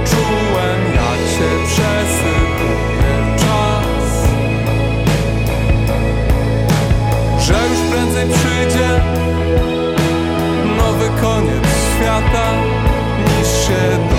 Czułem 0.05 0.79
jak 0.95 1.19
się 1.31 1.49
przesypuje 1.67 3.37
czas. 3.37 4.27
Że 7.39 7.53
już 7.53 7.79
prędzej 7.91 8.27
przyjdzie 8.29 8.89
Nowy 10.77 11.09
koniec 11.21 11.65
świata 11.95 12.51
niż 13.25 13.67
się 13.67 14.18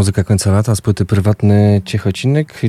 muzyka 0.00 0.24
końca 0.24 0.52
lata 0.52 0.74
z 0.74 0.80
płyty 0.80 1.04
Prywatny 1.04 1.82
Ciechocinek. 1.84 2.60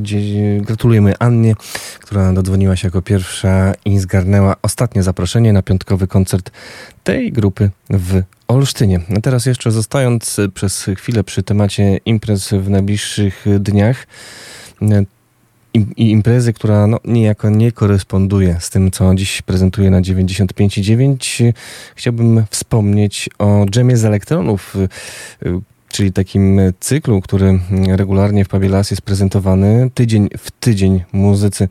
Gratulujemy 0.62 1.14
Annie, 1.20 1.56
która 2.00 2.34
dodzwoniła 2.34 2.76
się 2.76 2.88
jako 2.88 3.02
pierwsza 3.02 3.74
i 3.86 4.00
zgarnęła 4.00 4.56
ostatnie 4.62 5.04
zaproszenie 5.04 5.54
na 5.54 5.62
piątkowy 5.62 6.08
koncert 6.08 6.52
tej 7.04 7.32
grupy 7.32 7.70
w 7.90 8.24
Olsztynie. 8.48 9.00
A 9.18 9.22
teraz 9.22 9.46
jeszcze 9.46 9.72
zostając 9.72 10.38
przez 10.54 10.90
chwilę 10.98 11.24
przy 11.24 11.44
temacie 11.44 12.00
imprez 12.06 12.50
w 12.50 12.70
najbliższych 12.70 13.46
dniach, 13.60 14.08
i 15.74 16.12
imprezy, 16.12 16.54
która 16.54 16.88
no, 16.88 17.00
niejako 17.06 17.50
nie 17.50 17.72
koresponduje 17.72 18.58
z 18.60 18.70
tym, 18.70 18.92
co 18.92 19.16
dziś 19.16 19.42
prezentuję 19.42 19.90
na 19.90 20.02
95,9. 20.02 21.54
Chciałbym 21.96 22.44
wspomnieć 22.50 23.30
o 23.40 23.66
dżemie 23.70 23.98
z 23.98 24.06
elektronów, 24.06 24.76
czyli 25.92 26.14
takim 26.14 26.60
cyklu, 26.80 27.22
który 27.22 27.60
regularnie 27.88 28.46
w 28.46 28.48
Pubie 28.48 28.70
Las 28.70 28.92
jest 28.92 29.02
prezentowany. 29.02 29.90
Tydzień 29.94 30.30
w 30.38 30.52
tydzień 30.52 31.04
muzycy 31.14 31.70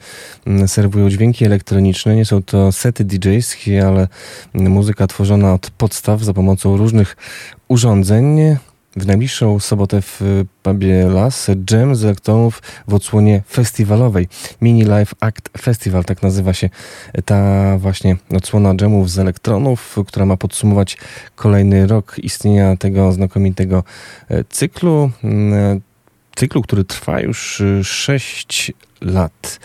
serwują 0.66 1.10
dźwięki 1.10 1.44
elektroniczne. 1.44 2.16
Nie 2.16 2.24
są 2.24 2.42
to 2.42 2.72
sety 2.72 3.05
DJ-skie, 3.05 3.86
ale 3.86 4.09
muzyka 4.55 5.06
tworzona 5.06 5.55
od 5.55 5.70
podstaw 5.70 6.22
za 6.22 6.34
pomocą 6.34 6.76
różnych 6.76 7.16
urządzeń. 7.68 8.38
W 8.96 9.06
najbliższą 9.06 9.58
sobotę 9.58 10.02
w 10.02 10.20
pubie 10.62 11.08
Las 11.08 11.50
Jam 11.70 11.96
z 11.96 12.04
elektronów 12.04 12.62
w 12.88 12.94
odsłonie 12.94 13.42
festiwalowej. 13.48 14.28
Mini 14.60 14.84
Live 14.84 15.14
Act 15.20 15.48
Festival, 15.58 16.04
tak 16.04 16.22
nazywa 16.22 16.52
się 16.52 16.70
ta 17.24 17.78
właśnie 17.78 18.16
odsłona 18.36 18.74
jamów 18.80 19.10
z 19.10 19.18
elektronów, 19.18 19.96
która 20.06 20.26
ma 20.26 20.36
podsumować 20.36 20.96
kolejny 21.34 21.86
rok 21.86 22.16
istnienia 22.18 22.76
tego 22.76 23.12
znakomitego 23.12 23.84
e, 24.28 24.44
cyklu. 24.44 25.10
Mm, 25.24 25.80
Cyklu, 26.36 26.62
który 26.62 26.84
trwa 26.84 27.20
już 27.20 27.62
6 27.82 28.72
lat. 29.01 29.60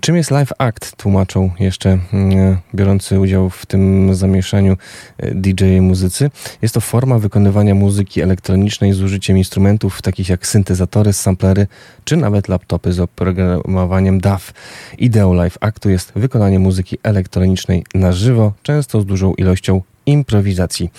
Czym 0.00 0.16
jest 0.16 0.30
Live 0.30 0.52
Act? 0.58 0.96
Tłumaczą 0.96 1.50
jeszcze 1.60 1.98
mm, 2.12 2.56
biorący 2.74 3.20
udział 3.20 3.50
w 3.50 3.66
tym 3.66 4.14
zamieszaniu 4.14 4.76
e, 5.18 5.34
DJ 5.34 5.80
muzycy. 5.80 6.30
Jest 6.62 6.74
to 6.74 6.80
forma 6.80 7.18
wykonywania 7.18 7.74
muzyki 7.74 8.20
elektronicznej 8.20 8.92
z 8.92 9.02
użyciem 9.02 9.38
instrumentów 9.38 10.02
takich 10.02 10.28
jak 10.28 10.46
syntezatory, 10.46 11.12
samplery 11.12 11.66
czy 12.04 12.16
nawet 12.16 12.48
laptopy 12.48 12.92
z 12.92 13.00
oprogramowaniem 13.00 14.20
DAW. 14.20 14.52
Ideą 14.98 15.34
Live 15.34 15.58
Actu 15.60 15.90
jest 15.90 16.12
wykonanie 16.16 16.58
muzyki 16.58 16.98
elektronicznej 17.02 17.84
na 17.94 18.12
żywo, 18.12 18.52
często 18.62 19.00
z 19.00 19.06
dużą 19.06 19.34
ilością 19.34 19.82
improwizacji. 20.06 20.90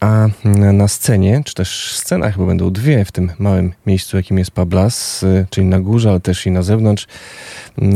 A 0.00 0.28
na 0.72 0.88
scenie, 0.88 1.42
czy 1.44 1.54
też 1.54 1.92
scenach, 1.92 2.38
bo 2.38 2.46
będą 2.46 2.70
dwie 2.70 3.04
w 3.04 3.12
tym 3.12 3.32
małym 3.38 3.72
miejscu, 3.86 4.16
jakim 4.16 4.38
jest 4.38 4.50
Pablas, 4.50 5.22
y, 5.22 5.46
czyli 5.50 5.66
na 5.66 5.80
górze, 5.80 6.10
ale 6.10 6.20
też 6.20 6.46
i 6.46 6.50
na 6.50 6.62
zewnątrz, 6.62 7.06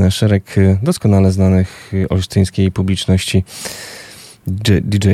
y, 0.06 0.10
szereg 0.10 0.58
y, 0.58 0.78
doskonale 0.82 1.32
znanych 1.32 1.92
olsztyńskiej 2.10 2.72
publiczności. 2.72 3.44
DJ, 4.46 5.08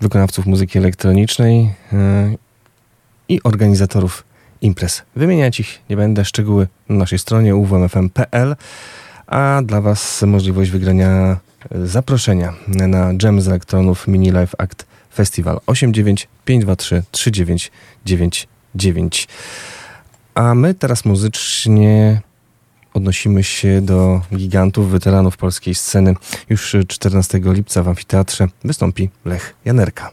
wykonawców 0.00 0.46
muzyki 0.46 0.78
elektronicznej 0.78 1.74
i 3.28 3.40
organizatorów 3.44 4.24
imprez. 4.60 5.02
Wymieniać 5.16 5.60
ich 5.60 5.80
nie 5.90 5.96
będę, 5.96 6.24
szczegóły 6.24 6.66
na 6.88 6.96
naszej 6.96 7.18
stronie 7.18 7.56
uwmfm.pl, 7.56 8.56
a 9.26 9.62
dla 9.64 9.80
Was 9.80 10.22
możliwość 10.22 10.70
wygrania 10.70 11.36
zaproszenia 11.70 12.54
na 12.68 13.12
Jam 13.22 13.40
z 13.40 13.48
elektronów 13.48 14.08
Mini 14.08 14.30
Live 14.30 14.54
Act 14.58 14.89
Festival 15.14 15.60
89 15.66 16.28
523 16.44 17.02
3999. 17.10 19.28
A 20.34 20.54
my 20.54 20.74
teraz 20.74 21.04
muzycznie 21.04 22.20
odnosimy 22.94 23.44
się 23.44 23.80
do 23.80 24.20
gigantów, 24.36 24.90
weteranów 24.90 25.36
polskiej 25.36 25.74
sceny. 25.74 26.14
Już 26.48 26.76
14 26.88 27.40
lipca 27.44 27.82
w 27.82 27.88
amfiteatrze 27.88 28.46
wystąpi 28.64 29.10
Lech 29.24 29.54
Janerka. 29.64 30.10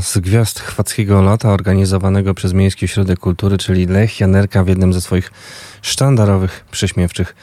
Z 0.00 0.18
gwiazd 0.18 0.60
chwackiego 0.60 1.22
lata 1.22 1.52
organizowanego 1.52 2.34
przez 2.34 2.52
Miejski 2.52 2.84
Ośrodek 2.84 3.18
Kultury, 3.18 3.58
czyli 3.58 3.86
Lech 3.86 4.20
Janerka 4.20 4.64
w 4.64 4.68
jednym 4.68 4.92
ze 4.92 5.00
swoich 5.00 5.32
sztandarowych, 5.82 6.64
prześmiewczych 6.70 7.34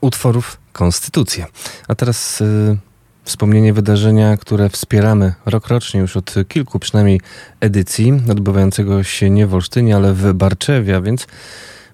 utworów 0.00 0.58
Konstytucję. 0.72 1.46
A 1.88 1.94
teraz 1.94 2.40
y, 2.40 2.76
wspomnienie 3.24 3.72
wydarzenia, 3.72 4.36
które 4.36 4.68
wspieramy 4.68 5.34
rokrocznie 5.46 6.00
już 6.00 6.16
od 6.16 6.34
kilku 6.48 6.78
przynajmniej 6.78 7.20
edycji, 7.60 8.12
odbywającego 8.30 9.02
się 9.02 9.30
nie 9.30 9.46
w 9.46 9.54
Olsztynie, 9.54 9.96
ale 9.96 10.14
w 10.14 10.32
Barczewie, 10.32 10.96
a 10.96 11.00
więc 11.00 11.26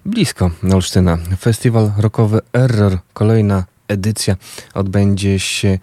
blisko 0.05 0.51
Olsztyna. 0.73 1.17
Festiwal 1.39 1.91
rokowy 1.97 2.39
Error, 2.53 2.97
kolejna 3.13 3.63
edycja 3.91 4.35
odbędzie 4.73 5.39
się 5.39 5.79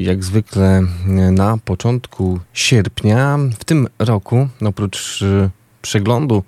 jak 0.00 0.24
zwykle 0.24 0.82
na 1.32 1.58
początku 1.64 2.40
sierpnia. 2.52 3.38
W 3.58 3.64
tym 3.64 3.88
roku, 3.98 4.48
oprócz 4.64 5.22
y, 5.22 5.50
przeglądu 5.82 6.42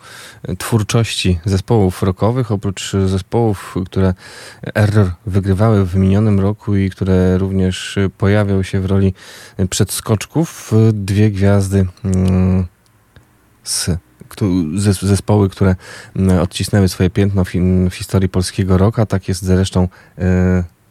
twórczości 0.59 1.39
zespołów 1.45 2.03
rockowych, 2.03 2.53
oprócz 2.53 2.93
zespołów, 3.07 3.75
które 3.87 4.15
Error 4.75 5.11
wygrywały 5.27 5.87
w 5.87 5.95
minionym 5.95 6.41
roku 6.41 6.77
i 6.77 6.91
które 6.91 7.39
również 7.39 7.99
pojawią 8.19 8.63
się 8.63 8.81
w 8.81 8.87
roli 8.87 9.15
przedskoczków, 9.71 10.73
dwie 10.93 11.31
gwiazdy 11.31 11.87
z 13.65 14.01
zespoły, 15.01 15.49
które 15.49 15.77
odcisnęły 16.41 16.89
swoje 16.89 17.11
piętno 17.11 17.45
w, 17.45 17.51
historii 17.93 18.29
polskiego 18.29 18.79
roku, 18.79 19.01
a 19.01 19.07
tak 19.07 19.29
jest 19.29 19.43
zresztą 19.43 19.89
y, 20.19 20.23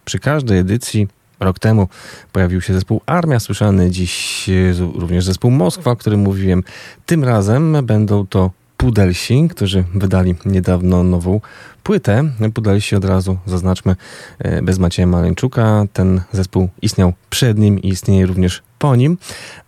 przy 0.10 0.20
każdej 0.20 0.60
edycji 0.60 1.08
Rok 1.40 1.60
temu 1.60 1.88
pojawił 2.32 2.62
się 2.62 2.74
zespół 2.74 3.02
Armia, 3.06 3.40
słyszany 3.40 3.90
dziś 3.90 4.46
e, 4.50 4.74
również 5.00 5.26
zespół 5.26 5.52
Moskwa, 5.52 5.92
o 5.92 5.96
którym 5.96 6.20
mówiłem. 6.20 6.64
Tym 7.06 7.24
razem 7.24 7.78
będą 7.84 8.28
to 8.28 8.52
Pudelsi, 8.78 9.48
którzy 9.50 9.84
wydali 9.96 10.36
niedawno 10.46 11.04
nową 11.04 11.42
płytę. 11.84 12.24
Pudelsi 12.54 12.96
od 12.96 13.06
razu 13.06 13.38
zaznaczmy 13.46 13.96
e, 14.40 14.62
bez 14.62 14.80
Macieja 14.80 15.08
Maleńczuka. 15.08 15.86
Ten 15.94 16.22
zespół 16.32 16.70
istniał 16.82 17.14
przed 17.30 17.58
nim 17.58 17.82
i 17.82 17.88
istnieje 17.88 18.26
również 18.26 18.62
po 18.80 18.96
nim, 18.96 19.18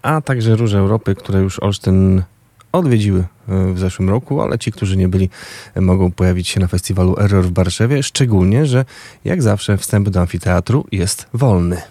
a 0.02 0.22
także 0.22 0.56
Róże 0.56 0.78
Europy, 0.78 1.16
które 1.16 1.40
już 1.40 1.60
Olsztyn 1.60 2.24
odwiedziły 2.72 3.20
e, 3.20 3.74
w 3.74 3.80
zeszłym 3.80 4.10
roku, 4.10 4.42
ale 4.42 4.60
ci, 4.60 4.72
którzy 4.72 4.98
nie 4.98 5.08
byli, 5.08 5.30
mogą 5.76 6.12
pojawić 6.12 6.48
się 6.48 6.60
na 6.60 6.68
festiwalu 6.68 7.20
Error 7.20 7.46
w 7.46 7.54
Warszawie, 7.54 8.04
szczególnie, 8.04 8.66
że 8.66 8.86
jak 9.26 9.42
zawsze 9.42 9.78
wstęp 9.78 10.10
do 10.10 10.22
amfiteatru 10.22 10.86
jest 10.92 11.28
wolny. 11.34 11.82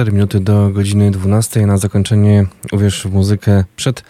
4 0.00 0.12
minuty 0.12 0.40
do 0.40 0.70
godziny 0.70 1.10
12. 1.10 1.66
Na 1.66 1.78
zakończenie 1.78 2.46
uwierz 2.72 3.02
w 3.02 3.12
muzykę 3.12 3.64
przed 3.76 4.04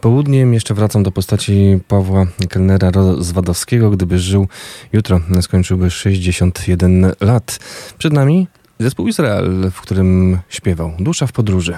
południem. 0.00 0.54
Jeszcze 0.54 0.74
wracam 0.74 1.02
do 1.02 1.10
postaci 1.10 1.80
Pawła 1.88 2.26
Kelnera 2.48 2.90
Rozwadowskiego. 2.90 3.90
Gdyby 3.90 4.18
żył 4.18 4.48
jutro, 4.92 5.20
skończyłby 5.40 5.90
61 5.90 7.12
lat. 7.20 7.58
Przed 7.98 8.12
nami 8.12 8.48
zespół 8.78 9.08
Izrael, 9.08 9.70
w 9.70 9.80
którym 9.80 10.38
śpiewał 10.48 10.92
Dusza 10.98 11.26
w 11.26 11.32
podróży. 11.32 11.74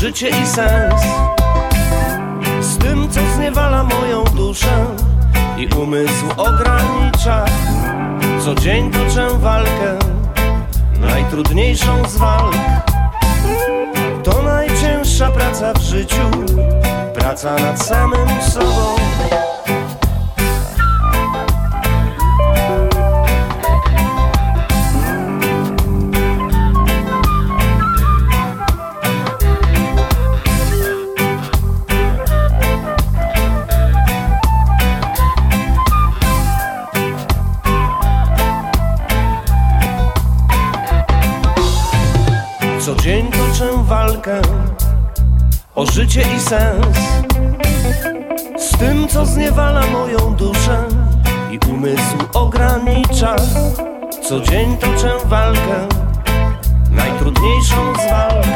Życie 0.00 0.28
i 0.28 0.46
sens. 0.46 1.02
Z 2.60 2.78
tym, 2.78 3.10
co 3.10 3.20
zniewala 3.36 3.84
moją 3.84 4.24
duszę 4.24 4.86
i 5.56 5.68
umysł 5.76 6.24
ogranicza. 6.36 7.44
Co 8.44 8.54
dzień 8.54 8.90
toczę 8.90 9.28
walkę, 9.38 9.98
najtrudniejszą 11.00 12.08
z 12.08 12.16
walk. 12.16 12.54
To 14.24 14.42
najcięższa 14.42 15.30
praca 15.30 15.72
w 15.72 15.82
życiu, 15.82 16.30
praca 17.14 17.56
nad 17.56 17.82
samym 17.82 18.42
sobą 18.42 18.96
walkę 44.28 44.48
o 45.74 45.86
życie 45.86 46.22
i 46.36 46.40
sens. 46.40 46.98
Z 48.58 48.78
tym, 48.78 49.08
co 49.08 49.26
zniewala 49.26 49.86
moją 49.86 50.34
duszę 50.34 50.84
i 51.50 51.58
umysł 51.70 52.16
ogranicza. 52.34 53.36
Co 54.28 54.40
dzień 54.40 54.76
toczę 54.76 55.12
walkę, 55.24 55.88
najtrudniejszą 56.90 57.94
z 57.94 58.10
walk. 58.10 58.46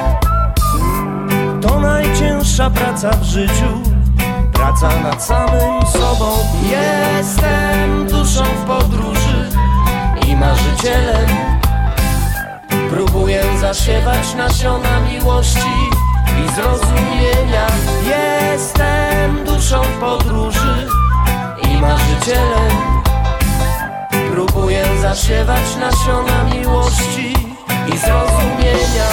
To 1.62 1.80
najcięższa 1.80 2.70
praca 2.70 3.10
w 3.10 3.24
życiu, 3.24 3.82
praca 4.52 4.88
nad 5.02 5.24
samym 5.24 5.86
sobą. 5.86 6.30
Jestem 6.70 8.08
duszą 8.08 8.44
w 8.44 8.64
podróży 8.66 9.48
i 10.28 10.36
marzycielem 10.36 11.61
Próbuję 12.92 13.42
zasiewać 13.60 14.34
nasiona 14.34 15.00
miłości 15.00 15.90
i 16.44 16.54
zrozumienia. 16.54 17.66
Jestem 18.06 19.44
duszą 19.44 19.82
podróży 20.00 20.88
i 21.62 21.80
marzycielem. 21.80 22.70
Próbuję 24.32 24.84
zasiewać 25.00 25.76
nasiona 25.80 26.44
miłości 26.54 27.34
i 27.94 27.98
zrozumienia 27.98 29.08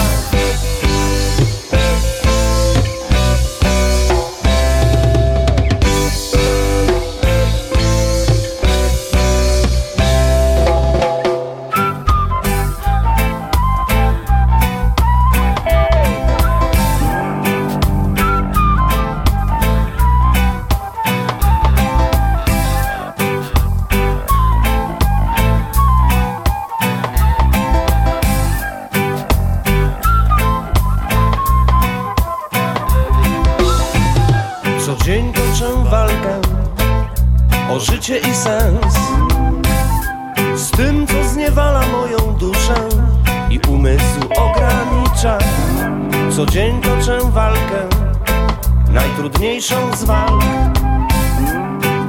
najtrudniejszą 49.40 49.96
z 49.96 50.04
walk. 50.04 50.44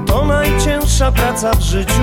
To 0.06 0.24
najcięższa 0.24 1.12
praca 1.12 1.50
w 1.54 1.60
życiu, 1.60 2.02